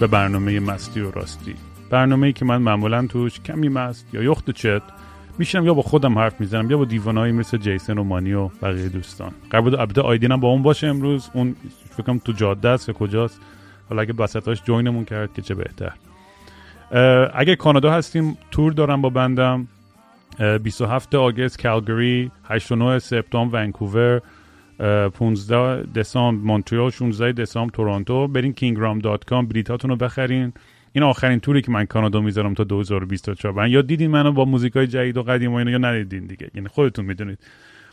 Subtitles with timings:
[0.00, 1.54] به برنامه مستی و راستی.
[1.90, 4.82] برنامه ای که من معمولا توش کمی مست یا یخت چت
[5.38, 8.88] میشنم یا با خودم حرف می‌زنم یا با دیوانایی مثل جیسن و مانی و بقیه
[8.88, 9.32] دوستان.
[9.50, 11.30] قرار بود البته آیدینم با اون باشه امروز.
[11.32, 11.56] اون
[11.90, 13.40] فکرم تو جاده است یا کجاست.
[13.88, 15.92] حالا اگه وسطاش جوینمون کرد که چه بهتر.
[17.34, 19.68] اگه کانادا هستیم تور دارم با بندم.
[20.38, 24.20] اه، 27 آگست کالگری 8 و 9 سپتامبر ونکوور.
[24.78, 28.28] 15 دسامبر مونترال 16 دسامبر تورنتو.
[28.28, 30.52] برین kingram.com بلیطاتون رو بخرین.
[30.92, 34.86] این آخرین توری که من کانادا می‌ذارم تا 2024 من یا دیدین منو با موزیکای
[34.86, 36.50] جدید و قدیم و اینا یا ندیدین دیگه.
[36.54, 37.38] یعنی خودتون می‌دونید.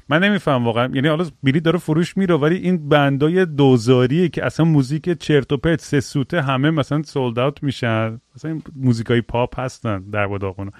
[0.09, 0.91] من نمیفهم واقعا.
[0.93, 5.57] یعنی حالا بلیط داره فروش میره ولی این بندای دوزاریه که اصلا موزیک چرت و
[5.57, 8.21] پرت سه سوته همه مثلا سولد اوت میشن.
[8.35, 10.71] مثلا موزیکای پاپ هستن در داغون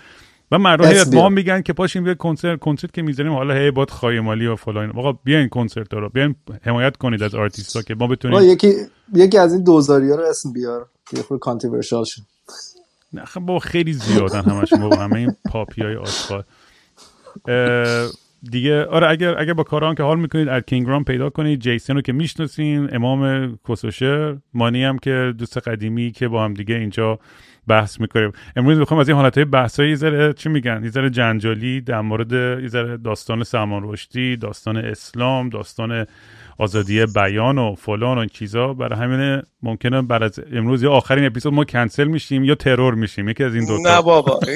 [0.52, 1.30] و مردم هی ما.
[1.30, 4.90] میگن که پاشیم بیا کنسرت کنسرت که می‌ذاریم حالا هی باد خایمالی و فلان.
[4.90, 6.10] آقا بیاین کنسرت رو.
[6.10, 8.74] بیاین حمایت کنید از آرتیستا که ما بتونیم یکی
[9.14, 10.86] یکی از این دوزاری ها رو اسم بیار.
[11.10, 12.22] که یه خورده controversial شد.
[13.14, 14.80] نه خب بابا خیلی زیادن همشون.
[14.80, 16.44] بابا همه این پاپی های آشغال
[18.52, 21.60] دیگه آره اگر اگر با کاران که حال می‌کنید از کینگرام پیدا کنید.
[21.60, 22.96] جیسن رو که می‌شناسین.
[22.96, 27.20] امام کسوشر مانی هم که دوست قدیمی که با هم دیگه اینجا
[27.68, 28.32] بحث می‌کنیم.
[28.56, 32.02] امروز می‌خوام از این حالت های بحث یه ذره چی میگن؟ یه ذره جنجالی در
[32.02, 36.06] مورد یه ذره داستان سلمان رشدی داستان اسلام داستان
[36.58, 38.74] آزادی بیان و فلان و این چیزا.
[38.74, 43.30] برای همین ممکنه بعد از امروز یا آخرین اپیزود ما کنسل میشیم یا ترور میشیم.
[43.30, 44.40] یکی از این دو نه بابا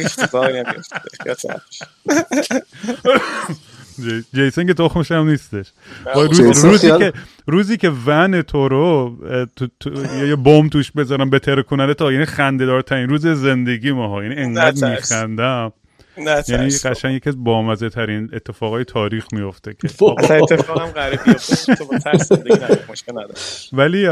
[4.03, 5.71] جی- جیسن که تخمش هم نیستش.
[6.15, 7.13] روز- روزی خیال- که
[7.47, 9.17] روزی که ون تو رو
[9.55, 13.27] تو, تو یه- یه بم توش بذارم بتره کننده تا یعنی خنده دار ترین روز
[13.27, 14.89] زندگی ما ها یعنی انقدر.
[14.91, 15.71] میخندم.
[16.17, 16.69] نه یعنی.
[16.85, 19.87] قشنگ یکی از بامزه ترین اتفاقای تاریخ میفته که
[20.17, 23.33] اصلا اتفاقم بیفته تو با ترس زندگی نداری مشکل نداره.
[23.73, 24.07] ولی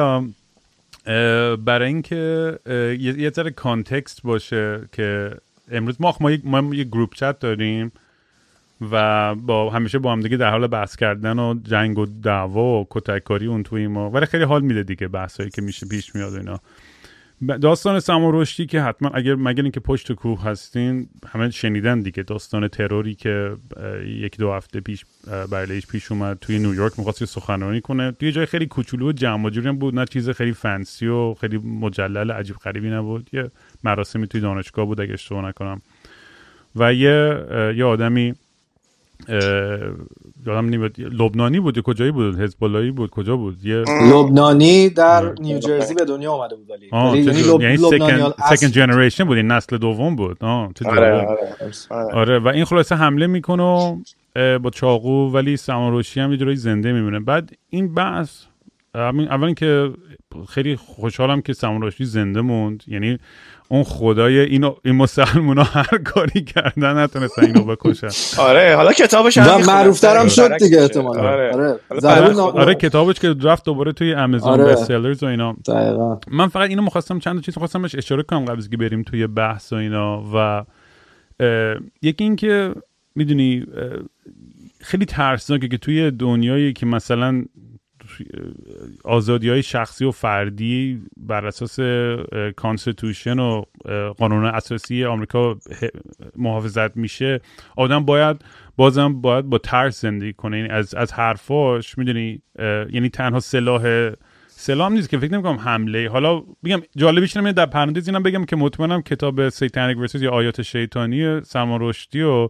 [1.65, 2.53] برای اینکه
[2.99, 5.31] یه یه ذره context باشه که
[5.71, 7.91] امروز ما ما یک group chat داریم.
[8.91, 12.87] و با همیشه با هم دیگه در حال بحث کردن و جنگ و دعوا و
[12.89, 14.09] کتککاری اون توی ما.
[14.09, 16.59] ولی خیلی حال میده دیگه بحثایی که میشه پیش میاد اینا.
[17.61, 23.15] داستان سما که حتما اگر مگر اینکه پشت کوه هستین همه شنیدن دیگه داستان تروری
[23.15, 23.51] که
[24.05, 25.05] یک دو هفته پیش
[25.51, 28.11] برلیش پیش اومد توی نیویورک می‌خواست سخنرانی کنه.
[28.11, 29.95] توی جای خیلی کوچولو و جمع جوری بود.
[29.95, 33.29] نه چیز خیلی فنسی و خیلی مجلل عجیب غریبی نبود.
[33.33, 33.51] یه
[33.83, 35.81] مراسمی توی دانشگاه بود اگه اشتباه نکنم.
[36.75, 37.45] و یه
[37.75, 38.33] یه آدمی
[40.45, 40.99] یادم نمیاد.
[40.99, 43.75] لبنانی بود؟ یا کجایی بود؟ حزب اللهی بود؟ کجا بود؟ یه
[44.13, 46.89] لبنانی در نیوجرسی به دنیا آمده بود ولی.
[47.23, 50.37] یعنی لب- یعنی اصل generation بود این نسل دوم بود.
[50.43, 51.11] آه آره.
[51.11, 51.27] آره
[51.89, 52.13] آره.
[52.13, 54.03] آره و این خلاصه حمله می‌کنه
[54.63, 57.19] با چاقو ولی سماروشی هم یه جورایی زنده میمونه.
[57.19, 58.43] بعد این بحث
[58.97, 59.91] اول اینکه
[60.49, 62.83] خیلی خوشحالم که سماروشی زنده موند.
[62.87, 63.17] یعنی
[63.69, 68.41] اون خدای اینو این مسلمونا هر کاری کردن نتونستن اینو بکشن.
[68.41, 69.75] آره حالا کتابش هم می‌خونم.
[69.75, 70.81] معروفترم شد برعکس دیگه.
[70.81, 71.29] احتمالا.
[71.29, 71.51] آره.
[71.51, 71.79] آره.
[72.03, 74.63] آره، آره کتابش که رفت دوباره توی امازون آره.
[74.63, 75.55] Bestsellers و اینا.
[75.67, 76.19] دقیقا.
[76.27, 79.03] من فقط اینو می‌خواستم چند تا چیز خواستم بهش اشاره کنم قبل از که بریم
[79.03, 80.65] توی بحث و اینا و
[82.01, 82.73] یکی اینکه
[83.15, 83.65] می‌دونی
[84.81, 87.43] خیلی ترسناکه که توی دنیایی که مثلا
[89.03, 91.79] آزادی های شخصی و فردی بر اساس
[92.55, 93.63] Constitution و
[94.17, 95.57] قانون اساسی آمریکا
[96.35, 97.41] محافظت میشه
[97.75, 98.41] آدم باید
[98.75, 100.57] بازم باید با ترس زندگی کنه.
[100.57, 102.41] یعنی از از حرفاش می‌دونی
[102.93, 104.11] یعنی تنها سلاح
[104.69, 106.09] هم نیست که فکر نمی‌کنم حمله.
[106.09, 110.61] حالا بگم جالبیش اینه در پرانتز اینم بگم که مطمئنم کتاب سیتانیک ورسز یا آیات
[110.61, 112.49] شیطانی سلمان رشدی و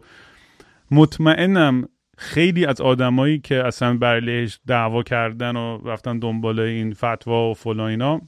[0.90, 1.88] مطمئنم
[2.20, 7.54] خیلی از آدمایی که اصلا بر علیهش دعوا کردن و رفتن دنبال این فتوا و
[7.54, 8.20] فلان اینا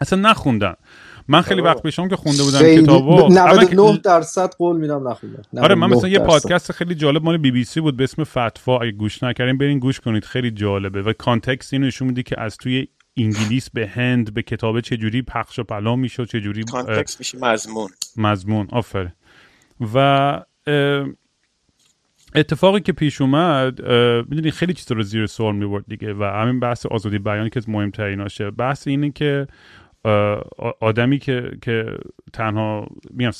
[0.00, 0.74] اصلا نخوندن.
[1.28, 1.70] من خیلی آره.
[1.70, 3.12] وقت پیشم که خونده بودم خیلی کتابو.
[3.12, 5.42] اولا که- 99 درصد قول میدم نخوندم.
[5.62, 6.18] آره من 99 مثلا یه.
[6.18, 8.78] پادکست خیلی جالب مال بی بی سی بود به اسم فتوا.
[8.80, 11.02] اگه گوش نکردین برین گوش کنید خیلی جالبه.
[11.02, 15.58] و context اینو نشون میده که از توی انگلیس به هند به کتابه چجوری پخش
[15.58, 17.88] و پلا می‌شد چجوری اه، context میشه مضمون.
[18.16, 18.68] مضمون.
[18.72, 19.08] آفر
[19.94, 20.40] و
[22.36, 23.82] اتفاقی که پیش اومد
[24.28, 27.68] می‌دونی خیلی چیزا رو زیر سوال می‌برد دیگه و همین بحث آزادی بیان که از
[27.68, 29.46] مهمتریناشه بحث اینه که
[30.80, 31.98] آدمی که که
[32.32, 33.30] تنها میگم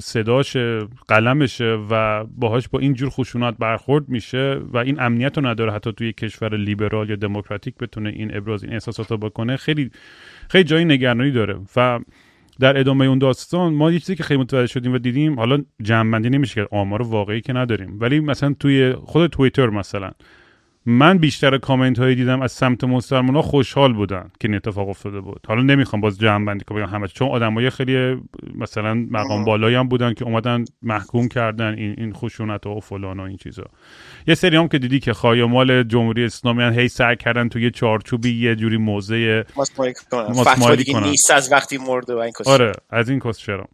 [0.00, 5.72] صداشه قلمشه و باهاش با این جور خشونت برخورد میشه و این امنیت رو نداره
[5.72, 9.90] حتی توی کشور لیبرال یا دموکراتیک بتونه این ابراز این احساسات رو بکنه خیلی
[10.48, 11.56] خیلی جای نگرانی داره.
[11.76, 12.00] و
[12.60, 16.18] در ادامه اون داستان ما یه چیزی که خیلی متوجه شدیم و دیدیم حالا جمع
[16.18, 17.96] نمیشه کرد آمار واقعی که نداریم.
[18.00, 20.10] ولی مثلا توی خود توییتر مثلا
[20.86, 25.20] من بیشتر کامنت هایی دیدم از سمت مسلمان ها خوشحال بودن که این اتفاق افتاده
[25.20, 25.40] بود.
[25.48, 28.22] حالا نمی‌خوام باز جمع بندی کنم همه چون آدمای خیلی
[28.54, 33.22] مثلا مقام بالایی هم بودن که اومدن محکوم کردن این این خشونت و فلان و
[33.22, 33.64] این چیزا.
[34.26, 38.56] یه سری هم که دیدی که خایمال جمهوری اسلامی هی سعی کردن توی چارچوبی یه
[38.56, 39.44] جوری موزه
[40.28, 41.08] ماسمالی کنن.
[41.08, 43.68] نیست از وقتی مرده و این آره از این کس چرا؟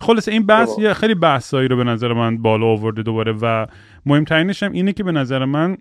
[0.00, 3.66] خلاص این بحث یه خیلی بحثایی رو به نظر من بالا آورده دوباره و
[4.06, 5.76] مهمترینش هم اینه که به نظر من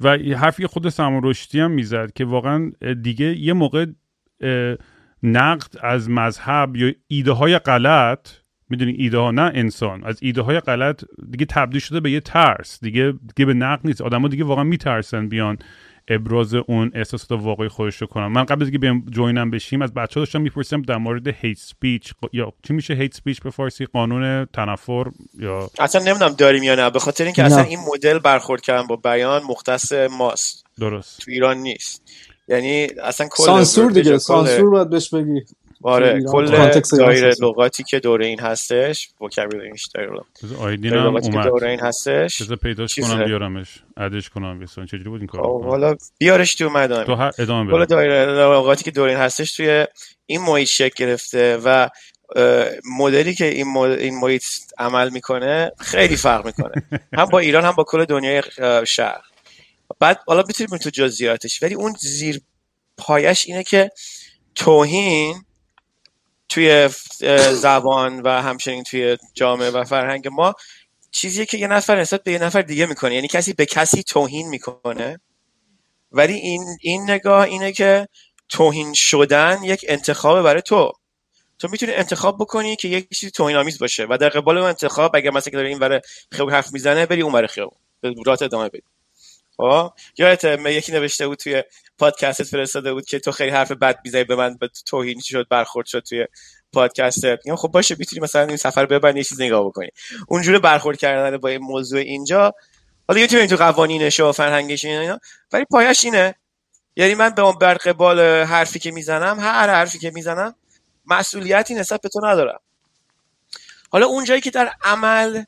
[0.00, 2.72] و حرفی خود سمان رشدی هم می‌زد که واقعا
[3.02, 3.86] دیگه یه موقع
[5.22, 8.28] نقد از مذهب یا ایده های غلط
[8.70, 12.80] می‌دونی ایده ها نه انسان از ایده های غلط دیگه تبدیل شده به یه ترس
[12.82, 14.00] دیگه دیگه به نقد نیست.
[14.02, 15.58] آدما دیگه واقعا میترسن بیان.
[16.08, 18.32] ابراز اون احساسات واقعی خودش رو کنم.
[18.32, 22.12] من قبل از اینکه بیام جوینم بشیم از بچه داشتم می‌پرسیم در مورد هیت سپیچ
[22.32, 25.04] یا چی میشه هیت سپیچ به فارسی؟ قانون تنفر
[25.38, 28.96] یا اصلا نمی‌دونم داریم یا نه به خاطر اینکه اصلا این مدل برخورد کردن با
[28.96, 30.66] بیان مختص ماست.
[30.80, 31.20] درست.
[31.20, 32.02] تو ایران نیست.
[32.48, 35.44] یعنی اصلا کل سانسور دیگه سانسور باید بهش بگی.
[35.82, 40.12] آره کل دایره لغاتی که دوره این هستش وکابولریش دایره
[40.58, 41.44] آیدین هم اومد.
[41.44, 43.68] دوره این هستش بذار پیداش کنم بیارمش.
[43.96, 47.84] ادش کنم بسون چجوری بود این کار حالا بیارش تو اومد تو هر ادامه کل
[47.84, 49.86] دایره لغاتی که دوره این هستش توی
[50.26, 51.88] این محیط شکل گرفته و
[52.98, 54.44] مدلی که این این محیط
[54.78, 56.72] عمل می‌کنه خیلی فرق می‌کنه.
[57.18, 58.42] هم با ایران هم با کل دنیای
[58.86, 59.20] شهر.
[59.98, 61.62] بعد حالا بتونیم تو جزئیاتش.
[61.62, 62.40] ولی اون زیر
[62.96, 63.90] پایش اینه که
[64.54, 65.34] توهین
[66.50, 66.88] توی
[67.52, 70.54] زبان و همچنین توی جامعه و فرهنگ ما
[71.10, 73.14] چیزیه که یه نفر نسبت به یه نفر دیگه می‌کنه.
[73.14, 75.20] یعنی کسی به کسی توهین می‌کنه.
[76.12, 78.08] ولی این این نگاه اینه که
[78.48, 80.92] توهین شدن یک انتخاب برای تو.
[81.58, 85.16] تو می‌تونی انتخاب بکنی که یک چیزی توهین آمیز باشه و در قبال اون انتخاب
[85.16, 86.00] اگر مثلا داره این برای
[86.32, 87.78] خیابون حرف می‌زنه بری اون برای خیابون.
[88.00, 88.82] به رات ادامه بدی.
[89.56, 91.62] خب؟ یادت یکی نوشته بود توی
[92.00, 95.86] پادکستت فرستاده بود که تو خیلی حرف بد می‌زنی به من به توهین شد برخورد
[95.86, 96.26] شد توی
[96.72, 99.88] پادکستت میگم خب باشه می‌تونی مثلا این سفر ببند یه چیز نگاه بکنی.
[100.28, 102.54] اونجوری برخورد کردن با این موضوع اینجا.
[103.08, 105.20] حالا یه تو قوانینش و فرهنگش اینا
[105.52, 106.34] ولی پایش اینه.
[106.96, 110.54] یعنی من به اون برقبال حرفی که می‌زنم هر حرفی که می‌زنم
[111.06, 112.60] مسئولیتی نسبت به تو ندارم.
[113.90, 115.44] حالا اونجایی که در عمل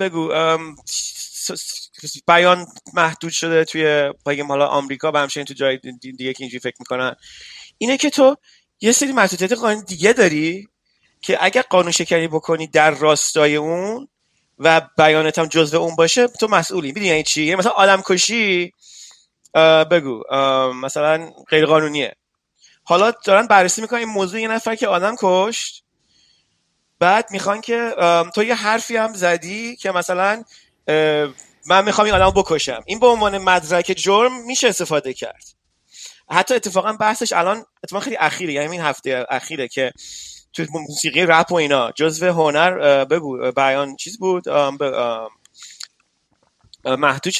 [0.00, 0.32] بگو
[2.26, 6.76] بیان محدود شده توی بگیم حالا آمریکا و همچنین تو جای دیگه که اینجوری فکر
[6.78, 7.16] می‌کنن.
[7.78, 8.36] اینه که تو
[8.80, 10.68] یه سری محدودیت قانونی دیگه داری
[11.22, 14.08] که اگر قانون شکنی بکنی در راستای اون
[14.58, 16.88] و بیانت هم جزو اون باشه تو مسئولی.
[16.88, 18.72] می‌دونی یعنی چی؟ یعنی مثلا آدم کشی
[19.90, 20.22] بگو
[20.82, 22.16] مثلا غیر قانونیه
[22.84, 25.84] حالا دارن بررسی می‌کنن این موضوع یه نفر که آدم کشت
[26.98, 27.94] بعد می‌خوان که
[28.34, 30.44] تو یه حرفی هم زدی که مثلا
[31.70, 32.82] من می‌خوام این آدم بکشم.
[32.86, 35.44] این به عنوان مدرک جرم میشه استفاده کرد.
[36.30, 38.52] حتی اتفاقا بحثش الان اتفاقا خیلی اخیره.
[38.52, 39.92] یعنی این هفته اخیره که
[40.52, 44.48] تو موسیقی رپ و اینا جزو هنر بگو بیان چیز بود؟
[46.84, 47.34] محدود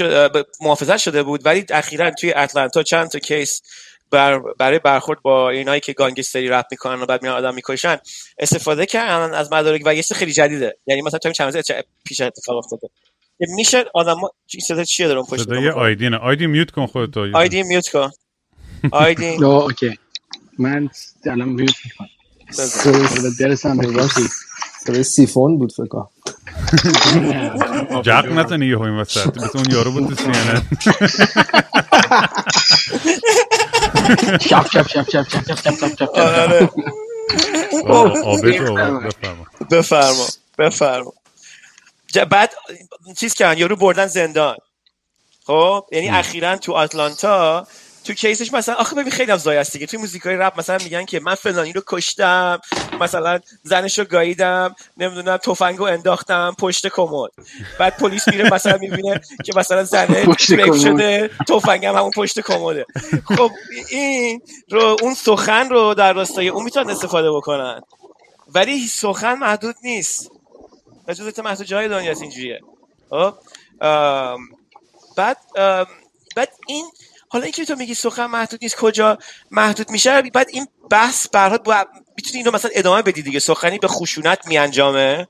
[0.60, 1.46] محافظت شده بود.
[1.46, 3.62] ولی اخیرا توی اتلانتا چند تا case
[4.10, 7.98] بر برای برخورد با اینایی که گانگستری رپ می‌کنن و بعد میان آدم می‌کشن
[8.38, 10.78] استفاده کردن از مدارک و یه خیلی جدیده.
[10.86, 11.64] یعنی مثلا تا چند
[12.04, 12.88] پیش اتفاق افتاده.
[13.48, 14.16] میشه آدم
[14.62, 17.62] صدا چیه دارم پشت صدای آیدین آیدی mute کن خودت آیدی.
[17.62, 18.10] mute کن.
[18.90, 19.36] آیدی.
[19.44, 19.98] Okay.
[20.58, 20.90] من
[21.26, 22.08] الان mute می‌کنم.
[23.38, 23.78] درسم
[24.86, 26.08] صدای سیفون بود فکر کنم.
[28.02, 29.38] جق نزنی یه این وسط.
[29.38, 30.62] مثل اون یارو بود تو سینه.
[34.40, 36.70] شپ شپ شپ شپ شپ شپ شپ شپ
[38.22, 39.46] آبش بفرما.
[39.70, 40.26] بفرما.
[40.58, 41.12] بفرما.
[42.18, 42.54] بعد
[43.18, 44.56] چیز کردن یارو بردن زندان.
[45.46, 47.66] خب؟ یعنی اخیرا تو آتلانتا
[48.04, 49.86] تو کیسش مثلا آخه ببین خیلی هم زایست دیگه.
[49.86, 52.60] توی موزیکای رپ مثلا میگن که من فلانی رو کشتم
[53.00, 57.30] مثلا زنش رو گاییدم نمی‌دونم تفنگو انداختم پشت کمد.
[57.78, 62.86] بعد پلیس میره مثلا می‌بینه که مثلا زنه بریک شده تفنگم همون پشت کمده.
[63.36, 63.50] خب
[63.90, 67.80] این رو اون سخن رو در راستای اون می‌تونن استفاده بکنن.
[68.54, 70.30] ولی سخن محدود نیست.
[71.14, 72.60] جزء محدود جای دنیا اینجوریه.
[73.10, 73.34] خب؟
[75.16, 75.36] بعد
[76.36, 76.86] بعد این
[77.28, 79.18] حالا اینکه تو میگی سخن محدود نیست کجا
[79.50, 81.86] محدود میشه بعد این بحث برات با...
[82.16, 83.38] می‌تونی اینو مثلا ادامه بدی دیگه.
[83.38, 85.28] سخنی به خشونت میانجامه.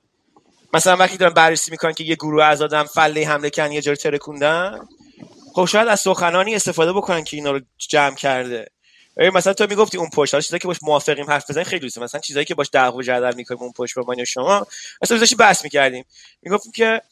[0.74, 3.94] مثلا وقتی دارن بررسی می‌کنن که یه گروه از آدم فله حمله کردن یه جور
[3.94, 4.88] ترکوندن.
[5.54, 8.66] خب شاید از سخنانی استفاده بکنن که اینا رو جمع کرده.
[9.20, 12.20] مثلا تو می‌گفتی اون پشت حالا چیزایی که باش موافقیم حرف بزنیم خیلی دوست مثلا
[12.20, 14.66] چیزایی که باش دعوا جدل می‌کنیم اون پشت با من شما
[15.02, 16.04] مثلا داشتیم بحث می‌کردیم.
[16.42, 17.02] می‌گفتیم که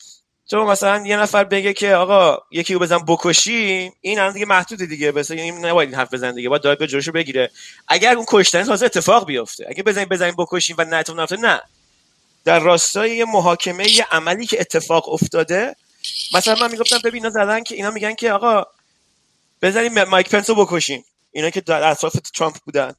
[0.48, 4.86] تو مثلا یه نفر بگه که آقا یکی رو بزن بکشی این الان دیگه محدوده
[4.86, 5.12] دیگه.
[5.12, 7.50] بس این نباید این حرف بزن دیگه باید داد به بگیره.
[7.88, 9.66] اگر اون کشتن تازه اتفاق بیفته.
[9.68, 11.60] اگه بزنیم بزنیم بکشیم و نه نیفته نه.
[12.44, 15.76] در راستای یه محاکمه یه عملی که اتفاق افتاده
[16.34, 18.66] مثلا من می‌گفتم ببین زدن که اینا میگن که آقا
[19.62, 21.04] بزنیم مایک پنسو بکشیم.
[21.32, 22.92] اینا که در اطراف ترامپ بودن.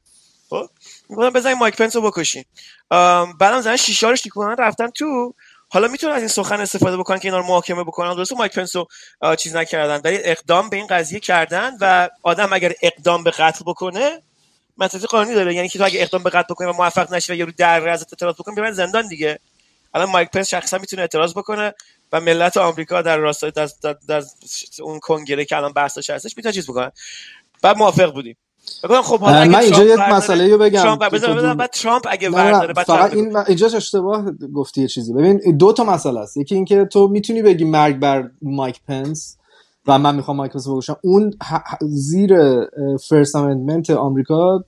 [0.50, 0.68] خب
[1.08, 2.44] می‌گفتم بزنیم مایک پنسو بکشیم.
[2.90, 5.34] ام، بعدم زدن شیشه رو شکونن رفتن تو.
[5.68, 8.14] حالا می‌تونن از این سخن استفاده بکنن که اینا رو محاکمه بکنن.
[8.14, 8.86] درسته مایک پنسو
[9.20, 13.64] آه، چیز نکردن ولی اقدام به این قضیه کردن و آدم اگر اقدام به قتل
[13.66, 14.22] بکنه
[14.78, 15.54] مسئله قانونی داره.
[15.54, 18.12] یعنی که تو اگه اقدام به قتل بکنی و موفق نشی و یارو در ازت
[18.12, 19.38] اعتراض بکنه ببرن زندان دیگه.
[19.94, 21.74] الان مایک پنس شخصا می‌تونه اعتراض بکنه
[22.12, 24.22] و ملت آمریکا در راستای در, در, در
[24.82, 26.92] اون کنگره که الان بحثش هستش می‌تونه چیز بکنن
[27.62, 28.36] بعد موافق بودیم.
[28.84, 30.82] بگم خب حالا من اینجا یه مسئله رو بگم.
[30.82, 35.12] ترامپ بذار دون- بعد ترامپ اگه نه بعد فقط این اینجاش اشتباه گفتی یه چیزی.
[35.12, 36.36] ببین دو تا مسئله است.
[36.36, 39.36] یکی اینکه تو می‌تونی بگی مرگ بر مایک پنس
[39.86, 40.96] و من می‌خوام مایک پنس بکشم.
[41.02, 41.34] اون
[41.80, 42.36] زیر
[42.96, 44.64] First Amendment آمریکا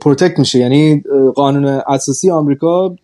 [0.00, 0.58] protect میشه.
[0.58, 1.02] یعنی
[1.34, 2.96] قانون اساسی آمریکا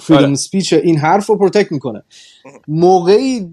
[0.00, 0.34] freedom آره.
[0.34, 2.02] speech این حرف رو protect می‌کنه.
[2.68, 3.52] موقعی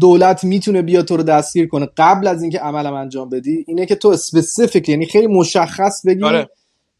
[0.00, 3.94] دولت می‌تونه بیا تو رو دستگیر کنه قبل از اینکه عملم انجام بدی اینه که
[3.94, 6.48] تو specific یعنی خیلی مشخص بگی آره.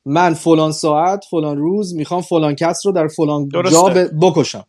[0.06, 4.04] من فلان ساعت فلان روز می‌خوام فلان کس رو در فلان درسته.
[4.04, 4.64] جا بکشم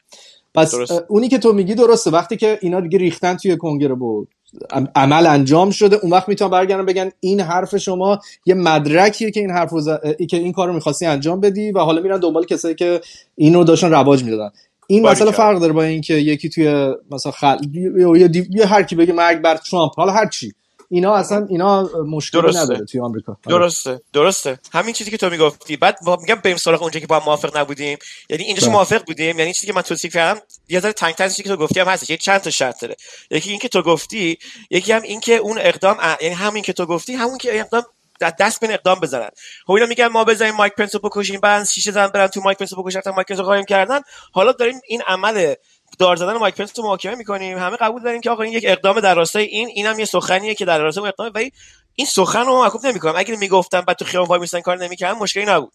[0.56, 0.92] پس درست.
[0.92, 4.28] اه، اونی که تو میگی درسته وقتی که اینا دیگه ریختن توی کنگره بود
[4.72, 9.40] عم- عمل انجام شده اون وقت می‌تونن برگردن بگن این حرف شما یه مدرکیه که
[9.40, 9.90] این حرف ز-
[10.30, 13.02] که این کار رو می‌خواستی انجام بدی و حالا میرن دنبال کسایی که
[13.36, 14.50] اینو داشتن رواج می‌دادن
[14.88, 15.08] این.
[15.08, 17.58] مسئله فرق داره با اینکه یکی توی مثلا خل...
[17.74, 20.54] یا, یا, دی- یا هر کی بگه مرگ بر ترامپ حالا هر چی.
[20.90, 22.60] اینا اصلا اینا مشکلی درسته.
[22.62, 23.32] نداره توی آمریکا.
[23.46, 23.58] آره.
[23.60, 24.02] درسته.
[24.14, 24.60] درسته.
[24.74, 25.78] همین چیزی که تو می‌گفتی.
[25.78, 27.98] بعد میگم بریم سراغ اونجا که با هم موافق نبودیم.
[28.30, 28.74] یعنی اینجاش بله.
[28.74, 31.80] موافق بودیم؟ یعنی چیزی که من توصیف کردم یه ذره تنگ چیزی که تو گفتی
[31.80, 32.10] هم هستش.
[32.10, 32.96] یعنی چند تا شرط داره.
[33.32, 34.38] یکی این که تو گفتی
[34.70, 37.84] یکی هم این که اون اقدام ا- یعنی همین که تو گفتی همون که اقدام
[38.20, 39.30] دست به این اقدام بزنن.
[39.66, 42.58] خب اینا میگن ما بزنیم مایک پنس رو بکشیم بعد شیشه زدن برن تو مایک
[42.58, 44.00] پنس رو بکشن مایک پنس رو قایم کردن.
[44.34, 45.54] حالا داریم این عمل
[46.00, 47.58] دار زدن مایک پنس رو محاکمه می‌کنیم.
[47.58, 50.66] همه قبول داریم که آقا این یک اقدام در راستای این اینم یه سخنیه که
[50.66, 51.32] در راستای اقدام.
[51.36, 51.52] ولی
[51.96, 53.14] این سخن رو محکوم نمی‌کنم.
[53.18, 55.74] اگه می‌گفتم بعد تو خیابون وای میستن کار نمی‌کردن مشکلی نبود.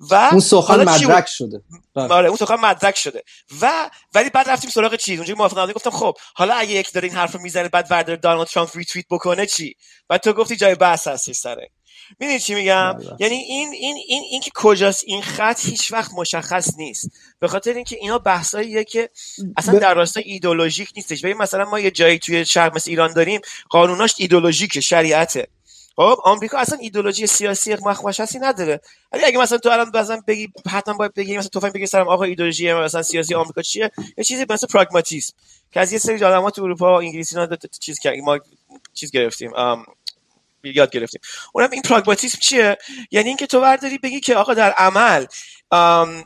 [0.00, 1.62] و اون سخن؟ مدرک شده.
[1.94, 2.08] بله.
[2.08, 3.22] آره اون سخن مدرک شده.
[3.60, 5.18] و ولی بعد رفتیم سراغ چیز.
[5.18, 8.46] اونجا موافق گفتم خب حالا اگه یکی داره این حرف رو می‌زنه بعد وردار دونالد
[8.46, 9.74] ترامپ ریتوییت بکنه چی؟
[10.08, 11.70] بعد تو گفتی جای بحث هستی سره.
[12.20, 13.16] می‌دونی چی میگم؟ بله.
[13.18, 17.10] یعنی این این این این که کجاست این خط هیچ وقت مشخص نیست.
[17.40, 19.10] به خاطر اینکه اینا بحثاییه که
[19.56, 21.20] اصلا در راستای ایدولوژیک نیستش.
[21.20, 23.40] ببین مثلا ما یه جایی توی شهر مثل ایران داریم
[23.70, 25.48] قانوناش ایدولوژیکه شریعته.
[26.00, 28.80] خب آمریکا اصلا ایدولوژی سیاسی مخمشخصی نداره.
[29.12, 32.24] ولی اگه مثلا تو الان مثلا بگی حتما باید بگی مثلا تفنگ بگی سرم آقا
[32.24, 35.34] ایدولوژی مثلا سیاسی آمریکا چیه؟ یه چیزی مثل پراگماتیسم.
[35.72, 38.38] که از یه سری آدم‌ها تو اروپا انگلیسی اینا چیز ما
[38.94, 39.52] چیز گرفتیم
[40.64, 41.20] یاد گرفتیم.
[41.54, 42.78] اونم این پراگماتیسم چیه؟
[43.10, 45.26] یعنی اینکه تو برداری بگی که آقا در عمل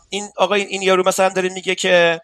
[0.08, 2.20] این آقا این, این یارو مثلا داره میگه که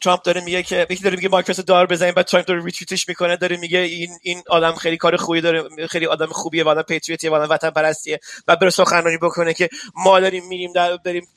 [0.00, 2.64] ترامپ داره میگه که یکی داره میگه مایک پنس رو دار بزنیم بعد ترامپ داره
[2.64, 6.68] ریتویتش می‌کنه داره میگه این این آدم خیلی کار خوبی داره خیلی آدم خوبیه و
[6.68, 10.96] آدم پیتریوتیه و آدم وطن پرستیه و بره سخنرانی بکنه که ما داریم میریم در
[10.96, 11.28] بریم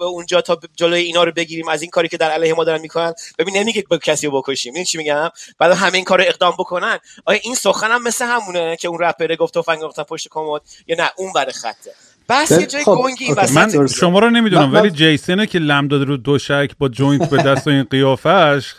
[0.00, 3.14] اونجا تا جلوی اینا رو بگیریم از این کاری که در علیه ما دارن می‌کنن.
[3.38, 4.74] ببین نمیگه با کسی رو بکشیم.
[4.74, 6.98] این چی میگم؟ بعد همه این کارو اقدام بکنن.
[7.24, 10.96] آیا این سخن هم مثل همونه که اون رپره گفت تفنگ گفتن پشت کمد؟ یا
[10.96, 11.94] نه اون ور خطه.
[12.28, 13.86] بس خب، یه جای خب، گنگی من.
[13.86, 17.66] شما رو نمی‌دونم من- ولی جیسنه که لم داده رو دوشک با joint به دست
[17.66, 18.74] و این قیافش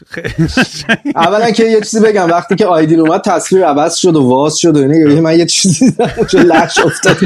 [1.15, 4.77] اولا که یه چیزی بگم وقتی که آیدین اومد تصویر عوض شد و واز شد
[4.77, 7.17] و اینا یعنی من یه چیزی دیدم اونجا لش افتاد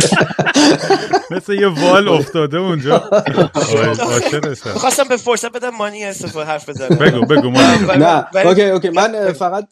[1.31, 2.97] مثل یه وال افتاده اونجا.
[3.53, 4.69] عاشقشم.
[4.73, 6.87] خواستم به فرصت بدم مانی استفاده حرف بزنه.
[6.95, 9.67] بگو بگو نه اوکی اوکی من فقط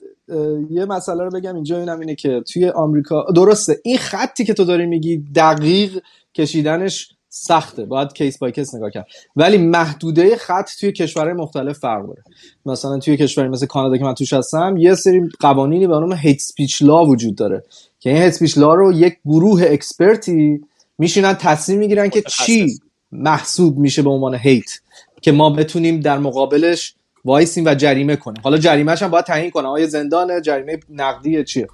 [0.69, 4.63] یه مسئله رو بگم اینجا اینم اینه که توی آمریکا درسته این خطی که تو
[4.63, 5.99] داری میگی دقیق
[6.35, 9.05] کشیدنش سخته باید case by case نگاه کرد.
[9.35, 12.23] ولی محدوده خط توی کشورهای مختلف فرق داره.
[12.65, 16.39] مثلا توی کشوری مثل کانادا که من توش هستم یه سری قوانینی به نام hate
[16.39, 17.63] speech law وجود داره.
[17.99, 20.61] که این hate speech law رو یک گروه expert ی
[20.97, 22.79] میشینن تصمیم می‌گیرن که چی.
[23.11, 24.71] محسوب میشه به عنوان hate
[25.21, 26.95] که ما بتونیم در مقابلش
[27.25, 28.41] وایسیم و جریمه کنیم.
[28.43, 31.67] حالا جریمهش هم باید تعیین کنه آیا زندانه جریمه نقدی چیه؟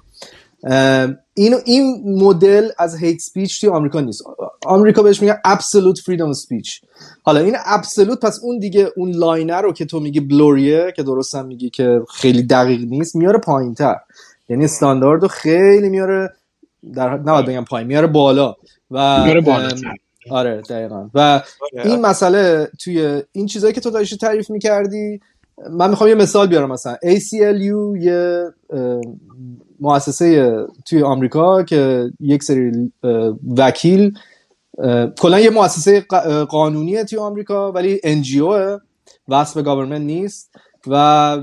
[1.34, 4.22] این این مدل از hate speech توی آمریکا نیست.
[4.66, 6.80] آمریکا بهش میگن absolute freedom speech
[7.22, 11.02] حالا این absolute پس اون دیگه اون line رو که تو میگی blurry ه که
[11.02, 13.96] درستم میگی که خیلی دقیق نیست میاره پایینتر.
[14.48, 16.32] یعنی استاندارد رو خیلی میاره
[16.94, 18.54] در نباید بگم پایین میاره بالا.
[18.90, 19.42] و میاره.
[20.30, 21.10] آره دقیقا.
[21.14, 21.42] و
[21.84, 25.20] این مسئله توی این چیزایی که تو داشتی تعریف می‌کردی
[25.70, 26.96] من می‌خوام یه مثال بیارم مثلا.
[27.04, 28.44] ACLU یه
[29.80, 32.92] مؤسسه توی آمریکا که یک سری
[33.56, 34.18] وکیل
[35.18, 36.00] کلا یه مؤسسه
[36.48, 38.80] قانونیه توی آمریکا ولی NGO
[39.28, 40.54] وصل به گاورمنت نیست
[40.86, 41.38] و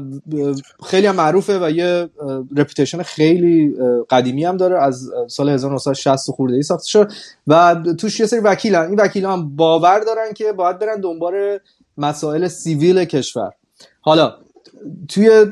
[0.86, 2.10] خیلی هم معروفه و یه
[2.58, 3.76] reputation خیلی
[4.10, 4.84] قدیمی هم داره.
[4.84, 7.12] از سال 1960 خورده ای ساخته شد
[7.48, 8.82] و توش یه سری وکیلن.
[8.82, 11.60] این وکیل هم باور دارن که باید برن دنبال
[11.98, 13.52] مسائل civil کشور.
[14.06, 14.34] حالا
[15.08, 15.46] توی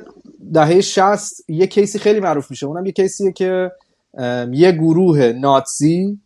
[0.54, 2.66] دهه 60 یه case ی خیلی معروف میشه.
[2.66, 3.72] اونم یه case یه که
[4.52, 6.20] یه گروه Nazi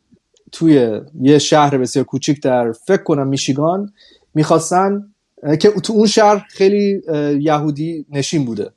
[0.51, 3.93] توی یه شهر بسیار کوچیک در فکر کنم میشیگان
[4.33, 5.13] می‌خواستن
[5.59, 7.01] که تو اون شهر خیلی
[7.39, 8.71] یهودی نشین بوده.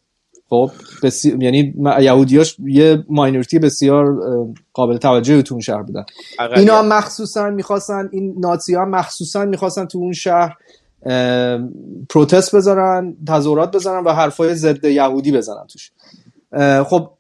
[0.49, 0.71] خب
[1.03, 1.37] بسی...
[1.41, 4.19] یعنی یهودیاش یه ماینورتی بسیار
[4.73, 6.05] قابل توجهی تو اون شهر بودن.
[6.57, 10.57] اینا هم مخصوصا می‌خواستن این نازی ها مخصوصا می‌خواستن تو اون شهر
[12.11, 15.93] پروتست بذارن تظاهرات بزنن و حرفای ضد یهودی بزنن توش.
[16.85, 17.11] خب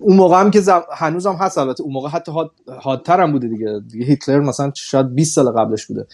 [0.00, 0.82] اون موقع هم که زم...
[0.92, 1.82] هنوز هم هست البته.
[1.82, 2.50] اون موقع حتی حاد...
[2.80, 3.80] حادتر هم بوده دیگه.
[3.92, 6.06] دیگه هیتلر مثلا شاید 20 سال قبلش بوده.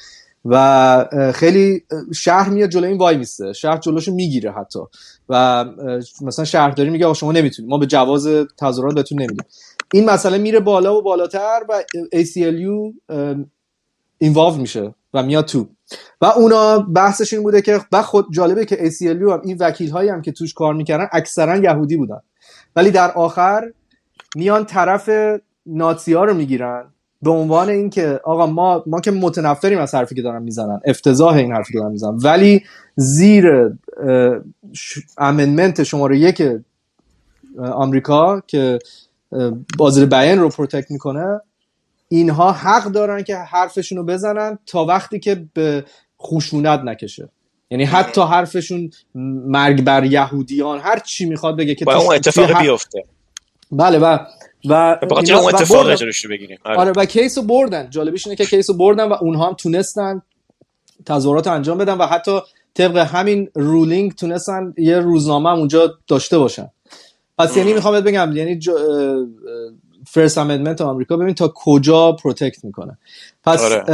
[0.44, 1.04] و
[1.34, 3.52] خیلی شهر میاد جلوی این وای میسته.
[3.52, 4.78] شهر جلوشو می‌گیره حتی.
[5.28, 5.64] و
[6.22, 9.44] مثلا شهرداری میگه شما نمی‌تونید ما به جواز تظاهرات بهتون نمیدیم.
[9.92, 11.82] این مسئله میره بالا و بالاتر و
[12.14, 12.94] ACLU
[14.18, 15.68] اینوالو میشه و میاد تو.
[16.20, 20.08] و اونا بحثش این بوده که و خود جالبه که ACLU هم این وکیل هایی
[20.08, 22.20] هم که توش کار می‌کردن اکثرا یهودی بودن.
[22.76, 23.72] ولی در آخر
[24.36, 25.08] میان طرف
[26.08, 26.84] ها رو می‌گیرن
[27.22, 31.52] به عنوان اینکه آقا ما ما که متنفریم از حرفی که دارن می‌زنن افتضاح این
[31.52, 32.18] حرفی که دارن می‌زنن.
[32.22, 32.64] ولی
[32.96, 33.70] زیر
[35.18, 36.42] amendment شماره یک
[37.58, 38.78] آمریکا که
[39.32, 41.40] اه، بازار بیان رو protect می‌کنه
[42.08, 45.84] اینها حق دارن که حرفشون رو بزنن تا وقتی که به
[46.22, 47.28] خشونت نکشه.
[47.70, 48.90] یعنی حتی حرفشون
[49.46, 53.04] مرگ بر یهودیان هر چی می‌خواد بگه که اون اتفاق حق- بیفته.
[53.72, 54.18] بله و
[54.68, 55.86] و به خاطر اینا- اون اتفاق
[56.30, 56.58] بگیریم.
[56.64, 56.78] آره.
[56.78, 57.90] آره و case رو بردن.
[57.90, 60.22] جالبیش اینه که case رو بردن و اونها هم تونستن
[61.06, 62.40] تظاهرات رو انجام بدن و حتی
[62.74, 66.68] طبق همین ruling تونستن یه روزنامه هم اونجا داشته باشن.
[67.38, 68.58] پس یعنی می‌خوام بگم یعنی
[70.06, 72.98] First Amendment آمریکا ببین تا کجا protect می‌کنه.
[73.44, 73.84] پس آره.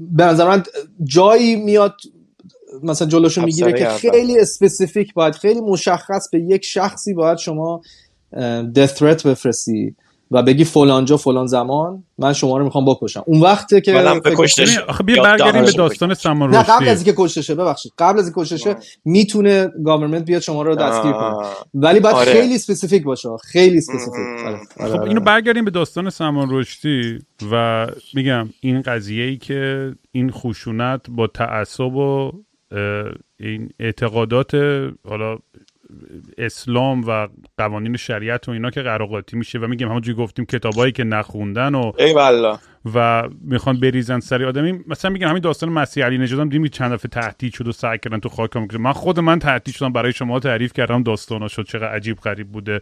[0.00, 0.62] به نظر من
[1.04, 1.94] جایی میاد
[2.82, 7.80] مثلا جلوشو می‌گیره که خیلی specific باید خیلی مشخص به یک شخصی باید شما
[8.76, 9.96] death threat بفرستی.
[10.30, 13.92] و بگی فلان جا فلان زمان من شما رو می‌خوام بکشم اون وقته که.
[13.92, 14.22] ببین،
[14.88, 18.24] آخه بیا یا برگردیم به داستان سمان نه قبل از اینکه کشته ببخشید قبل از
[18.24, 21.46] اینکه کشته می‌تونه government بیاد شما رو دستگیر کنه.
[21.74, 22.32] ولی باید آره.
[22.32, 24.46] خیلی specific باشه خیلی specific.
[24.46, 24.60] آره.
[24.80, 25.08] آره، خب آره.
[25.08, 27.18] اینو برگردیم به داستان سمان رشدی
[27.52, 32.32] و میگم این قضیه ای که این خشونت با تعصب و
[33.40, 34.54] این اعتقادات
[35.08, 35.38] حالا
[36.38, 41.04] اسلام و قوانین شریعت و اینا که قراقاتی میشه و میگم همونجوری گفتیم کتابایی که
[41.04, 42.58] نخوندن و ای والله.
[42.94, 46.92] و می‌خوان بریزن سری آدمی مثلا میگم همین داستان مسیح علی نژاد هم دیدیم چند
[46.92, 50.12] دفعه تهدید شد و سعی کردن تو خاک هم من خود من تهدید شدم برای
[50.12, 52.80] شما تعریف کردم داستانا شد چقدر عجیب غریب بوده.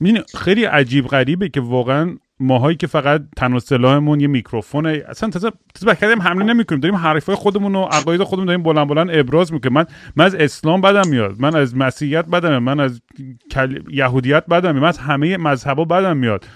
[0.00, 5.02] می‌دونی خیلی عجیب غریبه که واقعا ماهایی که فقط تن و سلاحمون یه میکروفونه.
[5.08, 6.80] اصلا تازه تازه بکردیم حمله نمی‌کنیم.
[6.80, 9.74] داریم حرفای خودمون و عقاید خودمون داریم بلند بلند ابراز می‌کنیم.
[9.74, 11.34] من من از اسلام بدم میاد.
[11.38, 13.00] من از مسیحیت بدم من از
[13.50, 13.78] کل...
[13.90, 14.82] یهودیت بدم میاد.
[14.82, 16.46] من از همه مذهبا بدم میاد.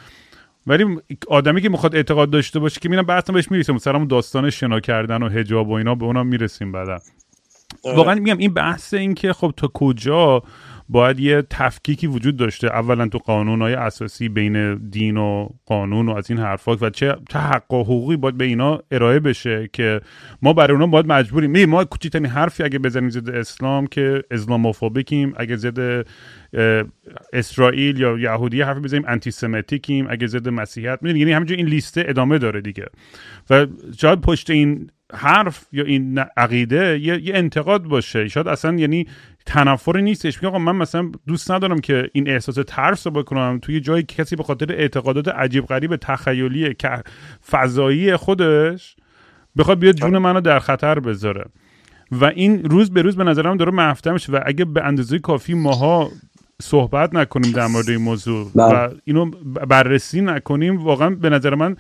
[0.67, 0.85] ولی
[1.29, 3.79] آدمی که می‌خواد اعتقاد داشته باشه که میرم بحثم بهش می‌رسیم.
[3.79, 6.99] سرمون داستان شنا کردن و حجاب و اینا به اونم می‌رسیم بعدا.
[7.85, 7.97] آره.
[7.97, 10.43] واقعا میگم این بحث این که خب تا کجا
[10.89, 12.67] باید یه تفکیکی وجود داشته.
[12.67, 17.73] اولا تو قانونهای اساسی بین دین و قانون و از این حرفا و چه حق
[17.73, 20.01] و حقوقی باید به اینا ارائه بشه که
[20.43, 21.51] ما برای اونا باید مجبوریم.
[21.51, 26.07] می ما کوچکترین حرفی اگه بزنیم ضد اسلام که اسلاموفوبیکیم اگه ضد
[27.33, 32.39] اسرائیل یا یهودی حرف بزنیم انتی سمیتیکیم اگه ضد مسیحیت یعنی همینجوری این لیسته ادامه
[32.39, 32.87] داره دیگه.
[33.51, 33.67] و
[34.01, 38.29] شاید پشت این حرف یا این عقیده یه, یه انتقاد باشه.
[38.29, 39.07] شاید اصلا یعنی
[39.47, 40.45] تنفر نیستش.
[40.45, 43.59] آقا من مثلا دوست ندارم که این احساس ترس رو بکنم.
[43.63, 47.03] توی جایی که کسی به خاطر اعتقادات عجیب غریب تخیلی که
[47.51, 48.97] فضایی خودش
[49.57, 51.45] بخواد بیاد جون منو در خطر بذاره.
[52.13, 54.33] و این روز به روز به نظرم داره مفتر میشه.
[54.33, 56.11] و اگه به اندازه کافی ماها
[56.63, 58.75] صحبت نکنیم در مورد این موضوع بله.
[58.75, 59.31] و اینو
[59.69, 61.77] بررسی نکنیم واقعا به نظر من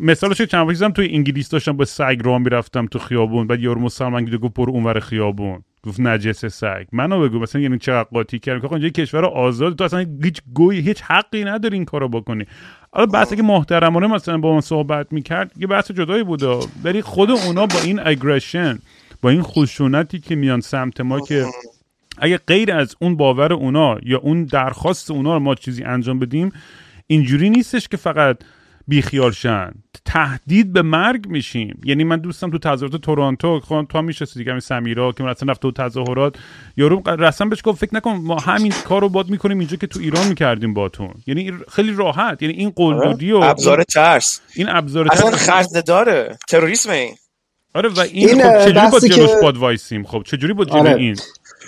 [0.00, 3.80] مثالش چند وقتی هم توی انگلیس داشتم با سگ راه می‌رفتم تو خیابون بعد یارو
[3.80, 5.62] مسلمان گفت گفت برو اونور خیابون.
[5.82, 6.84] گفت نجس سگ.
[6.92, 10.80] منو بگو مثلا یعنی چقدر قاطی کردم که اینجا کشور آزاد تو اصلا هیچ گوی
[10.80, 12.44] هیچ حقی نداری این کارو بکنی.
[12.92, 16.42] حالا بحثی که محترمانه مثلا با من صحبت می‌کرد یه بحث جدایی بود
[16.84, 18.78] ولی خود اونا با این اگریشن
[19.22, 21.46] با این خشونتی که میان سمت ما که
[22.18, 26.52] اگه غیر از اون باور اونا یا اون درخواست اونا رو ما چیزی انجام بدیم
[27.06, 28.38] اینجوری نیستش که فقط
[28.88, 29.72] بیخیال شن
[30.04, 31.80] تهدید به مرگ میشیم.
[31.84, 35.62] یعنی من دوستم تو تظاهرات تورنتو خب تو می‌شناسی دیگه همین سمیرا که رفتن رفت
[35.62, 36.36] تو تظاهرات.
[36.76, 40.28] یارو رسما بهش گفت فکر نکن ما همین کارو باد می‌کنیم اینجا که تو ایران
[40.28, 42.42] می‌کردیم باتون یعنی خیلی راحت.
[42.42, 44.40] یعنی این قلدودی و ابزار ترس.
[44.54, 46.38] این ابزار اصلا ترس- خرد داره.
[46.48, 47.14] تروریسم این.
[47.74, 50.80] آره و این, این، خب چجوری با جلوش که- باد وایسیم؟ خب چجوری با جلوی
[50.80, 50.94] آره.
[50.94, 51.16] این؟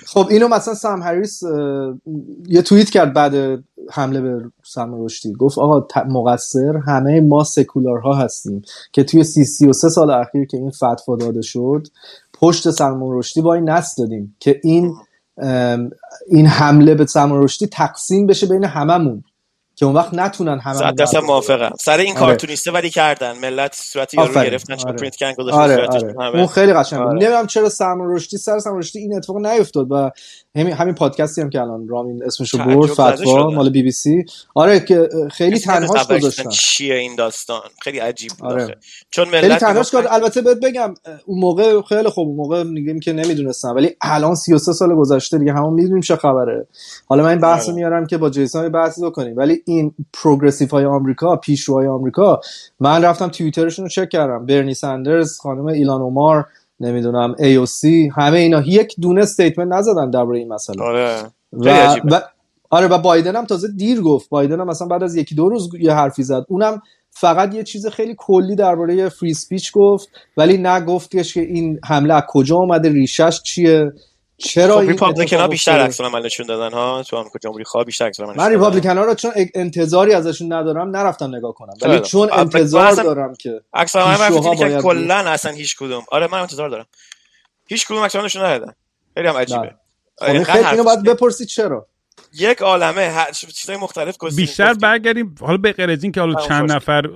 [0.06, 1.42] خب اینو مثلا سم هریس
[2.48, 8.62] یه توییت کرد بعد حمله به سلمان رشدی گفت آقا مقصر همه ما سکولارها هستیم
[8.92, 11.86] که توی سی سی و سه سال اخیر که این فتوا داده شد
[12.32, 14.94] پشت سلمان رشدی وای نست دادیم که این
[16.28, 19.24] این حمله به سلمان رشدی تقسیم بشه بین هممون
[19.80, 21.18] که اون وقت نتونن صد درصد.
[21.18, 22.20] موافقم سر این آره.
[22.20, 24.34] کارتونیسته ولی کردن ملت صورت یارو.
[24.34, 24.98] گرفتن چون آره.
[24.98, 27.18] پرینت کردن گذاشتن آره آره همه اون خیلی قشنگ بود آره.
[27.18, 30.10] نمی‌دونم چرا سلمان رشدی سر سلمان رشدی این اتفاق نیفتاد و
[30.56, 33.50] همین همین پادکستی هم که الان رامین اسمشو برد فتوا.
[33.50, 34.24] مال بی بی سی.
[34.54, 36.48] آره که خیلی تنهاش گذاشتن.
[36.50, 38.76] چیه این داستان؟ خیلی عجیب بود آره.
[39.10, 40.94] چون خیلی ملت تنهاش میگفتن- کرد البته بهت بگم
[41.26, 45.52] اون موقع خیلی خوب اون موقع میگیم که نمی‌دونستم ولی الان 33 سال گذشته دیگه
[45.52, 46.66] همون می‌دونیم چه خبره.
[47.06, 47.74] حالا من این بحث رو آره.
[47.74, 49.36] میارم که با جیسون بحثی بکنیم.
[49.36, 52.40] ولی این progressive های آمریکا پیشروهای آمریکا
[52.80, 54.46] من رفتم توییترشون رو چک کردم.
[54.46, 56.46] برنی ساندرز خانم ایلهان عمر
[56.80, 57.84] نمی‌دونم AOC
[58.16, 58.62] همه اینا.
[58.66, 60.82] یک دونه statement نزدن درباره این مسئله.
[60.82, 61.22] آره.
[61.52, 61.90] و.
[62.10, 62.20] و
[62.70, 64.28] آره و بایدن هم تازه دیر گفت.
[64.28, 66.44] بایدن هم مثلا بعد از یکی دو روز یه حرفی زد.
[66.48, 72.14] اونم فقط یه چیز خیلی کلی درباره free speech گفت ولی نگفتش که این حمله
[72.14, 73.92] از کجا اومده ریشش چیه.
[74.40, 78.06] چرا خب ریپابلیکن ها بیشتر؟ عکس العمل نشون دادن ها؟ تو آمریکا جمهوری خواه بیشتر
[78.06, 78.50] عکس العمل من.
[78.50, 81.74] ریپابلیکن ها رو چون انتظاری ازشون ندارم نرفتم نگاه کنم.
[81.82, 82.28] ولی چون.
[82.32, 86.04] انتظار دارم که عکس رفتی که کلا اصلا هیچ کدوم.
[86.12, 86.86] آره من انتظار دارم.
[87.66, 88.72] هیچ کدوم عکس نشون ندادن.
[89.14, 89.60] خیلی هم عجیبه.
[89.60, 91.86] خب آره، اینقدر خیلی اینو باید بپرسید چرا.
[92.34, 94.74] یک عالمه هر چیزای مختلف گزینه بیشتر.
[94.74, 96.72] برگردیم حالا به غیر از این که حالا چند.
[96.72, 97.10] نفر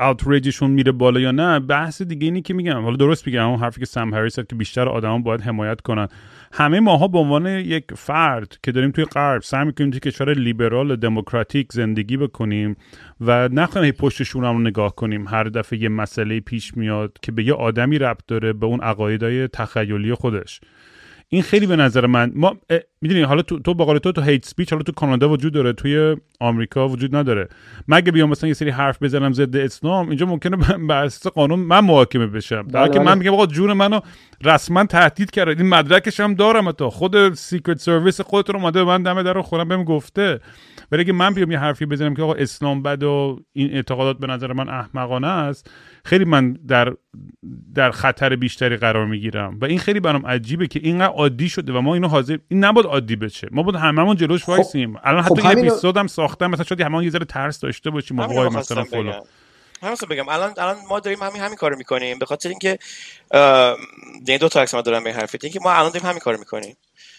[0.00, 3.80] اوتریجشون میره بالا یا نه بحث دیگه اینی که میگم حالا درست میگم اون حرفی
[3.80, 6.08] که سم هریس که بیشتر آدما باید حمایت کنن
[6.52, 10.90] همه ماها به عنوان یک فرد که داریم توی غرب سعی می‌کنیم توی کشور لیبرال
[10.90, 12.76] و دموکراتیک زندگی بکنیم
[13.20, 17.44] و نخواهیم هی پشتشون رو نگاه کنیم هر دفعه یه مسئله پیش میاد که به
[17.44, 20.60] یه آدمی ربط داره به اون عقایدای تخیلی خودش
[21.28, 22.56] این خیلی به نظر من ما
[23.00, 26.16] می‌دونی حالا تو تو بقول تو تو هیت سپیچ حالا تو کانادا وجود داره توی
[26.40, 27.48] آمریکا وجود نداره.
[27.88, 30.56] مگه بیام مثلا یه سری حرف بزنم ضد اسلام؟ اینجا ممکنه
[30.88, 32.68] بر اساس قانون من محاکمه بشم.
[32.68, 33.18] در حالی که بله، من بله.
[33.18, 34.00] میگم آقا جون منو
[34.44, 39.02] رسما تهدید کرده این مدرکش هم دارم تا خود Secret Service خودت رو اومده من
[39.02, 40.40] دم در خودم بهم گفته.
[40.92, 44.26] ولی اگه من بیام یه حرفی بزنم که آقا اسلام بد و این اعتقادات به
[44.26, 45.70] نظر من احمقانه است
[46.04, 46.94] خیلی من در
[47.74, 49.58] در خطر بیشتری قرار می‌گیرم.
[49.60, 52.86] و این خیلی برام عجیبه که اینقدر عادی شده و ما اینو حاضر این نباید
[52.88, 53.48] عادی بشه.
[53.50, 54.96] ما باید هممون جلوش وایسیم.
[55.04, 58.20] الان حتی خب این همینو- اپیزودم ساختم مثلا شاید همون یه ذره ترس داشته باشیم
[58.20, 59.06] آقای رو مثلا فلان.
[59.10, 59.22] بگم.
[59.82, 60.28] همین بگم.
[60.28, 62.18] الان الان ما داریم همین همین کارو می‌کنیم.
[62.18, 62.78] به خاطر اینکه
[64.26, 66.38] یعنی دو تا عکس من دارم به این حرفت اینکه ما الان داریم همین کارو
[66.38, 66.76] می‌کنیم.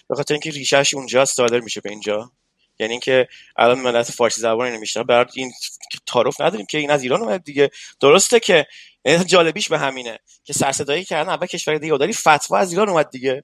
[0.10, 2.32] به خاطر اینکه ریشهش اونجا صادر میشه به اینجا.
[2.80, 3.28] یعنی اینکه
[3.58, 5.52] الان ملت فارسی زبان اینو میشنن برای این
[6.08, 7.72] تعارف نداریم که این از ایران اومد دیگه.
[8.00, 8.68] درسته که
[9.26, 13.44] جالبیش به همینه که سرصدایی کردن اول کشور دیگه داری فتوا از ایران اومد دیگه.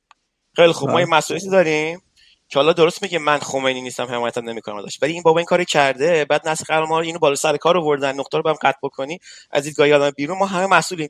[0.56, 1.04] خیلی خوب ما بله.
[1.04, 2.02] یه مسئولیتی داریم.
[2.50, 4.98] که حالا درست میگه من خمینی نیستم حمایتم نمی‌کنم ازش.
[5.02, 8.38] ولی این بابا این کارو کرده بعد نسل ما اینو بالا سر کار آوردن نقطه
[8.38, 9.20] رو بهم قطع بکنی
[9.52, 10.38] از دیدگاه آدم بیرون.
[10.38, 11.10] ما همه مسئولیم.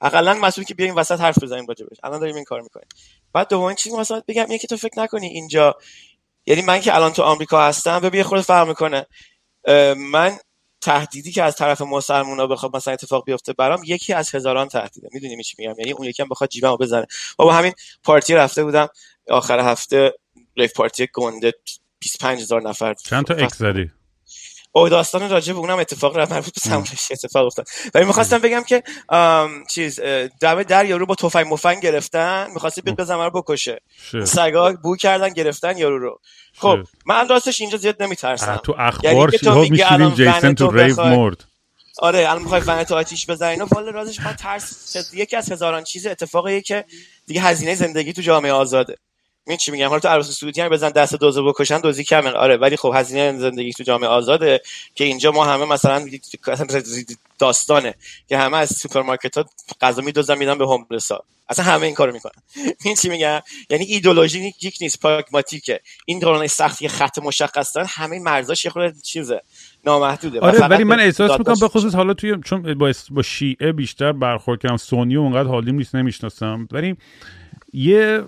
[0.00, 2.88] اقلا مسئولی که بیایم وسط حرف بزنیم راجبش الان داریم این کار می‌کنیم.
[3.32, 5.76] بعد دومین چیزی مثلا بگم اینه که تو فکر نکنی اینجا
[6.46, 9.06] یعنی من که الان تو آمریکا هستم ببین خورده فرق می‌کنه.
[9.96, 10.38] من
[10.80, 15.08] تهدیدی که از طرف مسلمونا بخواد مثلا اتفاق بیفته برام یکی از هزاران تهدیده.
[15.12, 17.06] می‌دونی چی میگم؟ یعنی اون یکی هم بخواد جیبمو بزنه.
[17.36, 17.72] بابا همین
[18.04, 18.88] پارتی رفته بودم
[19.30, 20.12] آخر هفته.
[20.56, 21.54] ریف پارتی گنده
[21.98, 22.94] 25 هزار نفر.
[22.94, 23.90] چند تا اکس زدی؟
[24.72, 27.66] او داستان راجع به اونم اتفاق رفت مربوط به سمرش اتفاق افتاد.
[27.94, 32.80] ولی می‌خواستم بگم که آم، چیز اه، دم در یارو با تفنگ مفنگ گرفتن می‌خواستی
[32.80, 33.80] بیاد بزنه رو بکشه.
[34.10, 34.24] شه.
[34.24, 36.20] سگا بو کردن گرفتن یارو رو.
[36.58, 36.78] خب.
[37.06, 38.60] من راستش اینجا زیاد نمیترسم.
[38.64, 41.44] تو یعنی اخبار که تو ها میگی میشیدیم الان جیسن تو ریو مرد.
[41.98, 43.50] آره الان می‌خوای ونت آتیش بزنی.
[43.50, 46.84] اینا والا راستش من ترس یکی از هزاران چیز اتفاقیه که
[47.26, 48.96] دیگه هزینه زندگی تو جامعه آزاده.
[49.46, 52.30] این چی میگم؟ حالا تو عربستان سعودی هم بزن دست دوزه بکشن دوزی کمه.
[52.30, 54.60] آره ولی خب هزینه زندگی تو جامعه آزاده
[54.94, 56.06] که اینجا ما همه مثلا
[57.38, 57.94] داستانه
[58.28, 59.44] که همه از سوپرمارکت ها
[59.80, 62.42] غذا میدوزن میدن به هوملسا اصلا همه این کارو می‌کنن.
[62.84, 65.80] این چی میگم؟ یعنی ایدولوژی یک نیست پراگماتیکه.
[66.06, 69.40] این دوران سختی خط مشخص دارن همه مرزاش یه خورده چیزه
[69.84, 70.40] نامحدوده.
[70.40, 74.62] آره ولی من احساس می‌کنم به خصوص حالا توی چون با, با شیعه بیشتر برخورد
[74.62, 74.76] کردم.
[74.76, 76.68] سونی اونقدر حالیم نیست نمی‌شناسم.
[76.72, 76.96] ولی
[77.72, 78.22] یه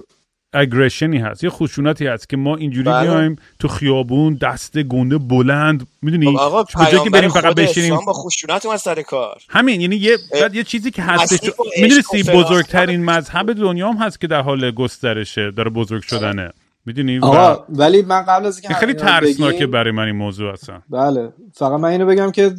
[0.52, 3.11] اگریشنی هست یه خشونتی هست که ما اینجوری بله.
[3.11, 8.12] بیایم تو خیابون دست گنده بلند می‌دونی؟ خب آقا جایی که بریم فقط بشینیم؟ با
[8.12, 9.38] خشونت اومد سر کار.
[9.48, 12.30] همین یعنی یه بعد یه چیزی که هستش و و فراست.
[12.30, 16.50] بزرگترین مذهب دنیا هم هست که در حال گسترشه داره بزرگ شدنه.
[16.87, 20.52] می‌دونی؟ آقا ولی من قبل از اینکه این خیلی ترسناکه بگیم- برای من این موضوع
[20.52, 21.32] هستن بله.
[21.54, 22.54] فقط من اینو بگم که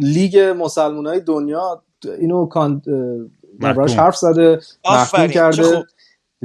[0.00, 1.82] لیگ مسلمان های دنیا
[2.20, 2.82] اینو کان.
[3.96, 5.62] حرف زده محکوم کرده.
[5.62, 5.84] خوب.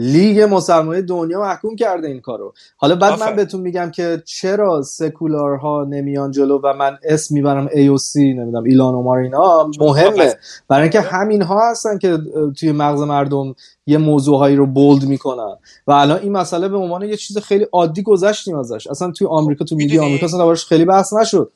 [0.01, 2.53] لیگ مسلمان دنیا محکوم کرده این کارو.
[2.77, 3.35] حالا بعد من آفرین.
[3.35, 9.17] بهتون میگم که چرا سکولارها نمیان جلو و من اسم می‌برم AOC نمی‌دونم ایلان اومار
[9.17, 10.33] اینا؟ مهمه.
[10.67, 12.17] برای اینکه همین ها هستن که
[12.57, 15.55] توی مغز مردم یه موضوعهایی رو بولد می‌کنن.
[15.87, 18.87] و الان این مسئله به عنوان یه چیز خیلی عادی گذشتیم ازش.
[18.87, 21.51] اصلا توی آمریکا تو میدی؟ آمریکا اصلا خیلی بحث نشد.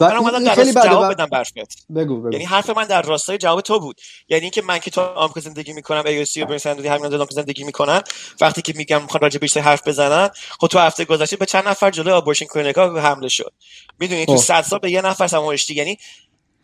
[0.00, 1.54] من اومدم در خیلی راست بده جواب بدم برفت
[1.96, 2.32] بگو بگو.
[2.32, 4.00] یعنی حرف من در راستای جواب تو بود.
[4.28, 8.02] یعنی اینکه من که تو آمریکا زندگی می‌کنم ایوسی و برسندی همین آمریکا زندگی می‌کنن
[8.40, 10.30] وقتی که میگم می‌خوان راجع بیشتر حرف بزنن
[10.60, 13.52] خب تو هفته گذشته به چند نفر جلوی آبورشن کلینیکا حمله شد.
[13.98, 14.42] می‌دونی تو خب.
[14.42, 15.98] صد سال به یه نفر سماوشتی یعنی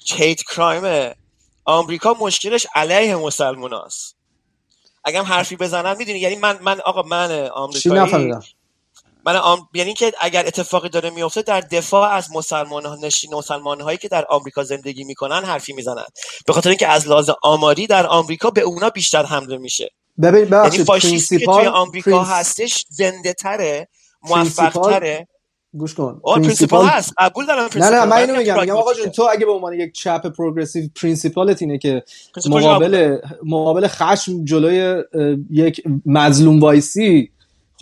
[0.06, 1.14] هیت کرایم
[1.64, 4.16] آمریکا مشکلش علیه مسلماناست.
[5.04, 8.34] اگه حرفی بزنن می‌دونی یعنی من من آقا من آمریکایی
[9.26, 9.68] من آم...
[9.74, 14.24] یعنی که اگر اتفاقی داره میفته در دفاع از مسلمان نشین مسلمان هایی که در
[14.28, 16.04] آمریکا زندگی می‌کنن حرفی می‌زنن.
[16.46, 19.90] به خاطر اینکه از لحاظ آماری در آمریکا به اونا بیشتر حمله میشه.
[20.22, 23.88] ببین یعنی فاشیستی که توی آمریکا princ- هستش زنده تره
[24.22, 25.28] موفق تره
[25.78, 26.20] گوش کن.
[26.24, 27.12] آه principle هست.
[27.18, 28.60] قبول دارم نه نه من اینو میگم.
[28.60, 29.08] میگم آقا جون.
[29.08, 32.02] تو اگه به عنوان یک چپ progressive principle ت اینه که
[32.46, 35.02] مقابل مقابل خشم جلوی
[35.50, 37.31] یک مظلوم وایسی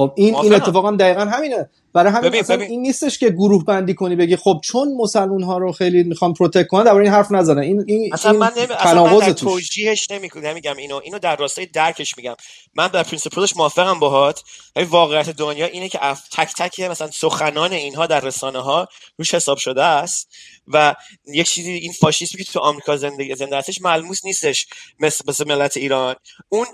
[0.00, 0.54] خب این این.
[0.54, 2.70] اتفاق هم دقیقا همینه برای همین ببین، اصلا ببین.
[2.70, 6.66] این نیستش که گروه بندی کنی بگی خب چون مسلمون ها رو خیلی می‌خوام protect
[6.66, 7.59] کنن درباره این حرف نزنن.
[7.59, 8.66] این این اصلا این من نمی...
[8.72, 11.00] اصلا من در توجیهش نمی‌کنم نمیگم اینو.
[11.05, 12.35] اینو در راستای درکش میگم.
[12.74, 14.42] من در principle ش موافقم باهات.
[14.76, 16.29] ولی واقعیت دنیا اینه که اف...
[16.33, 20.29] تک تک مثلا سخنان اینها در رسانه ها روش حساب شده است
[20.66, 20.94] و
[21.35, 24.66] یک چیزی این فاشیسمی که تو آمریکا زندگی زنده هستش ملموس نیستش.
[25.00, 26.14] مثل مثل ملت ایران.
[26.48, 26.66] اون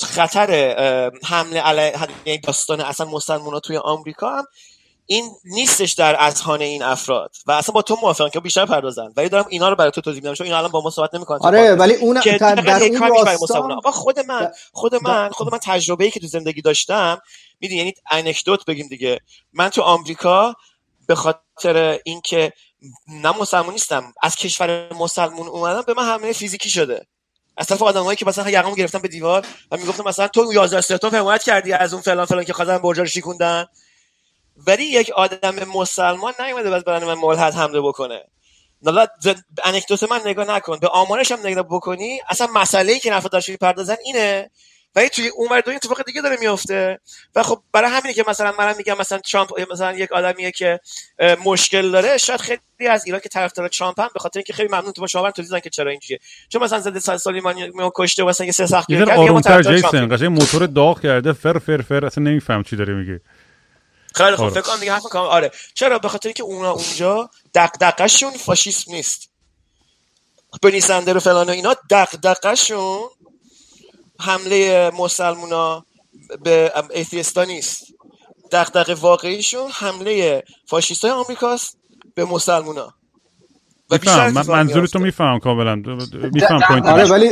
[0.00, 0.50] خطر
[1.24, 1.92] حمله علیه
[2.26, 4.46] یعنی داستان اصلا مسلمان توی آمریکا هم
[5.06, 7.36] این نیستش در اذهان این افراد.
[7.46, 9.12] و اصلا با تو موافقم که بیشتر پردازن.
[9.16, 11.38] ولی دارم اینا رو برای تو توضیح میدم چون اینا الان با ما صحبت نمی‌کنن.
[11.38, 15.58] آره ولی اون که در, در اون راستا مسلمان خود من خود من خود من
[15.62, 17.18] تجربه ای که تو زندگی داشتم
[17.60, 19.20] می‌دونی یعنی انکدوت بگیم دیگه.
[19.52, 20.54] من تو آمریکا
[21.06, 22.52] به خاطر اینکه
[23.08, 27.06] نه مسلمان نیستم از کشور مسلمون اومدم به من حمله فیزیکی شده.
[27.56, 31.18] از طرف آدمایی که مثلا یقمو گرفتن به دیوار و می‌گفتن مثلا تو 11 سپتامبر
[31.18, 33.08] حمایت کردی از اون فلان فلان که خواستن برجا رو
[34.66, 38.24] ولی یک آدم مسلمان نیومده بس برای من ملحد حمله بکنه.
[38.84, 39.28] حالا ز-
[39.64, 40.78] انکدوت من نگاه نکن.
[40.78, 44.50] به آمارش هم نگاه بکنی اصلا مسئله ای که نفر داشت می‌پردازن اینه.
[44.96, 46.98] ولی توی اون ور دنیا اتفاق دیگه داره میفته
[47.34, 50.80] و خب برای همینه که مثلا منم میگم مثلا ترامپ مثلا یک آدمیه که
[51.44, 52.18] مشکل داره.
[52.18, 55.06] شاید خیلی از ایران که طرفدار ترامپ هم به خاطر اینکه خیلی ممنون تو با
[55.06, 56.18] شما توضیح که چرا اینجوریه.
[56.48, 60.12] چون مثلا زده صد سالیمانی رو کشته و مثلا یه سه سخت یه کرد.
[60.12, 63.20] قشنگ موتور داغ کرده فر فر فر اصلا نمیفهم چی داره میگه.
[64.14, 64.44] خیلی خوب.
[64.44, 64.54] آره.
[64.54, 65.50] فکر کنم دیگه حرف کامل آره.
[65.74, 69.30] چرا؟ به خاطر اینکه اونا اونجا دغدغه‌شون فاشیسم نیست.
[70.62, 73.08] برنی سندر و فلان و اینا دغدغه‌شون
[74.20, 75.86] حمله مسلمونا
[76.42, 77.86] به ایتیستا نیست.
[78.52, 81.76] دغدغه واقعیشون حمله فاشیستای آمریکاست
[82.14, 82.94] به مسلمونا.
[83.92, 84.86] میفهم من منظور.
[84.86, 85.74] تو میفهم کاملا.
[86.34, 87.28] میفهم point آره ولی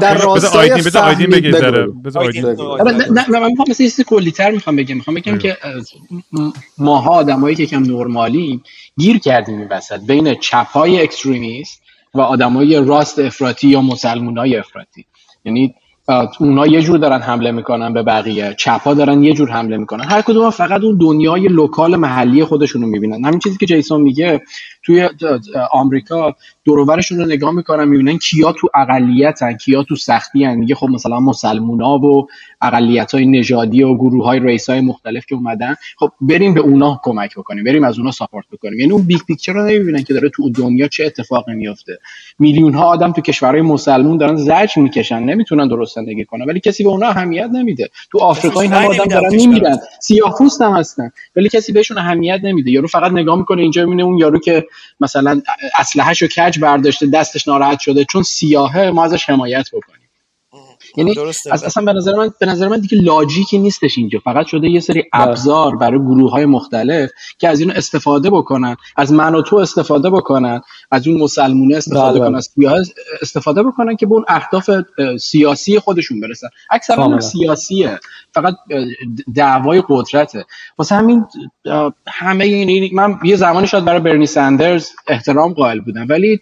[0.00, 1.58] در, راستای آیدین بذار آیدین بگه بگو.
[1.58, 2.44] ذره بذار آیدین.
[2.44, 4.96] آره، نه من می‌خوام مثل یه چیز کلیتر می‌خوام بگم.
[4.96, 5.38] می‌خوام بگم.
[5.38, 5.56] که
[6.78, 8.60] ماها آدمایی که کم نرمالی
[8.98, 10.00] گیر کردیم این وسط.
[10.00, 11.82] بین چپ های extremist
[12.14, 15.04] و آدمای راست افراطی یا مسلمونای افراطی.
[15.44, 15.74] یعنی
[16.40, 18.54] اونا یه جور دارن حمله می‌کنن به بقیه.
[18.58, 20.04] چپ ها دارن یه جور حمله می‌کنن.
[20.04, 23.24] هر کدوم فقط اون دنیای local محلی خودشونو می‌بینن.
[23.24, 24.40] همین چیزی که جیسون میگه
[24.86, 25.08] توی
[25.72, 30.74] آمریکا دور و ورشون رو نگاه می‌کنن می‌بینن کیا تو اقلیتن کیا تو سختی‌ان میگه
[30.74, 32.26] خب مثلا مسلمونا و
[32.62, 35.74] اقلیت های نژادی و گروه های race های مختلف که اومدن.
[35.96, 38.80] خب بریم به اونا کمک بکنیم بریم از اونا support بکنیم.
[38.80, 41.98] یعنی اون big picture رو نمی‌بینن که داره تو دنیا چه اتفاقی میفته
[42.38, 46.44] میلیون ها آدم تو کشورهای مسلمون دارن زجر می‌کشن نمی‌تونن درست زندگی کنن.
[46.44, 47.88] ولی کسی به اونا اهمیت نمیده.
[48.12, 49.76] تو آفریقا این هم آدم دارن میمیرن.
[50.00, 51.10] سیاه‌پوست هم هستن.
[51.36, 52.70] ولی کسی بهشون اهمیت نمیده.
[52.70, 54.66] یارو فقط نگاه می‌کنه اینجا می‌بینه اون یارو که
[55.00, 55.42] مثلا
[55.78, 60.05] اسلحه‌شو کج برداشته دستش ناراحت شده چون سیاهه ما ازش حمایت بکنیم.
[60.96, 61.14] یعنی
[61.50, 64.18] از اصلا به نظر من به نظر من دیگه لاجیکی نیستش اینجا.
[64.24, 65.22] فقط شده یه سری بله.
[65.22, 70.10] ابزار برای گروه های مختلف که از اینو استفاده بکنن از من و تو استفاده
[70.10, 72.72] بکنن از اون مسلمونه استفاده بله، کنن.
[72.72, 74.70] از استفاده بکنن که به اون اهداف
[75.20, 76.48] سیاسی خودشون برسن.
[76.70, 78.00] اکثرا سیاسیه.
[78.34, 78.54] فقط
[79.34, 80.44] دعوای قدرته.
[80.78, 81.24] واسه همین
[82.06, 86.06] همه این من یه زمانی شاید برای برنی سندرز احترام قائل بودم.
[86.08, 86.40] ولی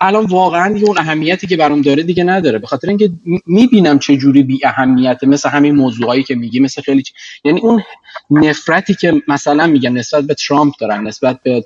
[0.00, 2.58] الان واقعا اون اهمیتی که برام داره دیگه نداره.
[2.58, 3.10] به خاطر اینکه
[3.46, 7.12] می‌بینم چه جوری بی اهمیته مثل همین موضوعایی که میگی مثل خیلی چ...
[7.44, 7.82] یعنی اون
[8.30, 11.64] نفرتی که مثلا میگن نسبت به ترامپ دارن نسبت به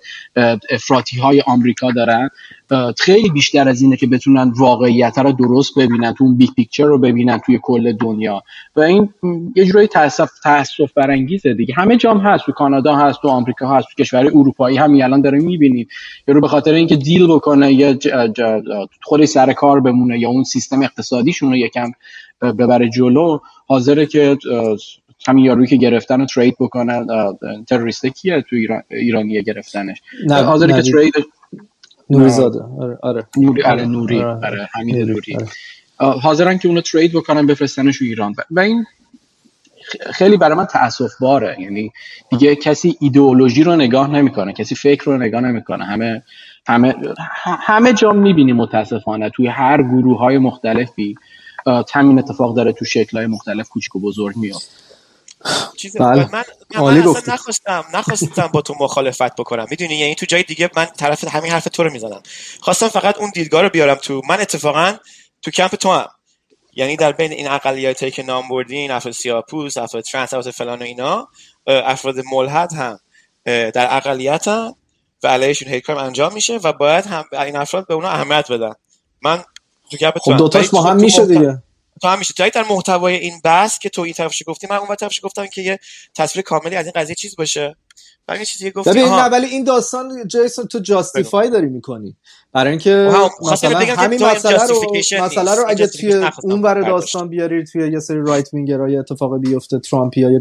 [0.71, 2.31] افراطی های آمریکا دارن
[2.99, 6.99] خیلی بیشتر از اینه که بتونن واقعیت رو درست ببینن تو اون big picture رو
[6.99, 8.43] ببینن توی کل دنیا.
[8.77, 9.09] و این
[9.57, 11.75] یه جورایی تاسف تاسف برانگیزه دیگه.
[11.75, 15.39] همه جام هست تو کانادا هست تو آمریکا هست تو کشور اروپایی همین الان داره
[15.39, 15.89] می‌بینید
[16.27, 17.99] رو به خاطر اینکه deal بکنه یا
[19.03, 21.91] خودش سر کار بمونه یا اون سیستم اقتصادیشون رو یکم
[22.41, 24.39] ببره جلو حاضره که
[25.29, 27.07] همین یارویی که گرفتن رو ترید بکنن
[27.69, 31.15] تروریسته کیه تو ایران ایرانیه گرفتنش؟ حاضره که ترید
[32.11, 33.27] نوری زاده آره آره.
[33.37, 34.23] نوری آره نوری.
[34.23, 34.69] آره, آره.
[34.75, 35.37] همین نوری
[35.99, 36.21] آره.
[36.21, 38.35] حاضرن که اونو ترید بکنن بفرستنش ایران.
[38.51, 38.85] و این
[40.13, 41.93] خیلی برای من تاسف باره یعنی
[42.31, 45.85] دیگه کسی ایدئولوژی رو نگاه نمی‌کنه کسی فکر رو نگاه نمی‌کنه.
[45.85, 46.23] همه
[46.67, 46.95] همه
[47.43, 51.15] همه جا می‌بینیم متاسفانه توی هر گروه های مختلفی
[51.95, 54.61] همین اتفاق داره تو شکل های مختلف کوچک و بزرگ میاد
[56.01, 56.29] بله.
[56.33, 56.45] من,
[56.75, 59.67] من اصلا نخواستم نخواستم با تو مخالفت بکنم.
[59.71, 62.23] می‌دونی یعنی تو جای دیگه من طرف همین حرف تو رو می‌زنم.
[62.61, 64.23] خواستم فقط اون دیدگاه رو بیارم تو.
[64.29, 64.97] من اتفاقا
[65.43, 66.09] تو کمپ تو هم.
[66.73, 70.83] یعنی در بین این اقلیتی که نام بردین افراد سیاپوس افراد ترنس افراد فلان و
[70.83, 71.29] اینا
[71.67, 72.99] افراد ملحد هم
[73.45, 74.75] در اقلیت هم
[75.23, 78.73] و علیهشون hate انجام میشه و باید هم این افراد به اونا اهمیت بدن.
[79.23, 79.45] من
[79.91, 81.63] تو کمپ خب دوتاش با هم میشه دیگه.
[82.03, 84.97] تو هم میشه جایی در محتوای این بحث که تو این طرفش گفتی من اون
[84.97, 85.79] طرفش گفتم که یه
[86.17, 87.77] تصویر کاملی از این قضیه چیز باشه.
[88.29, 92.17] ولی چیزی گفتی ببین نه ولی این داستان جیسون تو justify داری می‌کنی.
[92.53, 93.11] برای اینکه
[93.53, 98.21] مثلا همین مسئله رو مسئله رو اگه توی اون ور داستان بیاری توی یه سری
[98.27, 100.41] right winger اتفاق بیفته ترامپی یا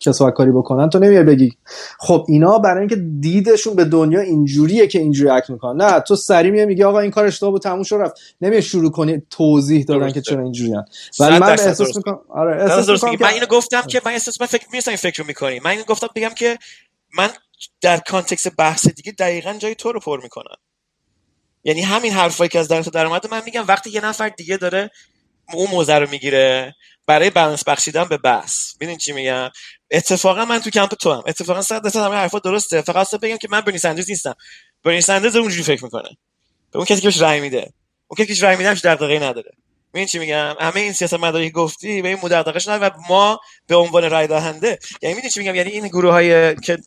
[0.00, 1.52] کسوت کاری بکنن تو نمیای بگی.
[1.98, 5.82] خب اینا برای اینکه دیدشون به دنیا اینجوریه که اینجوری اکت می‌کنن.
[5.82, 8.14] نه تو سری میای میگی آقا این کار اشتباه بود تموم شد رفت.
[8.40, 10.84] نمیای شروع کنی توضیح دادن که چرا اینجوریان
[11.20, 14.66] ولی من احساس می‌کنم آره احساس می‌کنم من اینو گفتم که من احساس من فکر
[14.72, 15.60] می‌کنم این فکر رو می‌کنی.
[15.60, 16.58] من اینو گفتم بگم که
[17.16, 17.28] من
[17.80, 20.56] در کانتکست بحث دیگه دقیقا جای تو رو پر می‌کنم.
[21.64, 24.56] یعنی همین حرفایی که از در تو در اومده من میگم وقتی یه نفر دیگه
[24.56, 24.90] داره
[25.54, 26.74] اون موزه رو می‌گیره
[27.06, 28.74] برای بالانس بخشیدن به بحث.
[28.80, 29.48] ببین چی میگم؟
[29.90, 32.80] اتفاقا من تو کمپ تو هم اتفاقا صد درصد همه حرفا درسته.
[32.82, 34.34] فقط بگم که من برنی سندرز نیستم.
[34.84, 36.16] برنی سندرز اونجوری فکر می‌کنه.
[36.72, 37.72] به اون کسی که بهش رأی میده.
[38.08, 39.50] اون کسی که رأی میده در دقیقه نداره.
[39.94, 43.76] ببین چی میگم؟ همه این سیاست مداری گفتی به این مدققش نه و ما به
[43.76, 46.78] عنوان رای دهنده یعنی می‌دونی چی میگم؟ یعنی این گروه های که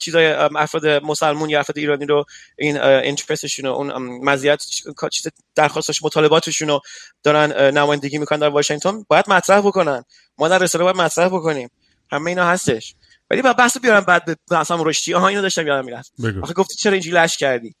[0.00, 2.24] چیزای افراد مسلمون یا افراد ایرانی رو
[2.58, 3.92] این انترپرسشون اون
[4.24, 4.64] مزیت
[5.10, 6.80] چیز درخواستش مطالباتشون رو
[7.22, 10.04] دارن نمایندگی می‌کنن در واشنگتن باید مطرح بکنن.
[10.38, 11.70] ما در رساله باید مطرح بکنیم.
[12.12, 12.94] همه اینا هستش.
[13.30, 15.14] ولی با بحث بیارم بعد به اصلا رشدی.
[15.14, 16.12] آها اینو داشتم یادم می‌رفت.
[16.42, 17.74] آخه گفتی چرا اینجوری لش کردی؟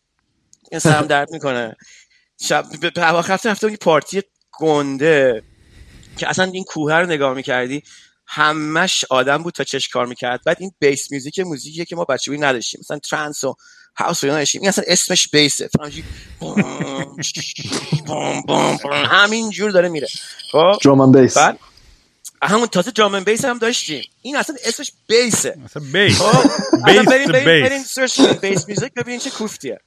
[0.70, 1.76] این سرم درد می‌کنه.
[2.40, 5.42] شب به اواخر هفته رفتم یه پارتی گنده
[6.16, 7.82] که اصلا این کوه رو نگاه می‌کردی
[8.26, 10.40] همش آدم بود تا چش کار می‌کرد.
[10.46, 12.80] بعد این بیس میوزیک موزیکیه که ما بچه بودیم نداشتیم.
[12.80, 13.54] مثلا ترانس و
[13.96, 15.68] هاوس و داشتیم این اصلا اسمش بیسه.
[19.06, 20.08] همین جور داره میره.
[20.52, 21.36] خب؟ بیس.
[21.36, 21.58] بعد
[22.46, 24.04] همون تازه درام بیس هم داشتیم.
[24.22, 25.58] این اصلا اسمش بیسه.
[25.64, 26.18] اصلا بیس.
[26.22, 26.50] خب
[26.86, 29.80] بیس بریم بریم سرچ بیس میوزیک ببینین چه کوفتیه.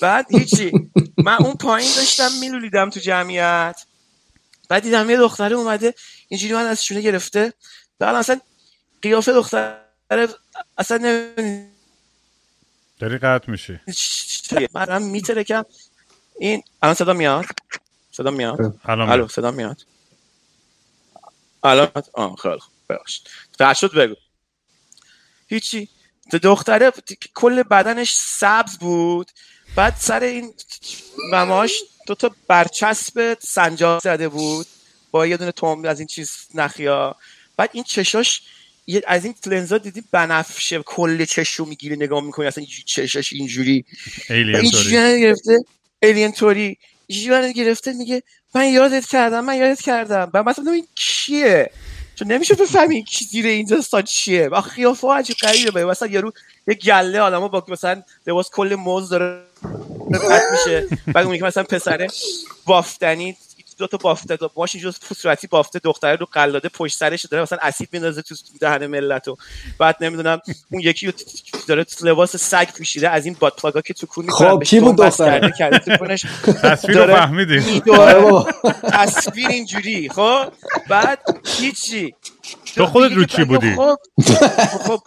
[0.00, 0.90] بعد هیچی.
[1.16, 3.84] من اون پایین داشتم میلولیدم تو جمعیت.
[4.68, 5.94] بعد دیدم یه دختره اومده
[6.28, 7.52] اینجوری من از شونه گرفته.
[7.98, 8.40] بعد اصلا
[9.02, 10.28] قیافه دختره
[10.78, 11.66] اصلا نمی‌دونی.
[12.98, 13.80] داری قطع میشی.
[14.74, 15.64] من میترکم.
[16.38, 17.44] این الان صدا میاد؟
[18.12, 19.82] صدا میاد؟ الو صدا میاد.
[21.62, 22.74] الان آه خیلی خوب.
[22.88, 23.26] ببخشید.
[23.74, 24.14] شد بگو.
[25.48, 25.88] هیچی.
[26.38, 26.92] دختره
[27.34, 29.30] کل بدنش سبز بود.
[29.76, 30.54] بعد سر این
[31.32, 31.72] مماش
[32.06, 34.66] دو تا برچسب سنجاق زده بود.
[35.10, 37.16] با یه دونه توم از این چیز نخیا.
[37.56, 38.42] بعد این چشاش
[39.06, 43.84] از این لنزا دیدی بنفشه کل چش رو می‌گیری نگاه می‌کنی اصلا چشاش اینجوری.
[46.02, 46.78] الین توری
[47.08, 48.22] اینجوری گرفته میگه
[48.54, 50.26] من یادت کردم من یادت کردم.
[50.26, 51.70] بعد مثلا این کیه؟
[52.14, 54.48] چون نمیشه بفهمی کی زیر این داستان چیه.
[54.48, 55.84] و خیافه عجیب غریبه.
[55.84, 56.32] مثلا یارو
[56.66, 59.42] یه گله آدمو با مثلا لباس کل موز داره
[60.52, 60.86] میشه.
[61.14, 62.06] بعد اون مثلا پسره
[62.64, 63.36] بافتنی
[63.78, 67.42] دو تا بافته دو باش جز تو صورتی بافته دختره رو قلاده پشت سرش داره
[67.42, 69.36] مثلا اسید میندازه تو دهن ملت و
[69.78, 71.12] بعد نمی‌دونم اون یکی
[71.66, 74.96] داره تو لباس سگ پوشیده از این باد پلاگا که تو کون خب کی بود
[74.96, 75.52] دختره
[76.62, 77.80] تصویر رو فهمیدی.
[78.92, 80.44] تصویر اینجوری خب؟
[80.88, 82.14] بعد هیچی.
[82.74, 83.74] تو خودت رو چی بودی.
[83.74, 83.96] خب
[84.86, 85.00] خب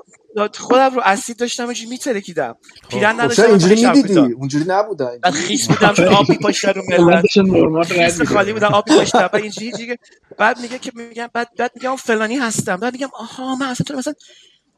[0.53, 2.55] خودم رو اسید داشتم اینجوری میترکیدم.
[2.83, 2.89] خب.
[2.89, 8.23] پیرن خب، نداشتم اینجوری می‌دیدی؟ اونجوری نبودن بعد خیس بودم که آب میپاشتن رو ملت.
[8.23, 9.97] خالی بودم آب میپاشتن بعد اینجوری دیگه
[10.37, 12.75] بعد میگه که میگم بعد بعد میگم فلانی هستم.
[12.75, 14.13] بعد میگم آها من اصلا مثلا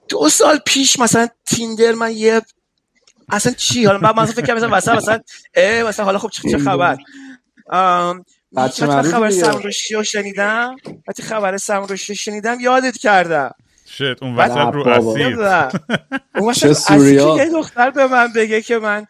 [0.09, 2.41] دو سال پیش مثلا تیندر من یه
[3.29, 5.19] اصلا چی؟ حالا من مثلا فکر کنم مثلا مثلا
[5.55, 6.97] اه مثلا حالا خب چه خبر؟
[8.57, 10.75] بچه خبر سمروشی رو شنیدم؟
[11.07, 13.51] وقتی خبر سمروشی شنیدم؟ یادت کردم.
[13.93, 15.39] شت اون وسط رو اسید.
[16.35, 16.91] اون وسط
[17.37, 19.05] یه دختر به من بگه که من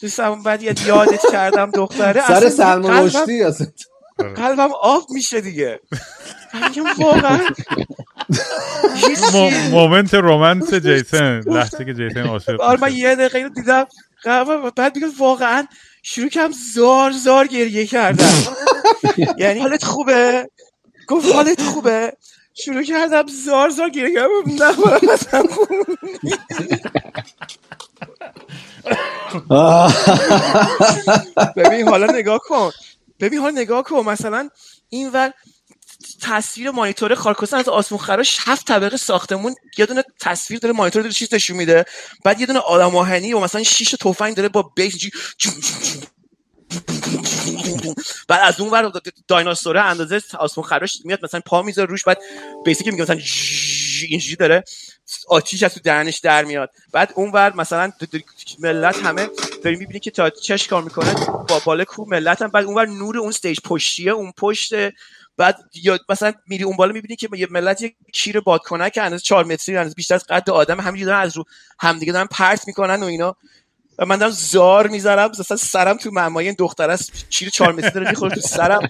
[0.00, 2.26] تو سمون بعد یادت کردم دختره.
[2.28, 3.44] سر سلمان رشدی
[4.36, 5.80] قلبم آب میشه دیگه.
[6.98, 7.40] واقعا.
[9.70, 11.40] مومنت رومنس جیسن.
[11.46, 13.86] لحظه که جیسن عاشق آره من یه دقیقه رو دیدم.
[14.76, 15.66] بعد میگم واقعا
[16.02, 18.42] شروع کم زار زار گریه کردم.
[19.38, 20.50] یعنی حالت خوبه.
[21.08, 22.12] گفت حالت خوبه.
[22.64, 24.30] شروع کردم زار زار گیره کردم
[31.56, 32.70] ببین حالا نگاه کن.
[33.20, 34.00] ببین حالا نگاه کن.
[34.00, 34.48] مثلا
[34.88, 35.32] این ور
[36.22, 41.14] تصویر مانیتور خارکوسن از آسمون خراش هفت طبقه ساختمون یه دونه تصویر داره مانیتور داره
[41.14, 41.84] چیز نشون میده.
[42.24, 44.96] بعد یه دونه آدم آهنی و مثلا شیش تفنگ داره با بیس
[48.28, 48.92] بعد از اون ور
[49.28, 52.18] دایناسوره اندازه آسمون خراش میاد مثلا پا می‌ذاره روش بعد
[52.64, 53.18] بیسیکی میگه مثلا
[54.08, 54.64] اینجوری داره
[55.28, 56.70] آتیش از تو دهنش در میاد.
[56.92, 57.92] بعد اون ور مثلا
[58.58, 59.28] ملت همه
[59.64, 61.14] داری می‌بینی که تا چش کار می‌کنه
[61.48, 64.74] با بالا کو ملت هم بعد اون ور نور اون استیج پشتیه اون پشت
[65.36, 69.44] بعد یا مثلا میری اون بالا می‌بینی که یه ملت یک کیر بادکنک اندازه 4
[69.44, 71.44] متری اندازه بیشتر از قد آدم همینجوری دارن از رو
[71.80, 73.36] همدیگه دارن پرت می‌کنن و اینا.
[73.98, 77.90] و من دارم زار می‌زنم مثلا سرم تو معمای این دختر است چیر چهار متری
[77.90, 78.88] داره می‌خوره تو سرم.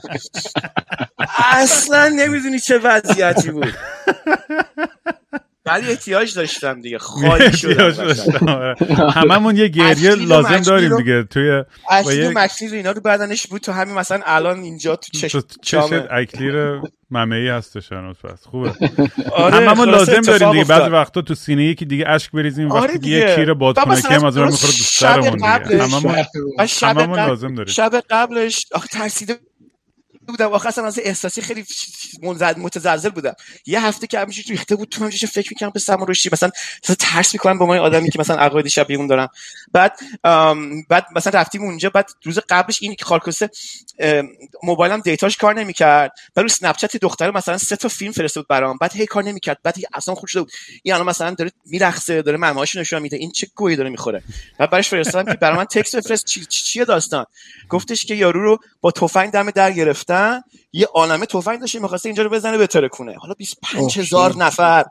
[1.50, 3.74] اصلا نمی‌دونی چه وضعیتی بود.
[5.69, 6.99] ولی احتیاج داشتم دیگه.
[7.09, 8.75] خالی شدم.
[9.14, 11.23] هممون یه گریه لازم داریم دیگه.
[11.23, 13.61] توی اصلی و مکسی رو اینا رو بدنش بود.
[13.61, 18.47] تو همین مثلا الان اینجا تو چشم چشم اکلیر ممعی هستش هنوز پس.
[18.47, 18.73] خوبه.
[19.33, 20.64] آره هممون لازم داریم دیگه.
[20.64, 24.37] بعضی وقتا تو سینه یکی دیگه اشک بریزیم آره وقتی یه کیر بادکنه که از
[24.37, 25.83] اون می‌خوره دوست سرمون دیگه.
[26.83, 27.73] هممون لازم داریم.
[27.73, 29.39] شب قبلش آخه ترسیده
[30.31, 30.53] بودم.
[30.53, 31.64] آخه اصلا از احساسی خیلی
[32.57, 33.35] متزلزل بودم.
[33.66, 36.31] یه هفته که همیشه ریخته بود تو همیشه فکر می‌کنم به سما رشدی.
[36.33, 36.51] مثلا
[36.99, 39.29] ترس می‌کنم با من آدمی که مثلا عقاید شبیه اون دارم.
[39.72, 40.01] بعد
[40.89, 41.91] بعد مثلا رفتیم اونجا.
[41.91, 43.51] بعد روز قبلش این خارکوسه
[44.62, 46.12] موبایلم دیتاش کار نمی‌کرد.
[46.35, 48.79] بعد رو اسنپ چت دختره مثلا سه تا فیلم فرستاد برام.
[48.81, 49.59] بعد هی کار نمی‌کرد.
[49.62, 50.53] بعد اصلا خوش شده بود.
[50.83, 53.16] این الان مثلا داره میرقصه داره مماش نشون میده.
[53.16, 54.22] این چه گویی داره می‌خوره.
[54.59, 56.24] بعد براش فرستادم که برای من تکست بفرست.
[56.24, 57.26] چی چیه داستان؟
[57.68, 60.18] گفتش که یارو رو با تفنگ دم در گرفتن.
[60.73, 64.85] یه عالمه تفنگ داشته می‌خواسته اینجا رو بزنه به کنه حالا 25 هزار نفر.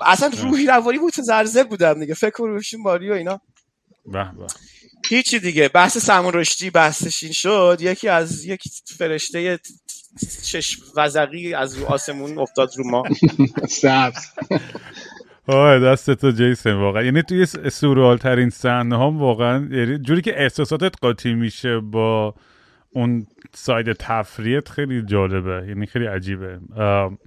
[0.00, 2.14] اصلا روحی روانی متزلزل بودم دیگه.
[2.14, 3.40] فکر روشین باری و اینا.
[4.06, 4.46] به به.
[5.08, 5.68] هیچی دیگه.
[5.68, 7.78] بحث سمون رشدی بحثش این شد.
[7.80, 8.62] یکی از یک
[8.98, 9.58] فرشته
[10.44, 13.02] چشم وزقی از رو آسمون افتاد رو ما.
[13.68, 14.26] سبز.
[15.46, 17.02] آه دست تو جیسن واقعا.
[17.02, 22.34] یعنی توی سورال ترین صحنه هم واقعا یعنی جوری که احساساتت قاطی میشه با
[22.94, 26.58] اون ساید تفریت خیلی جالبه یعنی خیلی عجیبه.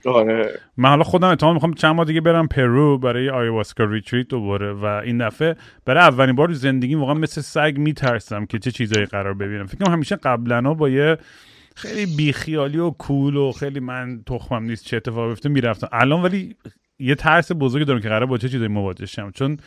[0.06, 0.60] آره.
[0.78, 4.86] من حالا خودم اتمام می‌خوام چند ماه دیگه برم پرو برای آیواسکا ریتریت دوباره و
[4.86, 5.56] این دفعه
[5.86, 9.66] برای اولین بار زندگی واقعا مثل سگ میترسم که چه چیزایی قرار ببینم.
[9.66, 11.18] فکر همیشه قبلا با یه
[11.76, 15.88] خیلی بیخیالی و کول و خیلی من تخمم نیست چه اتفاقی بیفته می‌رفتم.
[15.92, 16.56] الان ولی
[17.00, 19.32] یه ترس بزرگی دارم که قرار با چه چیزایی مواجه شم.
[19.32, 19.58] چون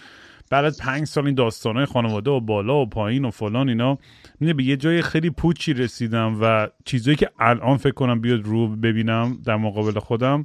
[0.51, 3.99] بعد از پنج سال این داستانهای خانواده و بالا و پایین و فلان اینا
[4.41, 8.77] میده به یه جای خیلی پوچی رسیدم و چیزایی که الان فکر کنم بیاد رو
[8.77, 10.45] ببینم در مقابل خودم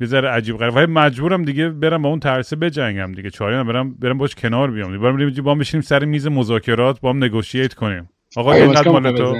[0.00, 0.74] یه ذره عجیب غریب.
[0.74, 3.30] ولی مجبورم دیگه برم با اون ترسه بجنگم دیگه.
[3.30, 4.98] چاره برم برم باش کنار بیام دیگه.
[4.98, 8.08] برم با هم بشینیم سر میز مذاکرات با هم نگوشییت کنیم.
[8.36, 9.36] آقا اینقدر مال تو؟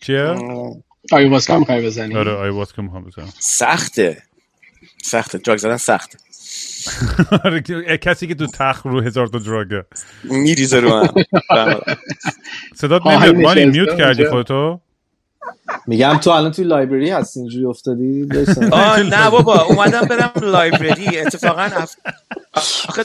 [0.00, 0.34] چیه؟
[1.12, 3.28] آیواسکا می‌خوای بزنی؟ آره آیواسکا می‌خوام بزنم.
[3.38, 4.22] سخته.
[5.02, 5.38] سخته.
[5.38, 6.18] دراگ زدن سخته.
[8.02, 9.84] کسی که تو تخت رو هزار تا دراگه.
[10.24, 11.14] میریزه رو هم.
[12.74, 13.34] صدات نمیاد.
[13.36, 14.80] مانی میوت کردی خودتو؟
[15.86, 18.28] میگم تو الان توی لایبرری هستی اینجوری افتادی؟
[18.72, 21.18] آه نه بابا اومدم برم لایبرری.
[21.18, 21.68] اتفاقا.
[22.54, 23.04] آخه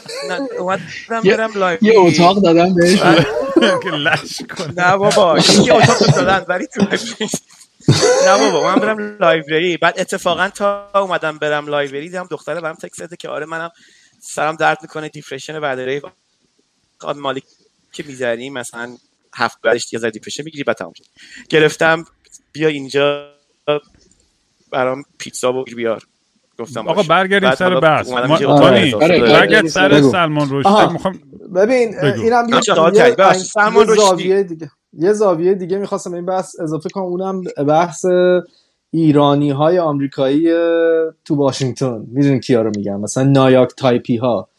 [0.60, 0.82] اومدم
[1.26, 1.94] برم لایبرری.
[1.94, 3.00] یه اتاق دادم بهش
[3.84, 6.86] که لش کنه نه بابا یه اتاق دادن ولی تو
[8.26, 9.78] نه بابا من برم لایبرری.
[9.78, 13.70] بعد اتفاقا تا اومدم برم لایبرری دیدم دختره برام تکست زده که آره منم
[14.20, 16.04] سرم درد می‌کنه دیپرشن بعد ریف
[17.16, 17.44] مالی
[17.92, 18.98] که می‌ذاری مثلا
[19.36, 20.94] هفت بعدش دیگه دیپرشن می‌گیری بعد تموم
[21.50, 22.06] گرفتم
[22.52, 23.32] بیا اینجا
[24.72, 26.04] برام پیتزا بگیر بیار.
[26.60, 28.10] گفتم آقا برگردیم سر بحث.
[28.10, 28.96] آره.
[28.96, 29.22] آره.
[29.22, 30.94] برگرد سر سلمان رشدی.
[30.94, 31.20] می‌خوام
[31.56, 32.62] ببین اینم یه
[33.34, 34.44] سلمان رشدی.
[34.44, 34.72] دیگه.
[35.00, 38.06] یه زاویه دیگه می‌خواستم این بحث اضافه کنم اونم بحث
[38.92, 40.54] ایرانی های آمریکایی
[41.26, 42.06] تو واشنگتن.
[42.08, 44.50] می‌دونین کیا رو میگم؟ مثلا نایاک تایپی ها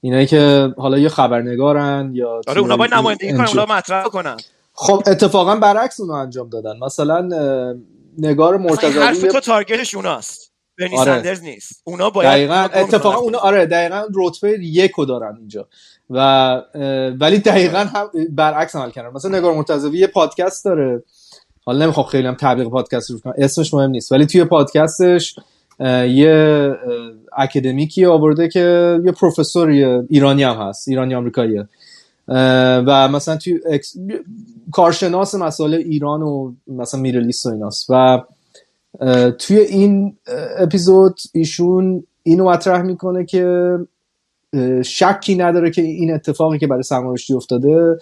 [0.00, 4.36] اینایی که حالا یه خبرنگارن یا آره اونا باید نمایندگی کنن اونا مطرح کنن.
[4.72, 6.78] خب اتفاقا برعکس اونو انجام دادن.
[6.78, 7.28] مثلا
[8.18, 10.52] نگار مرتضوی حرف تو target ش اوناست.
[10.78, 11.12] برنی آره.
[11.12, 11.82] سندرز نیست.
[11.84, 15.68] اونا باید دقیقا اتفاقا اونا آره دقیقا رتبه یکو دارن اینجا.
[16.10, 16.18] و
[17.20, 19.14] ولی دقیقا هم برعکس عمل کردن.
[19.14, 21.02] مثلا نگار مرتضوی یه پادکست داره.
[21.64, 23.34] حالا نمی‌خوام خیلی هم تبلیغ پادکست رو کنم.
[23.38, 24.12] اسمش مهم نیست.
[24.12, 25.36] ولی توی پادکستش
[26.08, 26.72] یه
[27.36, 29.68] اکادمیکی آورده که یه پروفسور
[30.10, 30.88] ایرانی هم هست.
[30.88, 31.68] ایرانی آمریکاییه.
[32.28, 33.96] و مثلا توی اکس...
[34.72, 37.86] کارشناس مسائل ایران و مثلا میرلیست و ایناست.
[37.90, 38.22] و
[39.38, 40.16] توی این
[40.58, 43.78] اپیزود ایشون اینو مطرح می‌کنه که
[44.84, 47.98] شکی نداره که این اتفاقی که برای سلمان افتاده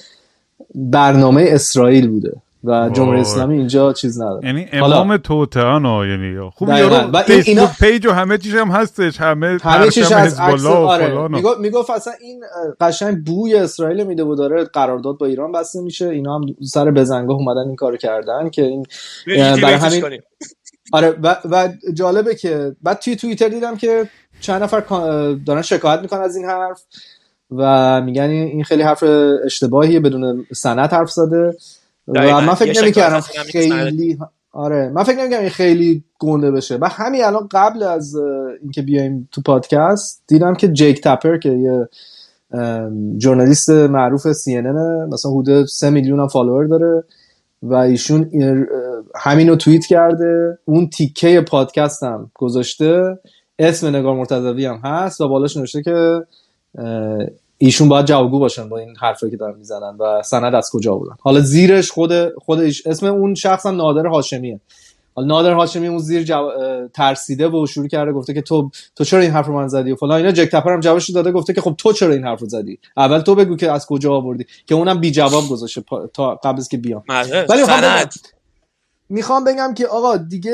[0.75, 2.33] برنامه اسرائیل بوده
[2.65, 4.47] و جمهوری اسلامی اینجا چیز نداره.
[4.47, 6.51] یعنی امام توتان یعنی.
[6.55, 7.71] خوب یارو فیسبوک اینا...
[7.81, 9.21] پیج و همه چیز هم هستش.
[9.21, 11.29] همه همه چیز از عکس آره.
[11.29, 12.41] می‌گفت می‌گفت اصلا این
[12.81, 16.09] قشنگ بوی اسرائیل میده و داره قرارداد با ایران بسته میشه.
[16.09, 18.87] اینا هم سر بزنگاه اومدن این کارو کردن که این
[19.63, 20.21] برای همین
[20.93, 21.15] آره.
[21.23, 24.09] و, و جالبه که بعد توی توییتر دیدم که
[24.43, 24.81] چند نفر
[25.47, 26.83] دارن شکایت می‌کنن از این حرف
[27.51, 29.05] و میگن این خیلی حرف
[29.45, 31.57] اشتباهیه بدون سند حرف زده.
[32.09, 34.19] و من فکر نمی‌کردم خیلی
[34.53, 34.89] آره.
[34.95, 36.77] من فکر نمی‌کردم این خیلی گنده بشه.
[36.77, 38.17] و همین الان قبل از
[38.63, 41.89] اینکه بیایم تو پادکست دیدم که جیک تپر که یه
[43.19, 47.05] ژورنالیست معروف سی مثلا حدود سه میلیون هم فالوور داره
[47.63, 48.31] و ایشون
[49.17, 50.59] همین رو توییت کرده.
[50.65, 53.19] اون تیکه پادکست هم گذاشته.
[53.59, 56.27] اسم نگار مرتضوی هم هست و بالاش نوشته که
[57.59, 61.15] ایشون باید جوابگو باشن با این حرفی که دارن می‌زنن و سند از کجا بودن
[61.21, 64.61] حالا زیرش خود خودش اسم اون شخص هم نادر هاشمیه.
[65.15, 66.49] حالا نادر هاشمی اون زیر جو...
[66.95, 69.97] ترسیده و شروع کرده گفته که تو تو چرا این حرف رو من زدی و
[69.97, 70.33] فلان اینا.
[70.33, 73.21] جک تپر هم جوابش داده گفته که خب تو چرا این حرف رو زدی؟ اول
[73.21, 75.83] تو بگو که از کجا آوردی که اونم بی جواب گذاشته
[76.15, 77.05] تا قبل از که بیام.
[77.49, 77.63] ولی
[79.09, 80.53] می‌خوام بگم که آقا دیگه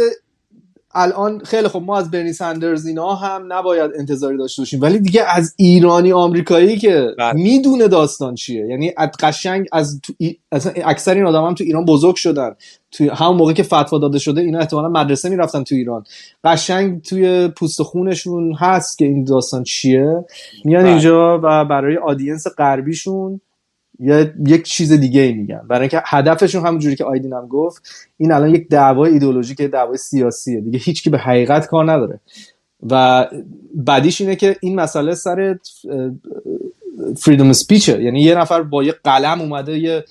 [0.94, 4.80] الان خیلی خب ما از برنی سندرز اینا هم نباید انتظاری داشته باشیم.
[4.80, 7.32] ولی دیگه از ایرانی آمریکایی که بله.
[7.32, 8.66] می‌دونه داستان چیه.
[8.66, 10.36] یعنی از قشنگ از تو ای...
[10.84, 12.54] اکثر این آدم هم تو ایران بزرگ شدن.
[12.90, 16.04] توی همون موقع که فتوا داده شده اینا احتمالا مدرسه می‌رفتن تو ایران.
[16.44, 20.24] قشنگ توی پوست خونشون هست که این داستان چیه.
[20.64, 20.90] میان بله.
[20.90, 23.40] اینجا و برای آدینس غربیشون
[23.98, 25.60] یا یک چیز دیگه ای میگن.
[25.68, 27.82] برای اینکه هدفشون همونجوری که آیدین هم گفت
[28.16, 30.60] این الان یک دعوای ایدئولوژیک دعوای سیاسیه.
[30.60, 32.20] دیگه هیچکی به حقیقت کار نداره.
[32.90, 33.26] و
[33.74, 35.58] بعدیش اینه که این مسئله سر
[37.16, 40.04] فریدم سپیچه یعنی یه نفر با یه قلم اومده یه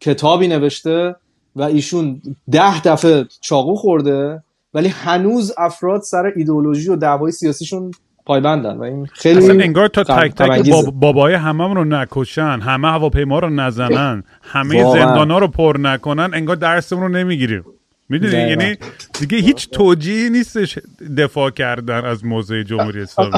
[0.00, 1.16] کتابی نوشته
[1.56, 4.42] و ایشون ده دفعه چاقو خورده
[4.74, 7.90] ولی هنوز افراد سر ایدئولوژی و دعوای سیاسیشون
[8.26, 13.38] پایبندن و این خیلی اصلا انگار تا تک تک بابای همه رو نکشن همه هواپیما
[13.38, 17.64] رو نزنن همه زندان ها رو پر نکنن انگار درسمون رو نمی‌گیریم.
[18.08, 18.76] می‌دونی؟ یعنی
[19.20, 20.78] دیگه هیچ توجیهی نیستش
[21.18, 23.32] دفاع کردن از موضع جمهوری اسلامی.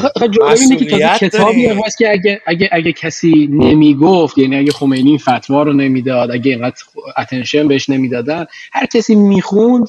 [0.61, 5.73] اینه که کتابی هست که اگه, اگه, اگه کسی نمی‌گفت یعنی اگه خمینی فتوا رو
[5.73, 6.83] نمی‌داد اگه اینقدر
[7.19, 9.87] اتنشن بهش نمی‌دادن هر کسی می‌خوند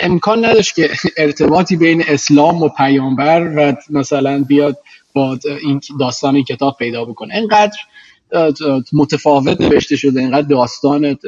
[0.00, 4.78] امکان نداشت که ارتباطی بین اسلام و پیامبر و مثلا بیاد
[5.14, 7.34] با این داستان این کتاب پیدا بکنه.
[7.34, 7.76] انقدر
[8.92, 11.18] متفاوت نوشته شده اینقدر داستان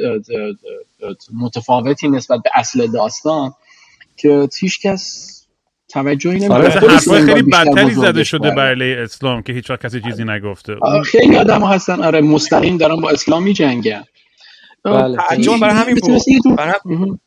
[1.33, 3.53] متفاوتی نسبت به اصل داستان
[4.17, 5.33] که هیچ کس
[5.89, 10.23] توجهی آره، نمی‌کنه حرفای خیلی بدتری زده شده برای اسلام که هیچ وقت کسی چیزی
[10.23, 10.75] نگفته.
[11.05, 14.03] خیلی آدم هستن آره مستقیم دارن با اسلام میجنگن.
[14.83, 15.17] بله.
[15.61, 15.95] برای همین
[16.83, 17.19] بود.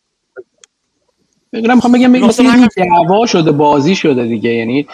[1.53, 4.87] بگم می‌خوام بگم مثل مثلا دعوا شده بازی شده دیگه یعنی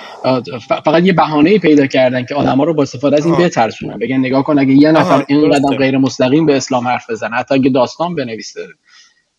[0.85, 3.37] فقط یه بهانه پیدا کردن که آدما رو با استفاده از این.
[3.37, 5.77] بترسونن بگن نگاه کن اگه یه نفر اینقدر.
[5.79, 8.61] غیر مستقیم به اسلام حرف بزنه حتی اگه داستان بنویسه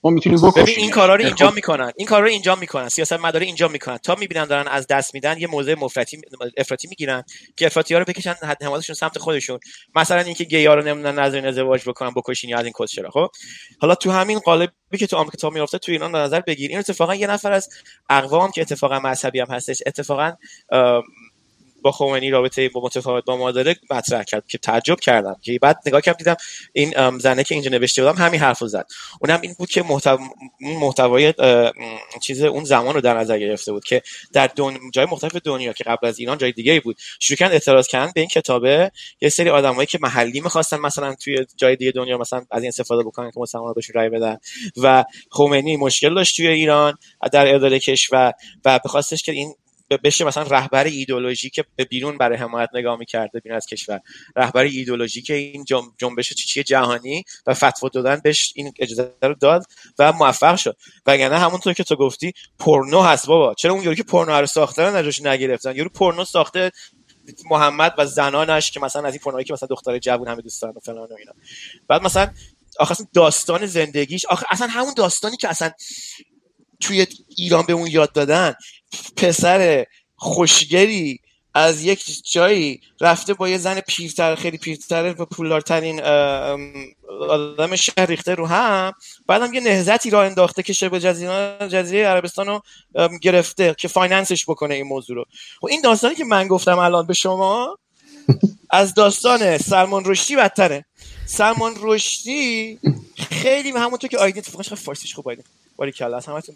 [0.03, 0.63] ما می‌تونیم بکشیم.
[0.63, 1.91] ببین این کارا رو اینجا خب، می‌کنن.
[1.97, 2.89] این کارا رو اینجا می‌کنن.
[2.89, 3.97] سیاست مداری اینجا می‌کنن.
[3.97, 6.21] تا می‌بینن دارن از دست میدن یه موضع مفرطی
[6.57, 7.23] افراطی می‌گیرن
[7.57, 9.59] که افراطی ها رو بکشن حد حماسشون سمت خودشون.
[9.95, 13.09] مثلا اینکه گیا رو نمی‌دونن نظر ازدواج بکنن بکشین یا از این چرا.
[13.09, 13.27] خب؟
[13.81, 16.69] حالا تو همین قالبی که تو آمریکا میفته تو ایران در نظر بگیر.
[16.69, 17.69] این اتفاقا یه نفر از
[18.09, 20.33] اقوام که اتفاقا مذهبی هم هستش اتفاقا
[21.81, 25.35] با خمینی رابطه با متفاوت با ما داره مطرح کرد که تعجب کردم.
[25.41, 26.35] که بعد نگاه کردم دیدم
[26.73, 28.87] این زنه که اینجا نوشته بودم همین حرفو زد.
[29.21, 29.83] اونم این بود که
[30.61, 31.33] محتوای
[32.21, 34.01] چیز اون زمان رو در نظر گرفته بود که
[34.33, 34.79] در دون...
[34.93, 38.11] جای مختلف دنیا که قبل از ایران جای دیگه ای بود شروع کردن اعتراض کردن
[38.15, 42.45] به این کتابه یه سری آدمایی که محلی می‌خواستن مثلا توی جای دیگه دنیا مثلا
[42.51, 44.37] از این استفاده بکنن که مسلمان بهشون رای بدن.
[44.77, 46.97] و خمینی مشکل داشت توی ایران
[47.31, 48.33] در اداره کشور
[48.65, 49.55] و بخواستش که این
[49.89, 53.99] بشه مثلا رهبر ایدولوژی که به بیرون برای حمایت نگاه می‌کرده بیرون از کشور.
[54.35, 59.33] رهبر ایدولوژی که این جنب- جنبش چیچی جهانی و فتوا دادن بهش این اجازه رو
[59.33, 59.65] داد
[59.99, 60.77] و موفق شد.
[61.05, 63.53] وگرنه همونطور که تو گفتی پورنو هست بابا.
[63.53, 66.71] چرا اون یارو که پورنو رو ساخته رو نگرفتن؟ یارو پورنو ساخته
[67.49, 70.73] محمد و زنانش که مثلا از این پورنویی که مثلا دختر جوون همه دوست و
[70.83, 71.31] فلان و اینا.
[71.87, 72.29] بعد مثلا
[72.79, 75.71] آخه اصلا داستان زندگیش آخه اصلا همون داستانی که اصلا
[76.79, 78.53] توی ایران به اون یاد دادن.
[79.17, 81.19] پسر خوشگری
[81.53, 85.25] از یک جایی رفته با یه زن پیرتر خیلی پیرتر و
[86.03, 86.73] ام،
[87.29, 88.93] آدم شهر ریخته رو هم.
[89.27, 92.61] بعدم یه نهزتی را انداخته که شبه جزیره جزیره عربستان رو
[93.21, 95.25] گرفته که finance ش بکنه این موضوع رو.
[95.63, 97.77] و این داستانی که من گفتم الان به شما
[98.69, 100.85] از داستان سلمان رشدی بدتره.
[101.25, 102.79] سلمان رشدی
[103.31, 105.45] خیلی همونطور که آیدین اتفاقا چقدر فارسیش خوب آیدین
[105.77, 106.55] باری کلا از همتون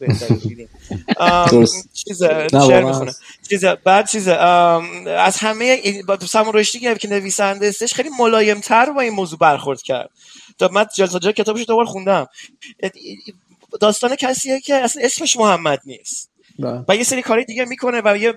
[1.17, 1.89] ام، درست.
[1.93, 3.11] چیز شعر می‌خونه.
[3.49, 5.82] چیز بعد چیز از همه
[6.28, 10.09] سلمان رشدی که که نویسنده استش خیلی ملایم تر با این موضوع برخورد کرد
[10.59, 12.28] تا من جلسه جای کتابش رو دوبار خوندم
[13.82, 16.86] داستان کسیه که اصلا اسمش محمد نیست بله.
[16.88, 18.34] و یه سری کاری دیگه می‌کنه و یه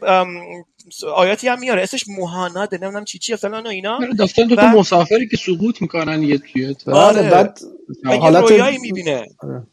[1.15, 5.29] آیاتی هم میاره اسمش موهاناده نمی‌دونم چی چی فلان و اینا داستان دو تا مسافری
[5.29, 7.31] که سقوط می‌کنن یه توی آره.
[7.31, 7.59] بعد
[8.05, 9.67] حالت- رویایی می‌بینه آره.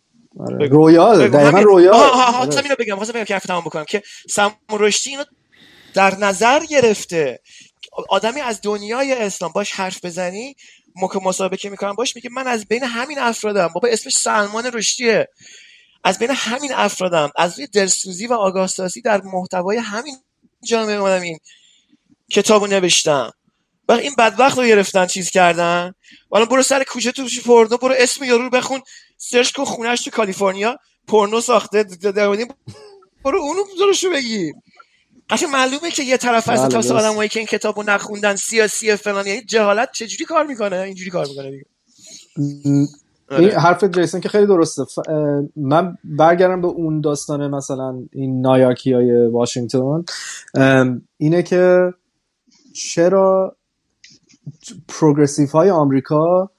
[0.59, 0.75] بگو.
[0.75, 1.63] رویا بگو، دقیقا همین.
[1.63, 2.75] رویا آها، آها، آها، آره.
[2.79, 5.23] بگم خواستم بگم که حرف تمام بکنم که سلمان رشدی اینو
[5.93, 7.39] در نظر گرفته.
[8.09, 10.55] آدمی از دنیای اسلام باش حرف بزنی
[10.95, 13.67] موقع مسابقه که می‌کنم باش میگه من از بین همین افرادم.
[13.67, 15.27] بابا اسمش سلمان رشدیه.
[16.03, 17.31] از بین همین افرادم.
[17.35, 20.17] از روی دلسوزی و آگاه سازی در محتوای همین
[20.67, 21.37] جامعه اومدم این
[22.31, 23.31] کتابو نوشتم.
[23.87, 25.93] و این بدبخت رو گرفتن چیز کردن.
[26.29, 28.81] حالا برو سر کوچه تو پورنو برو اسم یارو رو بخون.
[29.17, 30.77] سرچ کن خونش تو کالیفرنیا.
[31.07, 31.85] پورنو ساخته.
[33.23, 34.53] برو اونو درشو بگی.
[35.29, 36.91] قشنگ معلومه که یه طرف از بله، درست.
[36.91, 41.51] آدمایی که این کتابو نخوندن سیاسی فلان یعنی جهالت چجوری کار می‌کنه؟ اینجوری کار می‌کنه
[41.51, 41.65] دیگه.
[42.37, 42.87] این
[43.31, 43.59] آره.
[43.59, 44.83] حرف جیسون که خیلی درسته.
[44.83, 45.09] ف-
[45.55, 50.03] من برگردم به اون داستان مثلا این نایاکی های واشنگتن
[51.17, 51.93] اینه که
[52.73, 53.57] چرا
[54.87, 56.49] پروگرسیو های آمریکا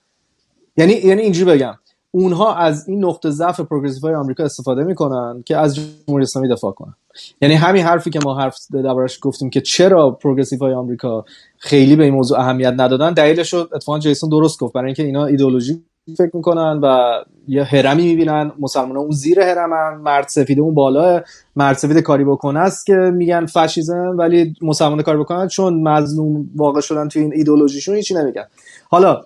[0.77, 1.75] یعنی یعنی اینجوری بگم
[2.11, 6.73] اونها از این نقطه ضعف پروگرسیو های آمریکا استفاده می‌کنن که از جمهوری اسلامی دفاع
[6.73, 6.95] کنن.
[7.41, 11.25] یعنی همین حرفی که ما حرف دربارش گفتیم که چرا پروگرسیو های آمریکا
[11.59, 15.27] خیلی به این موضوع اهمیت ندادن دلیلش رو اتفاقا جیسون درست گفت برای اینکه اینا
[15.27, 15.85] ایدئولوژی
[16.19, 17.13] فکر می‌کنن و
[17.49, 18.53] یه هرمی می‌بینن.
[18.59, 21.23] مسلمان اون زیر هرمن مرد سفید اون بالا.
[21.57, 26.81] مرد سفید کاری بکنه است که میگن فاشیزم ولی مسلمان کاری بکنن چون مظلوم واقع
[26.81, 28.45] شدن توی این ایدئولوژیشون هیچی نمیگن.
[28.91, 29.23] حالا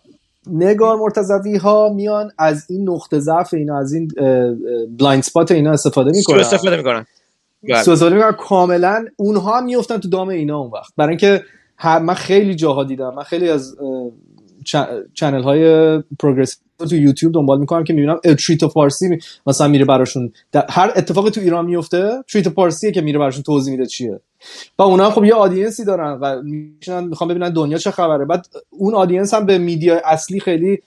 [0.47, 4.09] نگار مرتضوی ها میان از این نقطه ضعف اینا از این
[4.99, 6.41] blind spot اینا استفاده می‌کنن.
[6.41, 7.07] استفاده می‌کنن.
[7.69, 7.83] بله.
[7.83, 8.33] سوء استفاده می‌کنن.
[8.33, 10.93] کاملا اونها میفتن تو دام اینا اون وقت.
[10.97, 11.43] برای اینکه
[11.85, 13.15] من خیلی جاها دیدم.
[13.15, 13.77] من خیلی از
[15.15, 20.33] channel های progressive تو یوتیوب دنبال می‌کنم که می‌بینم تریتا پارسی می- مثلا میره براشون.
[20.53, 24.21] در- هر اتفاقی تو ایران میفته تریتا پارسیه که میره براشون توضیح میده چیه.
[24.79, 28.25] و اونا خب یه audience ی دارن و میشنن می‌خوام ببینن دنیا چه خبره.
[28.25, 30.79] بعد اون audience هم به media اصلی خیلی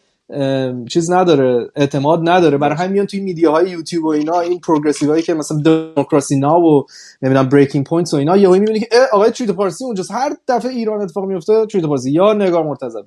[0.89, 2.57] چیز نداره اعتماد نداره.
[2.57, 6.35] برای همین میان توی media های یوتیوب و اینا این progressive هایی که مثلا Democracy
[6.39, 6.85] Now و
[7.21, 10.11] نمی‌دونم Breaking Points و اینا یهو می‌بینی که آقای تریتا پارسی اونجاست.
[10.11, 12.11] هر دفعه ایران اتفاق میفته تریتا پارسی.
[12.11, 13.03] یا نگار مرتضوی.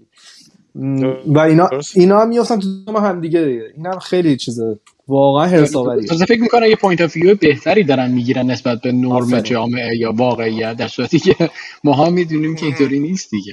[1.26, 1.96] و اینا درست.
[1.96, 3.44] اینا میافتن تو دام هم دیگه.
[3.44, 4.60] دیگه این هم خیلی چیز
[5.08, 9.40] واقعا حسابریه تازه فکر می‌کنم یه point of view بهتری دارن می‌گیرن نسبت به نرم.
[9.40, 10.76] جامعه یا واقعیت.
[10.76, 11.50] در صورتی که
[11.84, 13.52] ماها می‌دونیم که اینطوری نیست دیگه.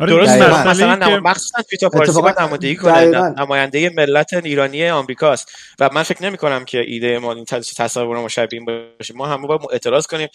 [0.00, 0.30] آره درست
[0.66, 2.92] مثلا نما- مخصوصا تریتا پارسی اتفاقاً- باید نمایندگی کنه.
[3.38, 5.52] نماینده ملت ایرانی آمریکاست.
[5.78, 8.64] و من فکر نمی کنم که ایده ما این تص- تصور ما شبیه این
[8.98, 9.14] باشه.
[9.14, 10.28] ما همه باید اعتراض کنیم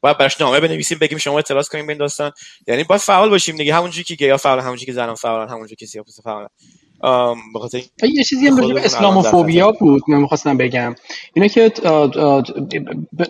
[0.00, 2.32] باید براش نامه بنویسیم بگیم شما اعتراض کنیم به این داستان.
[2.66, 3.74] یعنی باید فعال باشیم دیگه.
[3.74, 6.48] همونجوری که گیا فعال همونجوری که زنان فعالن همونجوری که سیاپوستا فعالن.
[7.00, 10.94] آم، به خاطر و یه چیزی هم راجع به اسلاموفوبیا بود من می‌خواستم بگم.
[11.34, 11.72] اینه که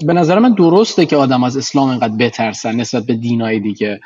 [0.06, 4.00] به نظر من درسته که آدم از اسلام اینقدر بترسن نسبت به دینای دیگه.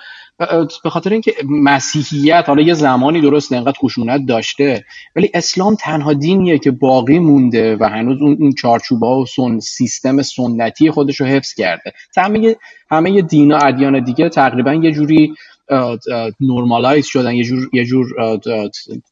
[0.85, 4.85] به خاطر اینکه مسیحیت حالا یه زمانی درسته اینقدر خشونت داشته
[5.17, 10.23] ولی اسلام تنها دینیه که باقی مونده و هنوز اون اون چارچوبا و سن سیستم
[10.23, 11.93] سنتی خودش رو حفظ کرده.
[12.17, 12.57] همه
[12.91, 15.35] همه دینا ادیان دیگه تقریبا یه جوری
[16.41, 18.07] نورمالایز شدن یه جور یه جور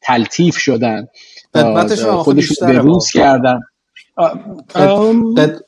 [0.01, 1.07] تلطیف شدن.
[1.53, 3.37] خودشون بیشتره به روز واقعا.
[3.37, 3.59] کردن.
[5.37, 5.63] قد-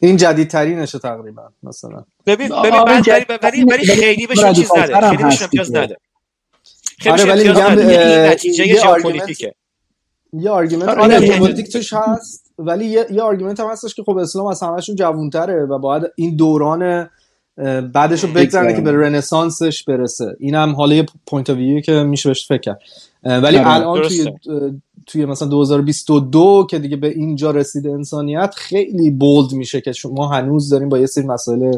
[0.00, 2.04] این جدیدترینشه تقریبا مثلا.
[2.26, 5.74] ببین آره، ببین ولی ولی خیلی بهشون چیز نده خیلی هست امتیاز.
[5.74, 5.96] نده.
[6.98, 9.54] خیلی آره، ولی میگم، نتیجه یه ژئوپلیتیکه
[10.32, 14.16] یه argument آره، آره ژئوپلیتیک توش هست ولی یه, یه argument هم هستش که خب
[14.16, 17.10] اسلام از همشون جوونتره و باید این دوران
[17.92, 18.74] بعدش رو بگذرنه.
[18.74, 22.80] که به رنسانسش برسه اینم حالا یه point of view که میشه بهش فکر کرد
[23.22, 24.32] ولی آره، الان توی
[25.06, 30.68] توی مثلا 2022 که دیگه به اینجا رسیده انسانیت خیلی bold میشه که شما هنوز
[30.68, 31.76] داریم با یه سری مسائل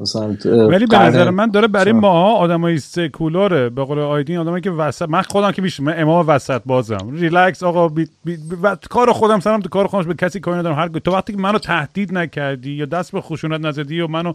[0.00, 2.00] مثلا ولی به نظر من داره برای شما.
[2.00, 6.28] ما آدمای سکولاره به قول آیدین آدمایی که وسط من خودم که میشه من امام
[6.28, 8.08] وسط بازم ریلکس آقا بی...
[8.24, 8.36] بی...
[8.36, 8.56] بی...
[8.62, 11.38] و کار خودم سرم تو کار خودم به کسی کاری ندارم هر تو وقتی که
[11.38, 14.32] منو تهدید نکردی یا دست به خشونت نزدی و منو.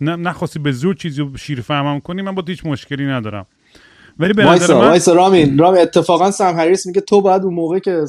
[0.00, 3.46] نخواستی به زور چیزی رو شیر فهمم کنی من با هیچ مشکلی ندارم.
[4.18, 7.54] ولی به نظر وایسا من وایسا رامین رامین اتفاقا سم هریس میگه تو باید اون
[7.54, 8.04] موقع که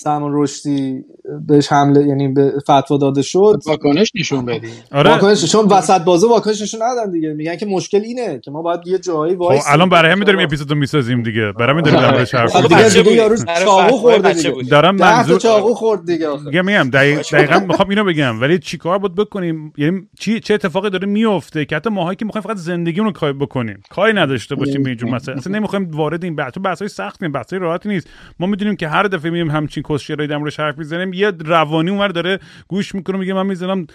[0.00, 1.04] سلمان رشدی
[1.46, 3.60] بهش حمله یعنی به فتوا داده شد.
[3.66, 4.68] واکنش نشون بدی.
[4.92, 5.10] آره.
[5.10, 7.32] واکنش چون وسط بازه واکنش نشون ندادن دیگه.
[7.32, 9.72] میگن که مشکل اینه که ما باید یه جایی خب وایسیم.
[9.72, 11.52] الان برای همین داریم اپیزودو می‌سازیم دیگه.
[11.52, 13.12] برای همین داریم دربارش حرف خب دیگه بود.
[13.12, 14.50] یارو چاقو بچه دیگه.
[14.50, 14.68] بود.
[14.68, 16.44] دارم منظور چاقو خورد دیگه آخه.
[16.44, 18.40] میگم میگم دقیق دقیقا می‌خوام اینو بگم.
[18.40, 22.42] ولی چیکار باید بکنیم؟ یعنی چی چه اتفاقی داره میفته که حتی ماهایی که می‌خوایم
[22.42, 23.82] فقط زندگیمون رو بکنیم.
[23.90, 26.52] کاری نداشته باشیم به اینجور مسائل اصلا نمی‌خوایم وارد این بحث.
[26.64, 28.08] بحث های سخت بحث های راحتی نیست.
[28.40, 31.12] ما می‌دونیم که هر دفعه میایم همچین کسشرایی در موردش حرف می‌زنیم.
[31.12, 33.86] یه روانی اونور داره گوش می‌کنه میگه من می‌زنم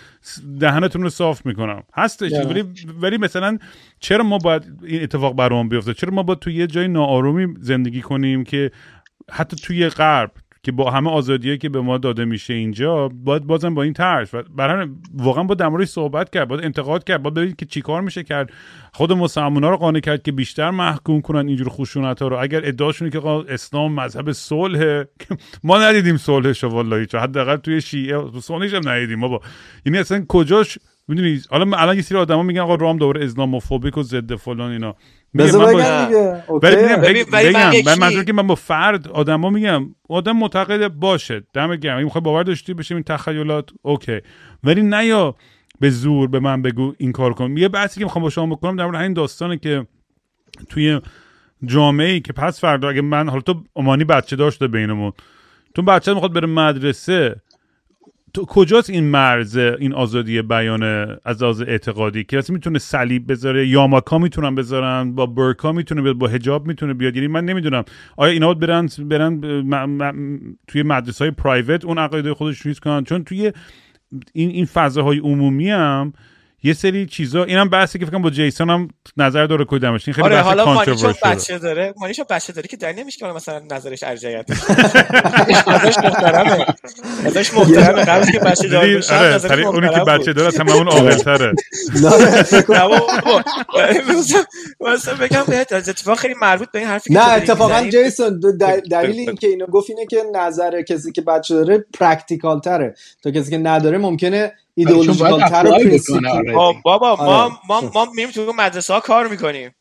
[0.60, 1.84] دهنتون رو صاف می‌کنم.
[1.96, 2.32] هستش.
[2.32, 2.64] ولی
[3.02, 3.58] ولی مثلا
[4.00, 8.02] چرا ما باید این اتفاق برام بیفته؟ چرا ما باید توی یه جای ناآرومی زندگی
[8.02, 8.72] کنیم که
[9.32, 10.32] حتی توی غرب
[10.64, 14.34] که با همه آزادیایی که به ما داده میشه اینجا باید بازم با این ترس
[14.34, 18.24] و برای واقعا با موردش صحبت کرد باید انتقاد کرد باید ببینید که چیکار میشه
[18.24, 18.50] کرد.
[18.94, 22.38] خود مسلمونا رو قانع کرد که بیشتر محکوم کنن اینجور خشونت ها رو.
[22.42, 25.04] اگر ادعاشونه که اسلام مذهب صلح
[25.64, 27.06] ما ندیدیم صلحش والله.
[27.06, 29.42] چه حداقل توی شیعه تو سنیش هم ندیدیم ما با
[29.86, 34.04] یعنی اصلا کجاش؟ می‌دونی حالا الان یه سری آدما میگن آقا رام دوباره اسلاموفوبیک و
[34.04, 34.96] ضد فلان اینا.
[35.38, 36.44] بذار بگم دیگه.
[36.98, 41.96] ولی بگم من منظور که من با فرد آدما میگم آدم معتقد باشه دم گرم.
[41.96, 44.20] اگه می‌خوای باور داشتی بشه این تخیلات اوکی.
[44.64, 45.36] ولی نه یا
[45.80, 47.58] به زور به من بگو این کار کن.
[47.58, 49.88] یه بحثی که می‌خوام با شما بکنم در مورد همین داستانه که
[50.70, 51.02] توی
[51.66, 55.12] جامعه ای که پس فردا اگه من حالا تو امانی بچه داشته بینمون.
[55.76, 57.36] تو بچه می‌خواد بره مدرسه
[58.34, 60.84] تو کجاست این مرز این آزادی بیان
[61.26, 66.16] از لحاظ اعتقادی؟ که کسی می‌تونه صلیب بذاره یاماکا می‌تونن بذارن با برکا می‌تونه بیاد
[66.16, 67.16] با حجاب می‌تونه بیاد.
[67.16, 67.84] یعنی من نمی‌دونم.
[68.18, 69.42] آیا اینا باید برن برن
[70.68, 73.52] توی مدرسه های پرایوت اون عقاید خودش ریز کنن؟ چون توی
[74.34, 76.14] این این فضاهای عمومی هم
[76.66, 78.88] یه سری چیزا اینم بحثی که فکر کنم با جیسون هم
[79.18, 81.14] نظر داره کدامش این خیلی آره بحث حالا مانی چون.
[81.24, 84.46] بچه داره مانی چون بچه داره که در نمیشه که مثلا نظرش ارجعیت
[85.68, 86.66] ازش محترمه
[87.26, 90.34] ازش محترمه قبل که بچه دار دیدی؟ بشه آره اونی که بچه.
[90.34, 91.54] داره از هممون عاقل‌تره
[94.80, 97.90] مثلا بگم بهت از اتفاق خیلی مربوط به این حرفی که نه اتفاقا.
[97.90, 98.98] جیسون دلیل بگو.
[98.98, 103.52] این که اینو گفت اینه که نظر کسی که بچه داره practical تره تا کسی
[103.52, 106.56] که نداره ممکنه ideological تر و آره.
[106.56, 107.54] آه، بابا ما آره.
[107.70, 109.72] ما ما میریم تو مدرسه ها کار می‌کنیم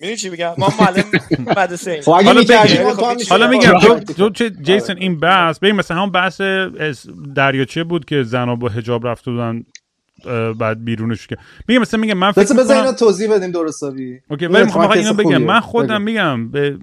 [0.00, 1.04] می‌دونی چی میگم ما معلم
[1.58, 2.32] مدرسه ایم خب حالا.
[2.32, 6.40] ما هم آره، میگم تو, چه جیسون این بحث ببین مثلا همون بحث
[7.34, 9.64] دریاچه بود که زنا با حجاب رفته بودن
[10.58, 11.36] بعد بیرونش که
[11.68, 15.14] میگم مثلا میگم من فکر بذار اینو توضیح بدیم درستابی اوکی ولی می‌خوام اتفاق اینو
[15.14, 15.42] بگم.
[15.42, 16.02] من خودم.
[16.02, 16.78] میگم به,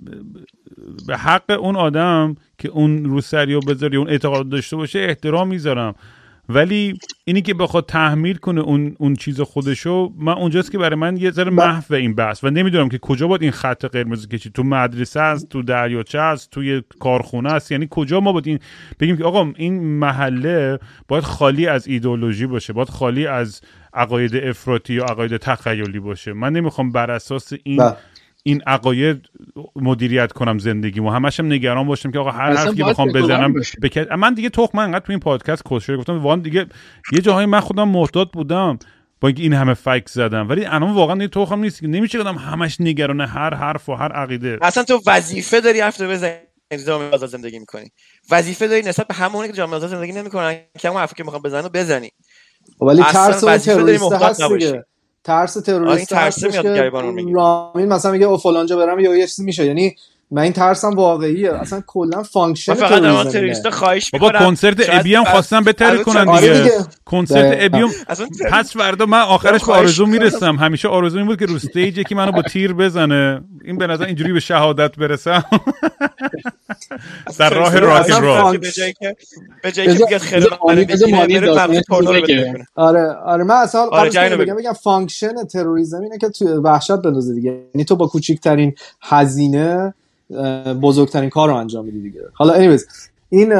[1.07, 5.95] به حق اون آدم که اون روسری رو بذاری اون اعتقاد داشته باشه احترام می‌ذارم
[6.49, 11.17] ولی اینی که بخواد تحمیل کنه اون اون چیز خودشو من اونجاست که برای من
[11.17, 12.43] یه ذره محو این بحث.
[12.43, 14.53] و نمی‌دونم که کجا باید این خط قرمز کشید.
[14.53, 17.71] تو مدرسه است تو دریاچه است توی کارخونه است.
[17.71, 18.59] یعنی کجا ما باید این
[18.99, 23.61] بگیم که آقا این محله باید خالی از ایدئولوژی باشه باید خالی از
[23.93, 26.33] عقاید افراطی یا عقاید تخیلی باشه.
[26.33, 27.95] من نمی‌خوام بر اساس این بله.
[28.43, 29.25] این عقاید
[29.75, 33.53] مدیریت کنم زندگی و همش هم نگران باشم که آقا هر حرفی که بخوام بزنم.
[33.81, 36.65] بکرد من دیگه تخم من انقدر تو این پادکست کشور گفتم وان دیگه
[37.11, 38.79] یه جاهای من خودم محتاط بودم
[39.21, 40.49] با اینکه این همه فیک زدم.
[40.49, 41.81] ولی الان واقعا دیگه تخم نیست.
[41.81, 44.57] که نمیشه آدم همش نگران هر حرف و هر عقیده.
[44.61, 46.33] اصلا تو وظیفه داری حرف رو بزنی
[46.87, 47.91] جامعه آزاد زندگی می‌کنی.
[48.31, 51.41] وظیفه داری نسبت به همونی که جامعه آزاد زندگی نمی‌کنن که همون حرفی که می‌خوام
[51.41, 52.09] بزنی رو بزنی.
[52.81, 54.53] ولی ترس اون وظیفه داری تروریست هست.
[54.53, 54.85] دیگه.
[55.29, 56.89] ترس تروریست هستش میاد که.
[57.33, 59.95] رامین مثلا میگه او فلانجا برم یا یه چیزی میشه یعنی
[60.31, 63.69] من این ترسم واقعیه اصلا کلا function من فقط تروریست.
[63.69, 66.75] خواهش بابا کنسرت ابی هم خواستن بترکونن آره دیگه دیگه.
[67.05, 67.57] کنسرت.
[67.59, 67.81] ابی
[68.51, 70.05] پس فردا من آخرش به آرزو.
[70.05, 73.87] می‌رسم همیشه آرزو این بود که رو stage یکی منو با تیر بزنه این به
[73.87, 75.43] نظر اینجوری به شهادت برسم
[77.39, 79.15] در راه رول فانک- به جایی که
[79.63, 82.35] به جایی که خیلی رو بگه.
[82.35, 82.65] بده کنه.
[82.75, 87.33] آره آره من اصلا آره، رو بگم بگم function تروریسم اینه که توی وحشت بندازه
[87.33, 89.93] دیگه یعنی تو با کوچکترین هزینه اه،
[90.81, 92.21] بزرگترین کار رو انجام میدی دیگه.
[92.33, 92.81] حالا anyways
[93.29, 93.53] این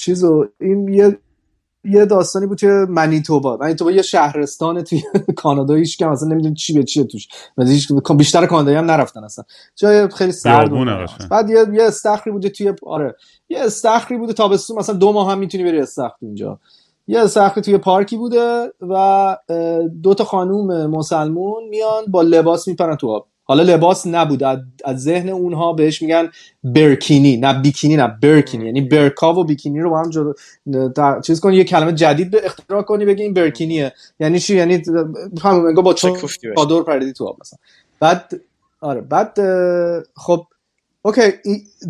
[0.00, 1.18] چیزو این یه
[1.84, 3.56] یه داستانی بود توی منیتوبا.
[3.56, 5.02] منیتوبا یه شهرستان توی
[5.36, 7.28] کانادا هیچ کم اصلا نمی‌دونه چی به چیه توش.
[7.58, 9.44] هیچ- بیشتر کانادایی هم نرفتن اصلا.
[9.76, 10.70] جای خیلی سرد.
[10.72, 11.28] قشنگ.
[11.30, 13.16] بعد یه یه استخری بوده توی آره.
[13.48, 16.58] یه استخری بوده تابستون مثلا دو ماه هم می‌تونی بری استخر اونجا
[17.06, 19.36] یه استخری توی پارکی بوده و
[20.02, 23.26] دو تا خانوم مسلمون میان با لباس میپرن تو آب.
[23.48, 24.42] حالا لباس نبود.
[24.84, 26.28] از ذهن اونها بهش میگن
[26.64, 28.64] برکینی نه بیکینی نه برکینی.
[28.66, 30.32] یعنی برکا و بیکینی رو با هم جدا
[30.88, 33.92] در- چیز کنی یه کلمه جدید به اختراع کنی بگی این برکینیه.
[34.20, 34.82] یعنی چی؟ یعنی
[35.42, 36.18] همون با چون.
[36.56, 37.58] چادر پریدی تو آب مثلا.
[38.00, 38.40] بعد
[38.80, 39.00] آره.
[39.00, 39.38] بعد
[40.16, 40.46] خب
[41.02, 41.20] اوکی.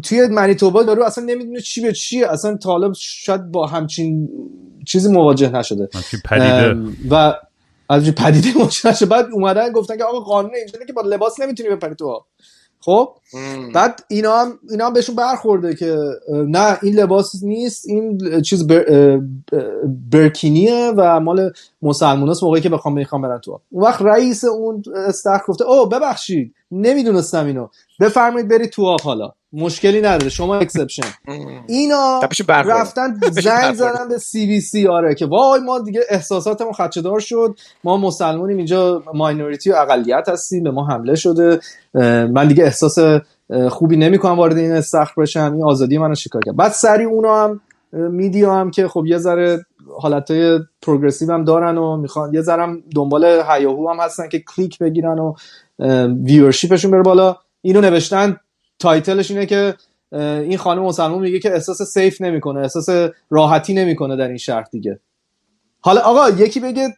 [0.03, 2.29] توی منیتوبا دارو اصلا نمی‌دونه چی به چیه.
[2.29, 4.29] اصلا حالا شاید با همچین
[4.87, 5.89] چیزی مواجه نشده.
[7.11, 7.35] و
[7.89, 11.95] از پدیده نشده بعد اومدن گفتن که آقا قانون اینجوریه که با لباس نمی‌تونی بپری
[11.95, 12.27] تو آب.
[12.81, 13.73] خب؟ مم.
[13.73, 19.21] بعد اینا هم اینا هم بهشون برخورده که نه این لباس نیست این چیز بر،
[20.11, 23.61] برکینیه و مال مسلماناست موقعی که بخوام می‌خوام برن تو.
[23.71, 27.69] اون وقت رئیس اون استخر گفته او ببخشید نمی‌دونستم اینو.
[28.01, 29.33] بفرمایید برید تو آب حالا.
[29.53, 31.03] مشکلی نداره شما exception.
[31.69, 32.21] اینا.
[32.71, 33.75] رفتن زنگ.
[33.75, 39.71] زدن به CBC آره که وای ما دیگه احساساتمون خدشه‌دار شد ما مسلمانیم اینجا minority
[39.71, 41.61] و اقلیت هستیم به ما حمله شده
[42.33, 42.99] من دیگه احساس
[43.69, 47.61] خوبی نمی‌کنم وارد این استخر بشم این آزادی منو شکار کرد بعد سری اونا هم
[47.93, 49.67] media هم که خب یه ذره
[50.01, 55.19] حالتهای progressive هم دارن و می‌خوان یه ذره دنبال هیاهو هم هستن که کلیک بگیرن
[55.19, 55.35] و
[56.25, 58.37] viewership شون بره بالا اینو نوشتن
[58.79, 59.75] title ش اینه که
[60.13, 65.01] این خانم مسلمان میگه که احساس safe نمی‌کنه احساس راحتی نمی‌کنه در این شهر دیگه.
[65.81, 66.89] حالا آقا یکی بگه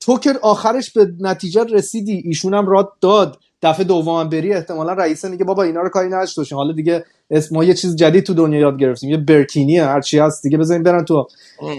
[0.00, 3.38] تو که آخرش به نتیجه رسیدی ایشون هم راه داد.
[3.62, 7.56] دفعه دوم بری احتمالا رئیسه میگه بابا اینا رو کاری نداشته باشین حالا دیگه اسم
[7.56, 9.10] ما یه چیز جدید تو دنیا یاد گرفتیم.
[9.10, 11.26] یه برکینیه هر چی هست دیگه بزنین برن تو.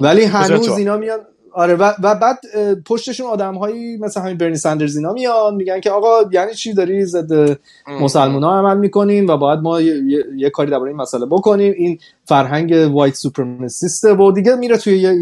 [0.02, 0.70] ولی هنوز.
[0.70, 1.20] اینا میان
[1.54, 2.40] آره و, و بعد
[2.86, 7.06] پشتشون آدم هایی مثل همین برنی سندرز اینا میان میگن که آقا یعنی چی داری
[7.06, 7.60] ضد.
[7.88, 11.74] مسلمان ها عمل می‌کنین و باید ما یه, یه،, یه کاری درباره این مسئله بکنیم
[11.78, 15.16] این فرهنگ وایت سوپرمسیسته و دیگه میره توی یه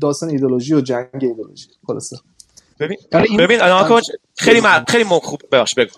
[0.00, 2.16] داستان ایدولوژی و جنگ ایدولوژی خلاصه
[2.80, 4.02] ببین این- ببین الان
[4.36, 5.90] خیلی مع- خیلی مو- خوب ببخش بگو.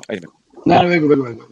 [0.66, 1.42] نه بگو بگو بگو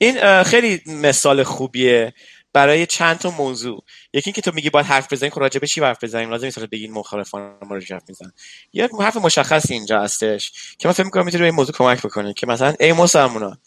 [0.00, 2.12] این خیلی مثال خوبیه
[2.52, 3.84] برای چند تا موضوع.
[4.12, 6.58] یکی اینکه تو میگی باید حرف بزنیم خب راجع به چی حرف بزنیم لازم نیست
[6.58, 8.32] بگین مخالفان ما رو حرف می‌زنن
[8.72, 12.32] یه حرف مشخصی اینجا هستش که من فکر می‌کنم می‌تونه به این موضوع کمک بکنه
[12.32, 13.58] که مثلا ای مسلمونا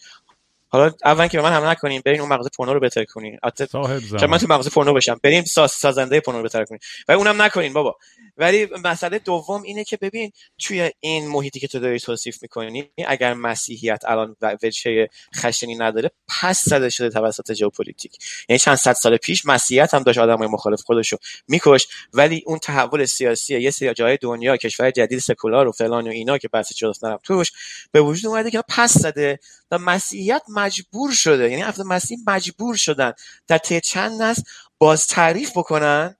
[0.69, 4.27] حالا اول که به من حمله نکنین برین اون مغازه پورنو رو بهتر کنین البته
[4.27, 7.73] من تو مغازه پورنو بشم؟ بریم ساز سازنده پورنو رو بهتر کنین و اونم نکنین
[7.73, 7.97] بابا.
[8.37, 13.33] ولی مسئله دوم اینه که ببین توی این محیطی که تو داری توصیف می‌کنی اگر
[13.33, 18.17] مسیحیت الان وجه خشنی نداره پس زده شده توسط ژئوپلیتیک.
[18.49, 23.05] یعنی چند صد سال پیش مسیحیت هم داشت آدمای مخالف خودشو می‌کشت ولی اون تحول
[23.05, 27.19] سیاسی یه سری جای دنیا کشور جدید سکولار و فلان و اینا که بحث نرم
[27.23, 27.51] توش
[27.91, 29.39] به وجود اومده که پس زده
[29.71, 31.49] و مسیحیت مجبور شده.
[31.49, 33.13] یعنی افراد مسیح مجبور شدن
[33.47, 34.41] در چند نسل
[34.77, 36.15] باز تعریف بکنن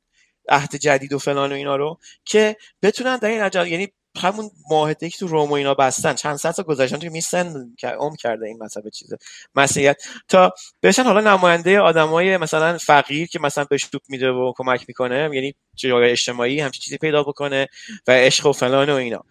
[0.49, 5.09] عهد جدید و فلان و اینا رو که بتونن در این اجل یعنی همون معاهده
[5.09, 8.89] که تو روم و اینا بستن چند سال گذشتن توی میسن عم کرده این مثلا
[8.89, 9.13] چیز
[9.55, 10.03] مسیحیت.
[10.27, 15.29] تا بشن حالا نماینده آدمای مثلا فقیر که مثلا بهش توپ میده و کمک می‌کنه
[15.33, 17.67] یعنی جای اجتماعی همچین چیزی پیدا بکنه
[18.07, 19.23] و عشق و فلان و اینا.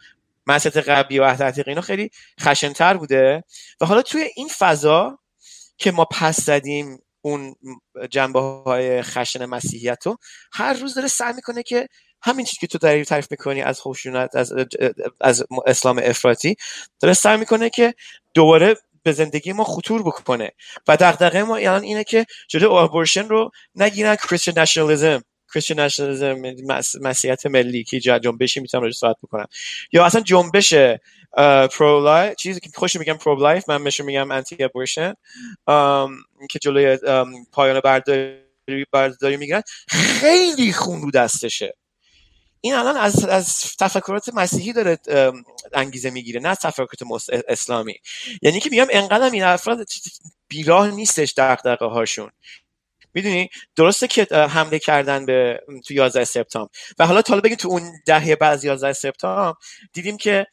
[0.46, 2.10] مسیحیت قبلی و عهد اینا خیلی
[2.40, 3.44] خشنتر بوده.
[3.80, 5.18] و حالا توی این فضا
[5.78, 7.54] که ما پس زدیم اون
[8.10, 10.18] جنبه های خشن مسیحیت رو
[10.52, 11.88] هر روز داره سعی می‌کنه که
[12.22, 14.52] همین چیزی که تو داری تعریف می‌کنی از خشونت از,
[15.20, 16.56] از اسلام افراطی
[17.00, 17.94] داره سعی می‌کنه که
[18.34, 20.52] دوباره به زندگی ما خطور بکنه.
[20.88, 25.22] و دغدغه ما الان اینه که جلوی abortion رو نگیرن Christian nationalism
[25.54, 26.42] Christian nationalism
[27.00, 29.46] مسیحیت ملی که جنبشی می‌تونم راجع صحبت بکنم.
[29.92, 30.74] یا اصلا جنبش
[31.70, 35.14] pro life چیزی که خودش میگه pro life من بهش میگم anti abortion
[36.50, 36.98] که جلوی
[37.52, 41.76] پایان برداری برداری می‌گیرن خیلی خون رو دستشه.
[42.60, 44.98] این الان از, از تفکرات مسیحی داره
[45.72, 47.02] انگیزه می‌گیره نه تفکرات
[47.48, 47.94] اسلامی.
[48.42, 49.86] یعنی که میگم انقدر این افراد
[50.48, 52.30] بیراه نیستش دقدقه هاشون
[53.14, 56.70] می‌دونی؟ درسته که حمله کردن به تو 11 سپتامبر.
[56.98, 59.54] و حالا تا بگیم تو اون دهه بعد 11 سپتامبر
[59.92, 60.46] دیدیم که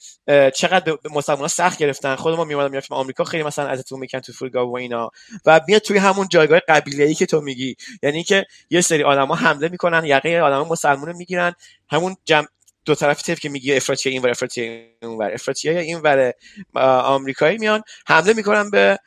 [0.56, 2.16] چقدر به مسلمان سخت گرفتن.
[2.16, 3.24] خود ما میومدن می‌رفتیم آمریکا.
[3.24, 5.10] خیلی مثلا ازتون میکن تو فرودگاه و اینا.
[5.46, 7.76] و میاد توی همون جایگاه قبیله ای که تو میگی.
[8.04, 11.54] یعنی که یه سری آدما حمله می‌کنن یقه آدما مسلمان می‌گیرن.
[11.90, 12.48] همون جمع
[12.86, 16.34] دو طرف تیف که میگه افراطی این ور افراطی ور افراطی این ور
[16.74, 19.00] آمریکایی میان حمله می‌کنن به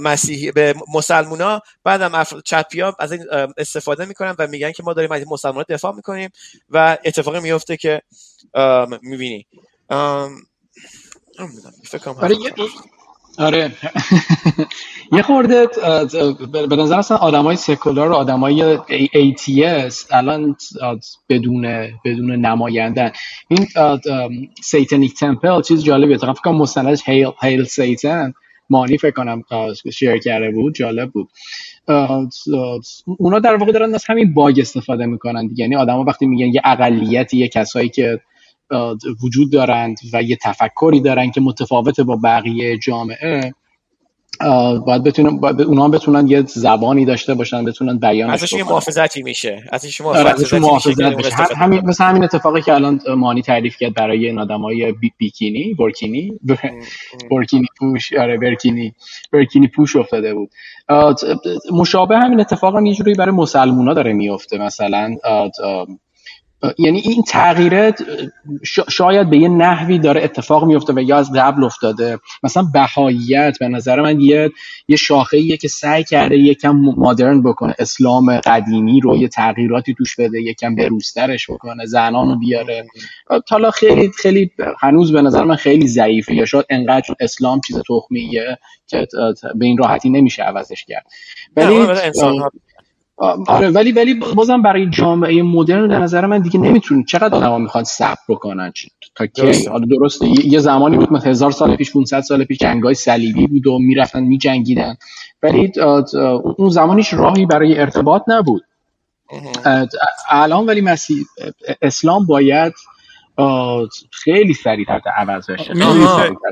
[0.00, 3.24] مسیحی به مسلمونا بعدم چپی ها از این
[3.56, 6.30] استفاده می‌کنن و میگن که ما داریم از مسلمان دفاع می‌کنیم
[6.70, 8.02] و اتفاقی میفته که
[9.02, 9.46] می‌بینی.
[12.16, 12.34] آره
[13.38, 13.72] آره.
[15.12, 15.66] یه خورده
[16.70, 18.78] به نظر اصلا آدمای سکولار و آدمای
[19.14, 20.56] atheist الان
[21.28, 21.66] بدون
[22.04, 23.12] بدون نماینده
[23.48, 23.68] این
[24.62, 28.34] Satanic Temple چیز جالبیه فکر کنم مستندش Hail Hail Satan
[28.70, 29.42] مانی فکر کنم
[29.92, 31.28] share کرده بود جالب بود.
[33.06, 37.36] اونا در واقع دارن از همین باگ استفاده می‌کنن یعنی آدما وقتی میگن یه اقلیتی
[37.36, 38.20] یه کسایی که
[39.22, 43.54] وجود دارند و یه تفکری دارن که متفاوت با بقیه جامعه
[44.86, 49.22] باید بتونن باید اونا هم بتونن یه زبانی داشته باشن بتونن بیان ازش یه محافظتی
[49.22, 49.64] میشه.
[49.72, 54.92] ازش محافظتی میشه همین مثل همین اتفاقی که الان مانی تعریف کرد برای این آدمای
[54.92, 56.32] بی بیکینی برکینی.
[57.30, 58.94] برکینی پوش آره برکینی.
[59.32, 60.50] برکینی پوش افتاده بود.
[61.72, 65.16] مشابه همین اتفاق هم یه جوری برای مسلمونا داره میفته مثلا
[66.78, 67.94] یعنی این تغییره
[68.88, 72.18] شاید به یه نحوی داره اتفاق میفته و یا از قبل افتاده.
[72.42, 74.50] مثلا بهاییت به نظر من یه
[74.88, 80.42] یه شاخه که سعی کرده یکم مدرن بکنه اسلام قدیمی رو یه تغییراتی توش بده
[80.42, 82.86] یکم بروسترش بکنه زنان رو بیاره.
[83.50, 84.50] حالا خیلی خیلی
[84.80, 89.06] هنوز به نظر من خیلی ضعیفه یا شاید انقدر اسلام چیز تخمیه که
[89.54, 91.06] به این راحتی نمیشه عوضش کرد.
[91.56, 91.86] ولی
[93.18, 97.84] آره ولی ولی بازم برای جامعه مدرن به نظر من دیگه نمی‌تونه چقدر آدما می‌خوان
[97.84, 98.72] صبر بکنن؟
[99.14, 100.26] تا کی؟ حالا درسته.
[100.46, 104.20] یه زمانی بود مثلا هزار سال پیش 500 سال پیش جنگای صلیبی بود و می‌رفتن
[104.20, 104.96] میجنگیدن.
[105.42, 105.72] ولی
[106.58, 108.62] اون زمانیش راهی برای ارتباط نبود.
[110.30, 111.24] الان ولی مسیح
[111.82, 112.72] اسلام باید
[114.12, 115.74] خیلی سریعتر عوض بشه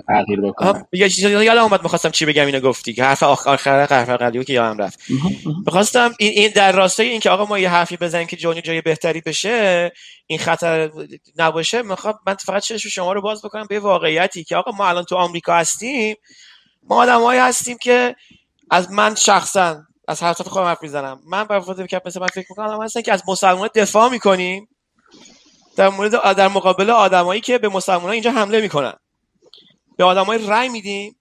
[0.08, 0.86] تغییر بکنه.
[0.92, 2.92] یه چیزی یادم اومد می‌خواستم چی بگم اینو گفتی.
[2.92, 5.00] که حرف آخر حرف قلیو که یادم رفت.
[5.66, 8.80] می‌خواستم این, این در راستای این که آقا ما یه حرفی بزنیم که جونی جای
[8.80, 9.92] بهتری بشه
[10.26, 10.90] این خطر
[11.38, 15.04] نباشه می‌خوام من فقط چشم شما رو باز بکنم به واقعیتی که آقا ما الان
[15.04, 16.16] تو آمریکا هستیم.
[16.88, 18.16] ما آدمایی هستیم که
[18.70, 21.20] از من شخصا از حرفات خودم حرف می‌زنم.
[21.26, 24.68] من بر وفات کپ مثل من فکر می‌کنم هستن که از مسلمان دفاع می‌کنیم.
[25.76, 28.92] در مورد در مقابل آدمایی که به مسلمان اینجا حمله می‌کنن.
[29.96, 31.16] به آدمای رأی میدیم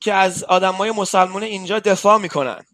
[0.00, 2.64] که از آدمای مسلمان اینجا دفاع می‌کنن.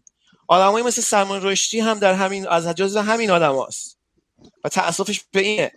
[0.47, 3.99] آدمایی مثل سلمان رشدی هم در همین از جزو همین آدم هست.
[4.63, 5.71] و تاسفش به اینه.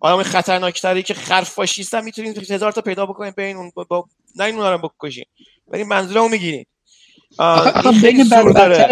[0.00, 4.04] آدم خطرناکتری که خرف فاشیست هم می‌تونید هزار تا پیدا بکنید بین اون با.
[4.36, 5.24] نه این رو بکشین.
[5.68, 6.64] ولی منظورمو می‌گیرین.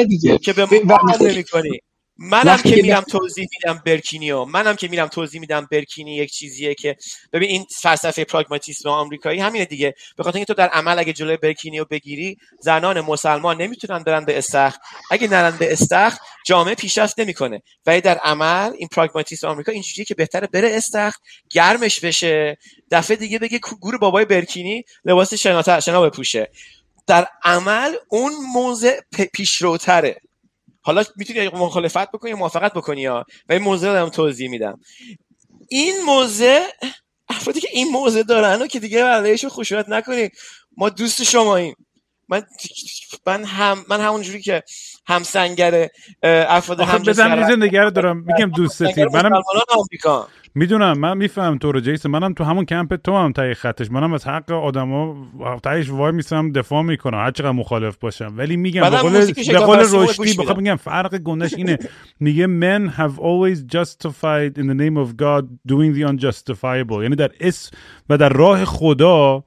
[0.05, 0.39] دیگه.
[0.39, 1.79] که به ما نمی‌کنی
[2.19, 6.97] منم که میرم توضیح میدم برکینیو منم که میرم توضیح میدم برکینی یک چیزیه که
[7.33, 9.95] ببین این فلسفه پراگماتیسم آمریکایی همینه دیگه.
[10.17, 14.39] به خاطر اینکه تو در عمل اگه جلوی برکینیو بگیری زنان مسلمان نمی‌تونن برن به
[14.39, 14.79] استخر.
[15.11, 17.63] اگه نرن به استخر جامعه پیشرفت نمی‌کنه.
[17.87, 21.17] ولی در عمل این پراگماتیسم آمریکا اینجوریه که بهتره بره استخر
[21.51, 22.59] گرمش بشه.
[22.91, 26.51] دفعه دیگه بگه گور بابای برکینی لباس شنا شنا بپوشه.
[27.07, 29.01] در عمل اون موضع
[29.33, 30.21] پیشروتره.
[30.87, 34.81] حالا می‌تونی مخالفت بکنی یا موافقت بکنی ها و این موضوع رو توضیح میدم.
[35.69, 36.67] این موضع
[37.29, 40.33] افرادی که این موضع دارن و که دیگه علیهشون خشونت نکنید.
[40.77, 41.75] ما دوست شماییم.
[42.29, 42.43] من
[43.27, 44.63] من هم من همونجوری که
[45.07, 45.89] همسنگر
[46.23, 48.17] افراد آخه هم بدم زندگی رو دارم.
[48.17, 49.33] میگم دوستتی منم
[49.79, 50.99] آمریکا می‌دونم.
[50.99, 53.91] من میفهم تو رو جیسون منم تو همون کمپ تو هم تای خطش.
[53.91, 55.27] منم از حق آدما
[55.63, 57.19] تایش وای میسم دفاع می‌کنم.
[57.19, 58.35] هر چقدر مخالف باشم.
[58.37, 60.57] ولی میگم به قول به قول رشدی بخوام.
[60.57, 61.79] میگم فرق گندش اینه.
[62.21, 67.03] میگه men have always justified in the name of God doing the unjustifiable.
[67.03, 67.77] یعنی در اسم
[68.09, 69.45] و در راه خدا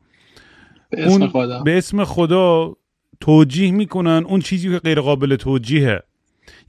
[0.89, 1.63] به اسم خدا.
[1.63, 2.75] به اسم خدا
[3.21, 4.23] توجیه می‌کنن.
[4.27, 6.03] اون چیزی که غیر قابل توجیهه.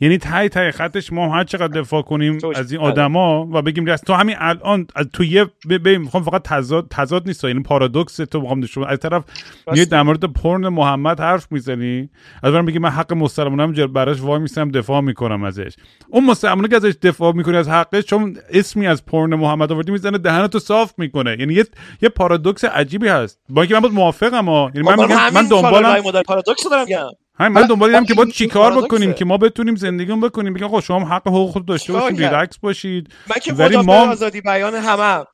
[0.01, 2.39] یعنی تای تای خطش ما هر چقدر دفاع کنیم.
[2.55, 5.49] از این آدما و بگیم رست تو همین الان از تو یه ب-
[5.85, 7.45] ب- می‌خوام فقط تضاد تضاد نیست.
[7.45, 9.25] یعنی پارادوکس تو می‌خوام نشون از طرف
[9.71, 12.09] میگه در مورد پرن محمد حرف می‌زنی.
[12.43, 15.75] از برم میگی من حق مسلمانم براش وای میستم دفاع می‌کنم ازش.
[16.09, 20.19] اون مسلمانه که ازش دفاع می‌کنی از حقش چون اسمی از پرن محمد آوردی می‌زنه
[20.19, 21.37] دهنتو صاف می‌کنه.
[21.39, 21.65] یعنی یه
[22.03, 23.41] یه پارادوکس عجیبی هست.
[23.49, 24.71] با اینکه من باید موافقم ها.
[24.75, 27.07] یعنی من خب، میگم من دنبالم پارادوکس دارم میگم.
[27.41, 28.83] همین من دنبال اینم که باید چیکار.
[28.83, 32.21] بکنیم که ما بتونیم زندگیمون بکنیم بگم آقا شما هم حق حقوق خود داشته باشید؟
[32.25, 35.25] ریلکس باشید من که ولی ما- آزادی بیان همه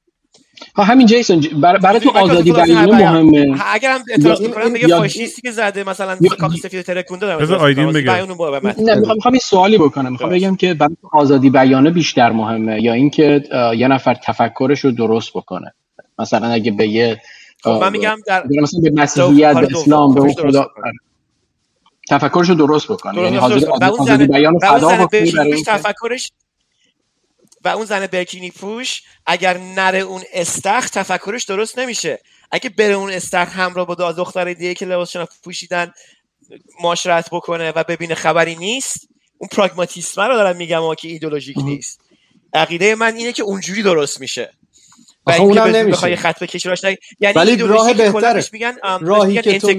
[0.77, 3.23] ها همین جیسون برای تو آزادی بیان بیان.
[3.23, 7.39] مهمه اگر هم اعتراض می‌کنم میگه یا- فاشیستی که زده مثلا کاخ سفید ترکونده دارم
[7.39, 7.93] بذار آیدین.
[7.93, 8.01] بگه.
[8.03, 8.31] بیان
[8.79, 10.31] نه می‌خوام می‌خوام یه سوالی بکنم می‌خوام.
[10.31, 13.43] بگم که برای تو آزادی بیانه بیشتر مهمه یا اینکه
[13.77, 15.75] یه نفر تفکرش رو درست بکنه
[16.19, 17.21] مثلا اگه به یه
[17.65, 19.57] خب من میگم در مثلا به مسیحیت.
[19.57, 20.67] اسلام به خدا
[22.07, 22.19] بکنه.
[22.19, 23.71] تفکرش رو درست بکنه یعنی حاضر.
[23.81, 26.33] و اون زن بیان فدا برای تفکرش
[27.65, 33.11] و اون زن برکینی پوش اگر نره اون استخ تفکرش درست نمیشه اگه بره اون
[33.11, 35.93] استخ همراه با دختر دیگه که لباسشون پوشیدن
[36.83, 42.01] معاشرت بکنه و ببینه خبری نیست اون پراگماتیسم رو دارم میگم ها که ایدولوژیک نیست
[42.53, 44.53] عقیده من اینه که اونجوری درست میشه
[45.27, 45.97] و آخه اونم نمیشه.
[45.97, 48.45] بخوای خط بکشی راش نگی- یعنی ولی راه بهتره.
[48.53, 49.71] میگن راهی میگن که تو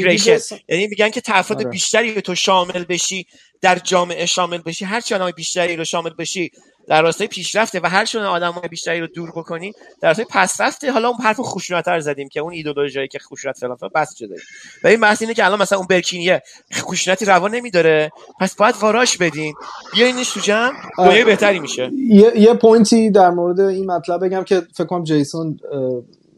[0.70, 1.70] یعنی میگن که افراد آره.
[1.70, 3.28] بیشتری تو شامل بشی
[3.62, 6.52] در جامعه شامل بشی هر چی آدم بیشتری رو شامل بشی
[6.88, 11.08] در راستای پیشرفته و هر چون آدم بیشتری رو دور بکنی در راستای پسرفته حالا
[11.08, 14.36] اون حرف خشونت رو زدیم که اون ایدئولوژی که خشونت فلان فلان بس شده
[14.84, 16.42] و این بحث اینه که الان مثلا اون برکینیه
[16.74, 19.54] خشونتی روا نمیداره پس باید واراش بدین
[19.94, 20.74] بیاینش تو جمع.
[20.98, 25.60] دنیای بهتری میشه یه, یه پوینتی در مورد این مطلب بگم که فکر کنم جیسون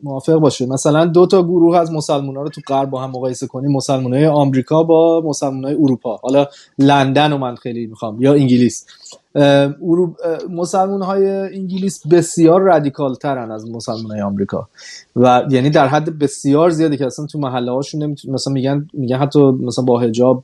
[0.04, 3.48] موافق باشه مثلا دو تا گروه از مسلمان ها رو تو غرب با هم مقایسه
[3.48, 6.16] کنیم مسلمان های آمریکا با مسلمان های اروپا.
[6.16, 6.48] حالا
[6.80, 8.86] لندن رو من خیلی می‌خوام یا انگلیس.
[10.50, 14.68] مسلمان های انگلیس بسیار رادیکال ترن از مسلمان های آمریکا.
[15.16, 19.18] و یعنی در حد بسیار زیادی که اصلا تو محله هاشون نمیتون مثلا میگن میگن
[19.18, 20.44] حتی مثلا با حجاب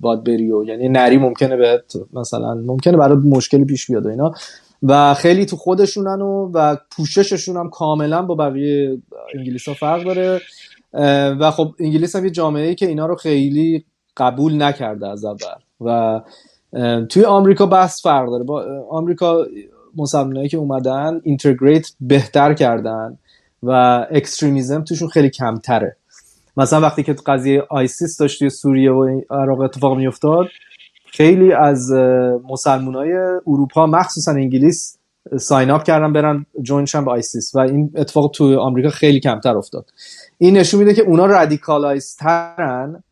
[0.00, 4.34] باید بری و یعنی نری ممکنه بهت مثلا ممکنه برای مشکلی پیش بیاد و اینا.
[4.88, 8.98] و خیلی تو خودشونن و, و پوشششون هم کاملا با بقیه
[9.34, 10.40] انگلیس ها فرق داره.
[11.40, 13.84] و خب انگلیس هم یه جامعه ای که اینا رو خیلی
[14.16, 15.54] قبول نکرده از اول.
[15.80, 16.20] و
[17.08, 18.44] توی آمریکا بحث فرق داره.
[18.44, 19.46] با آمریکا
[19.96, 23.18] مسلمانایی که اومدن integrate بهتر کردن
[23.62, 23.70] و
[24.10, 25.96] extremism توشون خیلی کمتره.
[26.56, 30.46] مثلا وقتی که قضیه ISIS داشت توی سوریه و عراق اتفاق میافتاد
[31.16, 31.92] خیلی از
[32.50, 33.12] مسلمان های
[33.46, 34.98] اروپا مخصوصا انگلیس
[35.36, 39.56] sign up کردن برن join شن به ISIS و این اتفاق تو آمریکا خیلی کمتر
[39.56, 39.90] افتاد.
[40.38, 43.02] این نشون میده که اونا radicalized ترن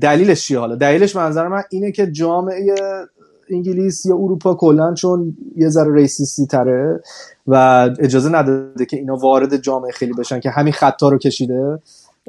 [0.00, 2.74] دلیلش چیه حالا؟ دلیلش به نظر من اینه که جامعه
[3.50, 7.00] انگلیس یا اروپا کلا چون یه ذره racist ی تره
[7.46, 7.54] و
[7.98, 11.78] اجازه نداده که اینا وارد جامعه خیلی بشن که همین خطا رو کشیده.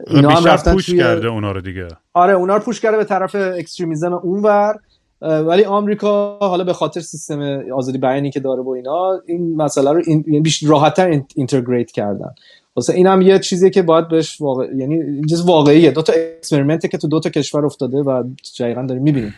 [0.08, 1.88] اینا هم رفتن push توی کرده اونا رو دیگه.
[2.14, 4.80] آره اونا رو push کرده به طرف extremism اونور.
[5.22, 7.42] ولی آمریکا حالا به خاطر سیستم
[7.76, 12.30] آزادی بیانی که داره و اینا این مسئله رو این یعنی بیش راحتتر integrate کردن
[12.76, 14.68] واسه این هم یه چیزیه که باید بهش واقع...
[14.76, 18.24] یعنی این چیز واقعیه دو تا اکسپریمنته که تو دو تا کشور افتاده و
[18.60, 19.36] دقیقا داریم می‌بینیم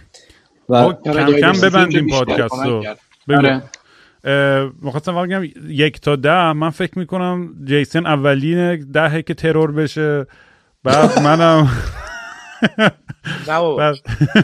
[0.69, 2.83] و آقا، کم کم ببندیم پادکست رو.
[3.27, 3.37] بگو.
[3.37, 3.61] آره.
[5.27, 10.25] بگم یک تا ده من فکر می‌کنم جیسن اولین دهه که ترور بشه
[10.83, 11.69] بعد منم
[13.47, 13.95] نه بابا بعد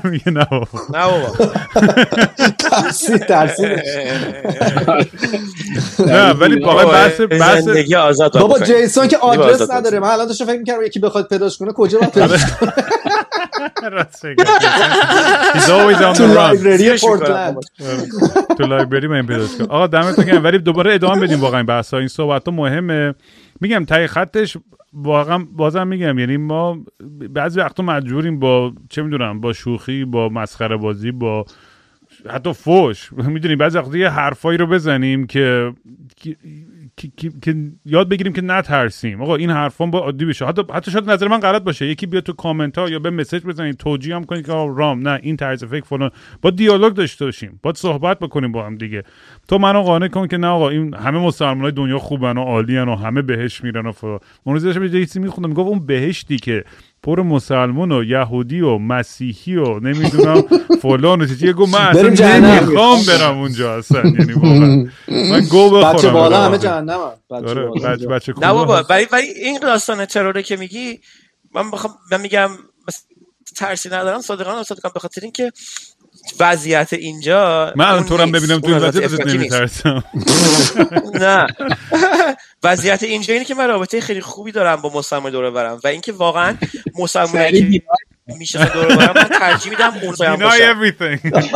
[0.03, 0.67] میگه نه بابا.
[0.93, 1.53] نه بابا
[2.59, 3.86] ترسید ترسیدش
[6.00, 8.59] نه ولی واقعا بحث بحث زندگی آزاد بابا.
[8.59, 12.12] جیسون که آدرس نداره من الان داشتم فکر می‌کردم یکی بخواد پیداش کنه کجا باید
[12.12, 12.74] پیداش کنه
[13.92, 14.26] راست.
[15.56, 16.56] He's always on تو the run.
[18.58, 20.44] تو لایبرری من پیداش کنم آقا دمتون گرم.
[20.44, 23.14] ولی دوباره ادامه بدیم واقعا این بحث این صحبت ها مهمه.
[23.62, 24.58] میگم تای خطش
[24.94, 26.20] واقعا بازم میگم.
[26.20, 26.78] یعنی ما
[27.30, 31.46] بعضی وقتا مجبوریم با چه می‌دونم با شوخی با مسخره بازی با
[32.30, 33.14] حتی فوش.
[33.14, 35.74] می‌دونی بعضی وقتا یه حرفایی رو بزنیم که
[36.97, 37.55] که-
[37.86, 39.21] یاد بگیریم که نترسیم.
[39.21, 40.45] آقا این حرفان با عادی بشه.
[40.45, 41.86] حتی حتی شاید نظر من غلط باشه.
[41.86, 45.20] یکی بیاد تو کامنت ها یا به مسیج بزنید توجیه هم کنید که رام نه
[45.24, 46.11] این طرز فکر فلان.
[46.41, 47.59] با دیالوگ داشته باشیم.
[47.63, 49.03] با صحبت بکنیم با هم دیگه.
[49.47, 52.95] تو منو قانع کن که نه آقا این همه مسلمانای دنیا خوبن و عالیان و
[52.95, 54.20] همه بهش میرن و فلان.
[54.43, 55.49] اون روز داشتم یه چیزی میخوندم.
[55.49, 56.63] می‌گفت اون بهشتی که
[57.04, 60.43] پر مسلمان و یهودی و مسیحی و نمی‌دونم
[60.82, 61.54] فلان و چیزی.
[61.54, 64.00] گفت من اصلا نمی‌خوام برم اونجا اصلا.
[64.09, 64.34] یعنی
[65.08, 67.00] من گو بخورم بچه بالا همه جهنم
[67.32, 67.54] بچه,
[67.89, 71.00] بچه, بچه نه بابا ولی ولی این داستان تروره که میگی
[71.55, 72.50] من بخوام من میگم
[73.55, 75.51] ترسی ندارم صادقانه صادقانه به خاطر اینکه
[76.39, 80.04] وضعیت اینجا من الان تو ببینم تو وضعیت نمیترسم.
[81.21, 81.47] نه.
[82.63, 85.79] وضعیت اینجا اینه که من رابطه خیلی خوبی دارم با مسلمان دوره برم.
[85.83, 86.58] و اینکه واقعا
[87.71, 87.82] که
[88.38, 90.16] میشه دوره برم من ترجیح میدم اون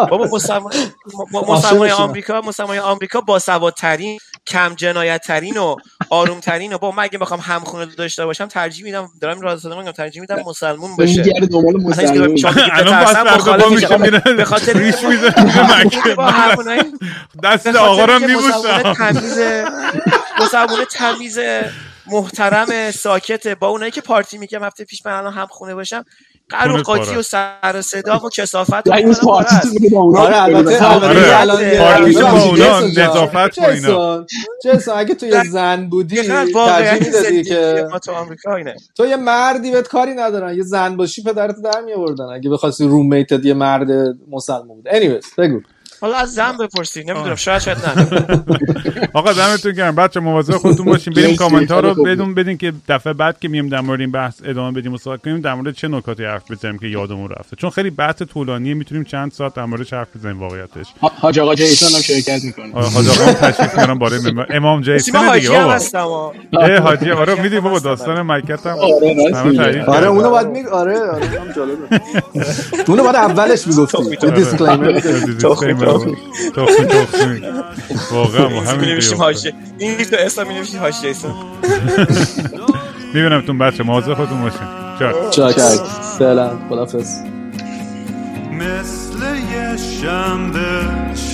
[0.09, 0.25] بابا
[1.55, 5.75] مسلمان آمریکا مسلمان آمریکا با سوادترین کم جنایت ترین و
[6.09, 9.91] آروم ترین و با من اگه بخوام همخونه داشته باشم ترجیح میدم دارم راز میگم
[9.91, 12.35] ترجیح میدم مسلمون باشه میگرده دنبال مسلمون.
[14.37, 14.73] به خاطر
[17.43, 18.93] دست آقا رو میبوسم
[20.39, 21.39] مسلمون تمیز
[22.07, 26.05] محترم ساکت با اونایی که پارتی میگم هفته پیش من الان هم خونه باشم.
[26.49, 30.79] قر و قاطی و سر صدا و کسافت این پارتی آره البته
[31.77, 34.25] پارتی با اونا نظافت با اینا.
[34.65, 38.75] جسا اگه تو یه زن بودی ترجیح می‌دادی که تو آمریکا اینه.
[38.95, 40.57] تو یه مردی بهت کاری ندارن.
[40.57, 42.25] یه زن باشی پدرت در میآوردن.
[42.25, 43.87] اگه بخواستی روممیتت یه مرد
[44.31, 44.89] مسلمان بود.
[44.89, 45.61] Anyways بگو.
[46.03, 48.43] حالا از زن بپرسی نمی‌دونم شاید شاید نه.
[49.13, 49.95] آقا دمتون گرم.
[49.95, 51.13] بچه مواظب خودتون باشین.
[51.17, 54.41] بریم کامنت ها رو بدون بدین که دفعه بعد که میام در مورد این بحث
[54.45, 57.69] ادامه بدیم و صحبت کنیم در مورد چه نکاتی حرف بزنیم که یادمون رفته؟ چون
[57.69, 60.85] خیلی بحث طولانیه می‌تونیم چند ساعت در موردش حرف بزنیم واقعیتش.
[60.99, 62.71] حاج آقا جیسون هم شرکت می‌کنه.
[62.73, 64.19] حاج آقا هم تشریف میارم برای
[64.49, 65.49] امام جیسون دیگه.
[65.49, 68.77] بابا اه حاجی آره میدی بابا داستان مکت هم.
[69.87, 72.01] آره اونو بعد می آره آره جالبه.
[72.87, 74.15] اونو بعد اولش می‌گفتی.
[74.31, 75.92] دیسکلیمر
[76.55, 77.41] تخمی تخمی
[78.11, 81.31] واقعا ما همین حاجی این تو اسم می نمیشیم حاجی جیسون
[83.13, 84.59] می‌بینم تون بچه مواظب خودتون باشین.
[85.31, 85.55] چاک.
[86.19, 86.69] سلام.
[86.69, 87.09] خدافظ
[88.51, 89.19] مثل
[89.53, 90.81] یه شنبه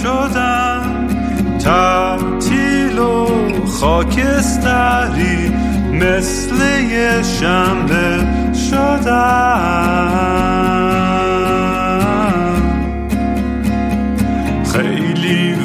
[0.02, 1.08] شدم
[1.64, 3.28] تعطیل و
[3.68, 5.50] خاکستری.
[5.94, 6.56] مثل
[6.92, 8.28] یه شنبه
[8.70, 9.20] شدم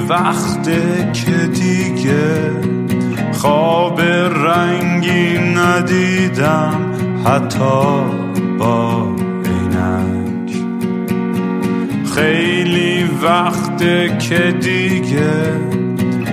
[0.09, 2.53] وقته که دیگه
[3.33, 6.93] خواب رنگی ندیدم
[7.25, 8.03] حتی
[8.59, 9.09] با
[9.45, 10.53] عینک.
[12.15, 15.61] خیلی وقته که دیگه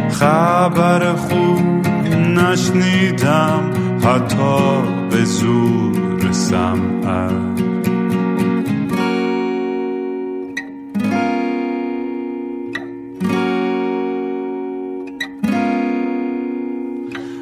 [0.10, 1.88] خبر خوب
[2.18, 3.72] نشنیدم
[4.04, 7.71] حتی به زور سمعک.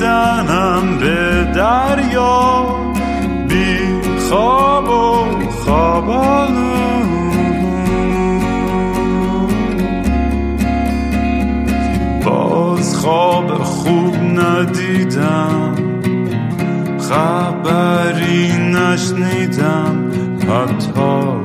[0.00, 2.66] می‌زنم به دریا
[3.48, 3.78] بی
[4.28, 6.70] خواب و خوابالود
[12.24, 15.74] باز خواب خوب ندیدم
[16.98, 20.10] خبری نشنیدم
[20.48, 21.39] حتی